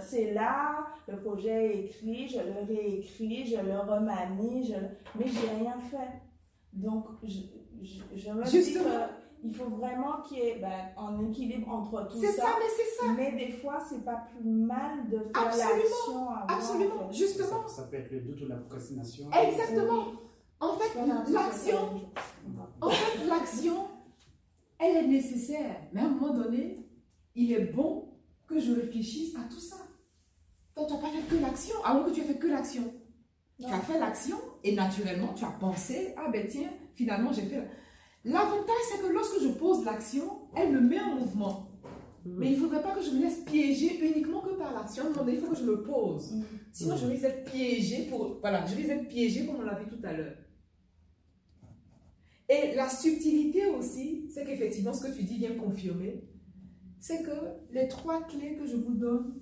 C'est 0.00 0.32
là, 0.32 0.86
le 1.06 1.20
projet 1.20 1.66
est 1.66 1.84
écrit, 1.84 2.28
je 2.28 2.38
le 2.38 2.66
réécris, 2.66 3.46
je 3.46 3.60
le 3.60 3.78
remanie, 3.78 4.64
je, 4.64 4.74
mais 5.18 5.26
j'ai 5.26 5.48
rien 5.60 5.78
fait. 5.78 6.22
Donc, 6.72 7.04
je, 7.22 7.40
je, 7.82 8.32
me 8.32 8.42
dis 8.42 8.78
qu'il 9.44 9.54
faut 9.54 9.68
vraiment 9.68 10.22
qu'il 10.22 10.38
y 10.38 10.40
ait 10.40 10.58
ben, 10.58 10.70
un 10.96 11.20
équilibre 11.28 11.68
entre 11.68 12.08
tout 12.08 12.18
C'est 12.18 12.32
ça. 12.32 12.42
ça, 12.44 12.48
mais 12.58 12.70
c'est 12.74 13.04
ça. 13.04 13.12
Mais 13.14 13.32
des 13.32 13.52
fois, 13.52 13.78
c'est 13.86 14.02
pas 14.02 14.26
plus 14.30 14.48
mal 14.48 15.08
de 15.10 15.18
faire 15.18 15.44
l'action 15.44 16.30
avant. 16.30 16.46
absolument. 16.48 16.94
en 17.04 17.08
fait. 17.08 17.18
Justement. 17.18 17.68
Ça, 17.68 17.82
ça 17.82 17.82
peut 17.84 17.96
être 17.96 18.10
le 18.10 18.20
doute 18.20 18.40
ou 18.40 18.46
la 18.46 18.56
procrastination. 18.56 19.30
Exactement. 19.30 20.06
En 20.60 20.76
fait, 20.78 20.98
l'action, 21.30 21.78
en 22.80 22.88
fait, 22.88 23.26
l'action, 23.26 23.86
elle 24.78 24.96
est 24.96 25.08
nécessaire. 25.08 25.76
Mais 25.92 26.00
à 26.00 26.04
un 26.04 26.08
moment 26.08 26.32
donné, 26.32 26.88
il 27.34 27.52
est 27.52 27.66
bon 27.66 28.08
que 28.46 28.58
je 28.58 28.72
réfléchisse 28.72 29.36
à 29.36 29.40
tout 29.52 29.60
ça. 29.60 29.76
Toi, 30.74 30.86
tu 30.86 30.94
n'as 30.94 31.00
pas 31.00 31.08
fait 31.08 31.36
que 31.36 31.42
l'action. 31.42 31.76
Avant 31.84 32.04
que 32.04 32.10
tu 32.10 32.20
aies 32.20 32.24
fait 32.24 32.38
que 32.38 32.46
l'action. 32.46 32.94
Tu 33.60 33.66
as 33.66 33.80
fait 33.80 33.98
l'action 34.00 34.38
et 34.64 34.74
naturellement, 34.74 35.32
tu 35.34 35.44
as 35.44 35.50
pensé, 35.50 36.14
ah 36.16 36.28
ben 36.32 36.46
tiens, 36.48 36.70
finalement, 36.94 37.30
j'ai 37.32 37.42
fait. 37.42 37.62
L'avantage, 38.24 38.76
c'est 38.90 39.02
que 39.02 39.12
lorsque 39.12 39.40
je 39.42 39.48
pose 39.48 39.84
l'action, 39.84 40.48
elle 40.56 40.72
me 40.72 40.80
met 40.80 41.00
en 41.00 41.16
mouvement. 41.16 41.68
Mais 42.24 42.52
il 42.52 42.52
ne 42.54 42.62
faudrait 42.62 42.82
pas 42.82 42.92
que 42.92 43.02
je 43.02 43.10
me 43.10 43.20
laisse 43.20 43.40
piéger 43.40 44.02
uniquement 44.02 44.40
que 44.40 44.54
par 44.54 44.72
l'action. 44.72 45.04
Il 45.28 45.38
faut 45.38 45.50
que 45.50 45.58
je 45.58 45.64
me 45.64 45.82
pose. 45.82 46.32
Mm. 46.32 46.42
Sinon, 46.72 46.96
je 46.96 47.06
risque 47.06 47.22
d'être 47.22 47.44
piégée 47.50 48.06
pour. 48.08 48.38
Voilà, 48.40 48.64
je 48.64 48.74
risque 48.74 48.88
d'être 48.88 49.08
piégée 49.08 49.44
comme 49.44 49.56
on 49.56 49.62
l'a 49.62 49.78
vu 49.78 49.86
tout 49.86 50.00
à 50.02 50.12
l'heure. 50.12 50.36
Et 52.48 52.74
la 52.74 52.88
subtilité 52.88 53.66
aussi, 53.66 54.30
c'est 54.30 54.44
qu'effectivement, 54.44 54.92
ce 54.92 55.06
que 55.06 55.14
tu 55.14 55.24
dis 55.24 55.36
vient 55.36 55.54
confirmer, 55.54 56.24
c'est 56.98 57.22
que 57.22 57.72
les 57.72 57.88
trois 57.88 58.22
clés 58.22 58.56
que 58.56 58.66
je 58.66 58.76
vous 58.76 58.94
donne 58.94 59.34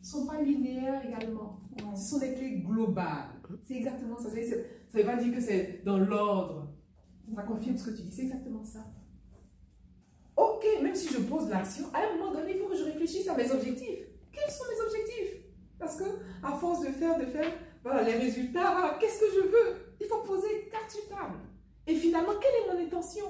ne 0.00 0.04
sont 0.04 0.26
pas 0.26 0.40
linéaires 0.40 1.02
également. 1.06 1.60
Ce 1.94 2.10
sont 2.10 2.18
des 2.18 2.34
clés 2.34 2.60
globales. 2.60 3.40
C'est 3.64 3.74
exactement 3.74 4.18
ça. 4.18 4.30
Ça 4.30 4.36
ne 4.36 4.98
veut 4.98 5.04
pas 5.04 5.16
dire 5.16 5.34
que 5.34 5.40
c'est 5.40 5.82
dans 5.84 5.98
l'ordre. 5.98 6.71
Ça 7.34 7.42
confirme 7.42 7.76
ce 7.76 7.90
que 7.90 7.96
tu 7.96 8.02
dis. 8.02 8.12
C'est 8.12 8.22
exactement 8.22 8.62
ça. 8.62 8.84
Ok, 10.36 10.64
même 10.82 10.94
si 10.94 11.12
je 11.12 11.20
pose 11.20 11.48
l'action, 11.48 11.86
à 11.92 12.00
un 12.00 12.16
moment 12.16 12.32
donné, 12.32 12.52
il 12.52 12.58
faut 12.58 12.68
que 12.68 12.76
je 12.76 12.84
réfléchisse 12.84 13.28
à 13.28 13.36
mes 13.36 13.50
objectifs. 13.50 14.06
Quels 14.32 14.50
sont 14.50 14.64
mes 14.70 14.80
objectifs? 14.86 15.44
Parce 15.78 15.96
que 15.96 16.04
à 16.42 16.52
force 16.52 16.80
de 16.80 16.92
faire, 16.92 17.18
de 17.18 17.26
faire, 17.26 17.52
voilà, 17.82 18.02
les 18.02 18.14
résultats, 18.14 18.96
qu'est-ce 19.00 19.20
que 19.20 19.26
je 19.34 19.48
veux? 19.48 19.94
Il 20.00 20.06
faut 20.06 20.22
poser 20.22 20.68
carte 20.70 20.90
sur 20.90 21.08
table. 21.08 21.38
Et 21.86 21.94
finalement, 21.94 22.32
quelle 22.40 22.54
est 22.54 22.74
mon 22.74 22.86
intention? 22.86 23.26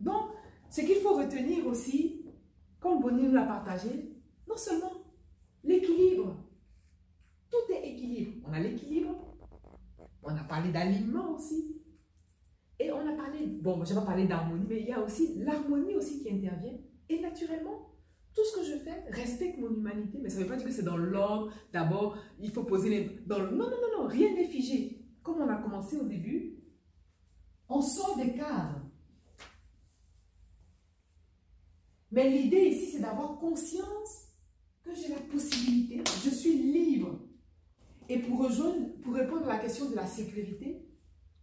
Donc, 0.00 0.30
ce 0.68 0.80
qu'il 0.80 0.96
faut 0.96 1.14
retenir 1.14 1.66
aussi, 1.66 2.26
comme 2.80 3.00
Bonnie 3.00 3.24
nous 3.24 3.32
l'a 3.32 3.44
partagé, 3.44 4.16
non 4.48 4.56
seulement 4.56 4.92
l'équilibre, 5.62 6.36
tout 7.50 7.72
est 7.72 7.90
équilibre. 7.90 8.46
On 8.48 8.52
a 8.52 8.60
l'équilibre, 8.60 9.36
on 10.22 10.36
a 10.36 10.44
parlé 10.44 10.70
d'alignement 10.70 11.32
aussi, 11.34 11.79
et 12.80 12.90
on 12.90 13.06
a 13.06 13.12
parlé, 13.12 13.46
bon, 13.46 13.84
je 13.84 13.90
vais 13.90 14.00
pas 14.00 14.06
parler 14.06 14.26
d'harmonie, 14.26 14.64
mais 14.66 14.80
il 14.80 14.86
y 14.86 14.92
a 14.92 15.00
aussi 15.00 15.34
l'harmonie 15.36 15.94
aussi 15.94 16.22
qui 16.22 16.30
intervient. 16.30 16.78
Et 17.10 17.20
naturellement, 17.20 17.92
tout 18.34 18.42
ce 18.42 18.56
que 18.56 18.64
je 18.64 18.78
fais 18.78 19.04
respecte 19.10 19.58
mon 19.58 19.70
humanité, 19.70 20.18
mais 20.22 20.30
ça 20.30 20.38
ne 20.38 20.44
veut 20.44 20.48
pas 20.48 20.56
dire 20.56 20.66
que 20.66 20.72
c'est 20.72 20.82
dans 20.82 20.96
l'ordre. 20.96 21.52
D'abord, 21.74 22.16
il 22.40 22.50
faut 22.50 22.64
poser 22.64 22.88
les... 22.88 23.20
Non, 23.28 23.38
non, 23.50 23.68
non, 23.68 23.98
non, 23.98 24.06
rien 24.06 24.32
n'est 24.34 24.48
figé. 24.48 25.04
Comme 25.22 25.42
on 25.42 25.48
a 25.48 25.56
commencé 25.56 25.98
au 25.98 26.04
début, 26.04 26.56
on 27.68 27.82
sort 27.82 28.16
des 28.16 28.32
cadres. 28.32 28.80
Mais 32.12 32.30
l'idée 32.30 32.68
ici, 32.68 32.92
c'est 32.92 33.00
d'avoir 33.00 33.38
conscience 33.38 34.28
que 34.82 34.94
j'ai 34.94 35.08
la 35.08 35.20
possibilité, 35.20 36.02
je 36.24 36.30
suis 36.30 36.54
libre. 36.54 37.20
Et 38.08 38.20
pour 38.20 38.42
rejoindre, 38.42 38.88
pour 39.02 39.14
répondre 39.14 39.48
à 39.50 39.56
la 39.56 39.58
question 39.58 39.90
de 39.90 39.96
la 39.96 40.06
sécurité, 40.06 40.88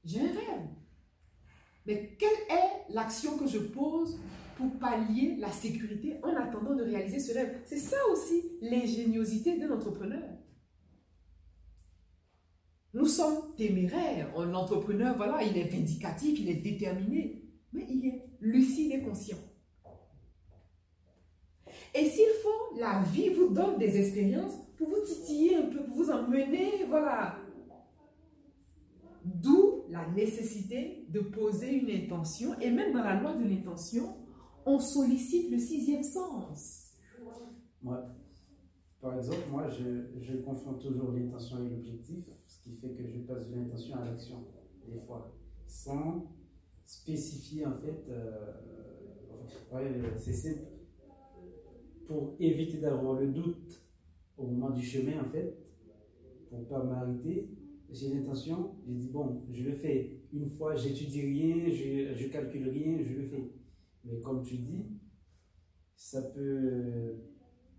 j'ai 0.03 0.19
un 0.19 0.33
rêve. 0.33 0.67
Mais 1.87 2.17
quelle 2.19 2.29
est 2.29 2.93
l'action 2.93 3.37
que 3.37 3.47
je 3.47 3.59
pose 3.59 4.19
pour 4.57 4.77
pallier 4.77 5.37
la 5.39 5.51
sécurité 5.51 6.19
en 6.21 6.35
attendant 6.35 6.75
de 6.75 6.83
réaliser 6.83 7.19
ce 7.19 7.33
rêve? 7.33 7.61
C'est 7.65 7.79
ça 7.79 7.97
aussi 8.11 8.43
l'ingéniosité 8.61 9.57
d'un 9.57 9.71
entrepreneur. 9.71 10.23
Nous 12.93 13.05
sommes 13.05 13.55
téméraires. 13.55 14.37
L'entrepreneur, 14.37 15.15
voilà, 15.15 15.43
il 15.43 15.57
est 15.57 15.69
vindicatif, 15.69 16.39
il 16.39 16.49
est 16.49 16.55
déterminé, 16.55 17.43
mais 17.71 17.85
il 17.89 18.05
est 18.05 18.23
lucide 18.41 18.91
et 18.91 19.01
conscient. 19.01 19.37
Et 21.95 22.05
s'il 22.05 22.33
faut, 22.43 22.79
la 22.79 23.01
vie 23.03 23.29
vous 23.29 23.49
donne 23.49 23.77
des 23.77 23.97
expériences 23.97 24.55
pour 24.77 24.89
vous 24.89 25.01
titiller 25.05 25.55
un 25.55 25.67
peu, 25.67 25.83
pour 25.85 25.95
vous 25.95 26.11
emmener, 26.11 26.85
voilà. 26.89 27.37
D'où 29.23 29.66
la 29.89 30.07
nécessité 30.09 31.05
de 31.09 31.19
poser 31.19 31.73
une 31.73 31.89
intention. 32.03 32.59
Et 32.59 32.71
même 32.71 32.93
dans 32.93 33.03
la 33.03 33.19
loi 33.19 33.35
de 33.35 33.43
l'intention, 33.43 34.15
on 34.65 34.79
sollicite 34.79 35.51
le 35.51 35.57
sixième 35.57 36.03
sens. 36.03 36.93
Moi, 37.81 38.03
par 39.01 39.17
exemple, 39.17 39.47
moi, 39.51 39.69
je, 39.69 40.19
je 40.21 40.37
confronte 40.37 40.81
toujours 40.81 41.11
l'intention 41.11 41.65
et 41.65 41.69
l'objectif, 41.69 42.25
ce 42.47 42.63
qui 42.63 42.75
fait 42.75 42.89
que 42.89 43.07
je 43.07 43.19
passe 43.19 43.47
de 43.49 43.55
l'intention 43.55 43.95
à 43.95 44.05
l'action, 44.05 44.43
des 44.87 44.99
fois, 44.99 45.33
sans 45.67 46.31
spécifier 46.85 47.65
en 47.65 47.75
fait. 47.77 48.05
euh, 48.09 48.53
ouais, 49.71 50.01
c'est 50.17 50.33
simple. 50.33 50.67
Pour 52.07 52.35
éviter 52.39 52.77
d'avoir 52.77 53.19
le 53.19 53.27
doute 53.27 53.81
au 54.37 54.47
moment 54.47 54.69
du 54.69 54.81
chemin, 54.81 55.21
en 55.21 55.29
fait, 55.29 55.57
pour 56.49 56.65
pas 56.67 56.83
m'arrêter, 56.83 57.49
j'ai 57.91 58.13
l'intention, 58.13 58.75
j'ai 58.85 58.93
dit 58.95 59.09
bon, 59.09 59.43
je 59.51 59.63
le 59.63 59.73
fais. 59.75 60.21
Une 60.33 60.49
fois, 60.49 60.75
j'étudie 60.75 61.21
rien, 61.21 61.69
je, 61.69 62.13
je 62.15 62.27
calcule 62.27 62.69
rien, 62.69 62.97
je 63.01 63.13
le 63.13 63.23
fais. 63.23 63.51
Mais 64.03 64.19
comme 64.21 64.43
tu 64.43 64.57
dis, 64.57 64.85
ça 65.95 66.21
peut 66.21 67.15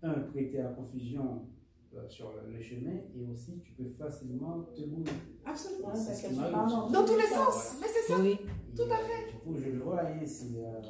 un, 0.01 0.13
prêter 0.31 0.59
à 0.59 0.63
la 0.63 0.69
confusion 0.71 1.47
euh, 1.95 2.07
sur 2.07 2.31
le, 2.47 2.61
chemin 2.61 2.97
et 3.15 3.25
aussi 3.31 3.59
tu 3.61 3.73
peux 3.73 3.89
facilement 3.89 4.61
te 4.75 4.81
bouger. 4.81 5.11
Absolument. 5.45 5.89
Parles 5.89 6.69
souvent. 6.69 6.89
Dans 6.89 7.05
tous 7.05 7.17
les 7.17 7.23
sens. 7.23 7.77
Mais 7.81 7.87
c'est 7.87 8.11
ça. 8.13 8.19
Oui. 8.21 8.37
Tout 8.75 8.83
à 8.83 8.85
Et, 8.85 8.89
euh, 8.91 9.31
Du 9.31 9.37
coup, 9.39 9.57
je 9.57 9.69
le 9.71 9.79
vois, 9.79 10.01
hein, 10.01 10.25
c'est, 10.25 10.55
euh, 10.63 10.81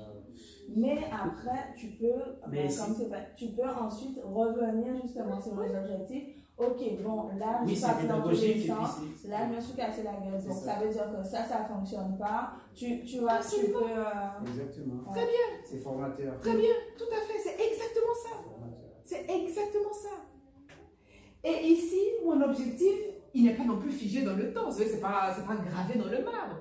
Mais 0.76 0.98
après, 1.12 1.74
tu 1.78 1.92
peux, 1.92 2.14
Mais 2.52 2.70
si- 2.70 2.80
comme 2.80 2.96
c'est 2.96 3.10
pas- 3.10 3.26
tu 3.36 3.48
peux 3.50 3.68
ensuite 3.68 4.20
revenir 4.24 5.02
justement 5.02 5.40
sur 5.40 5.60
les 5.62 5.74
objectifs. 5.76 6.39
Ok, 6.60 7.02
bon, 7.02 7.30
là, 7.40 7.62
je 7.66 7.72
Oui, 7.72 7.80
partie 7.80 8.06
dans 8.08 8.22
tous 8.22 8.30
les 8.42 8.68
sens. 8.68 8.98
Là, 9.30 9.48
je 9.50 9.56
me 9.56 9.62
suis 9.62 9.74
cassé 9.76 10.04
la 10.04 10.12
gueule. 10.12 10.44
Donc, 10.46 10.58
ça. 10.58 10.74
ça 10.76 10.80
veut 10.84 10.90
dire 10.92 11.06
que 11.10 11.24
ça, 11.24 11.44
ça 11.46 11.64
fonctionne 11.66 12.18
pas. 12.18 12.52
Tu, 12.76 13.04
tu 13.06 13.20
vois, 13.20 13.40
tu 13.40 13.72
peux. 13.72 13.78
euh, 13.82 14.42
Exactement. 14.46 15.04
Très 15.12 15.22
bien. 15.26 15.48
C'est 15.64 15.78
formateur. 15.80 16.38
Très 16.42 16.58
bien, 16.58 16.74
tout 16.98 17.06
à 17.12 17.22
fait, 17.22 17.40
c'est 17.42 17.64
exactement 17.64 18.16
ça. 18.24 18.36
C'est 19.04 19.26
exactement 19.30 19.94
ça. 19.94 20.70
Et 21.46 21.66
ici, 21.68 22.00
mon 22.26 22.42
objectif, 22.42 22.94
il 23.34 23.46
n'est 23.46 23.54
pas 23.56 23.64
non 23.64 23.78
plus 23.78 23.92
figé 23.92 24.24
dans 24.24 24.36
le 24.36 24.52
temps. 24.54 24.66
Vous 24.70 24.78
savez, 24.78 24.90
c'est 24.90 25.00
pas, 25.02 25.34
c'est 25.34 25.46
pas 25.48 25.56
gravé 25.56 25.98
dans 25.98 26.08
le 26.12 26.24
marbre. 26.26 26.58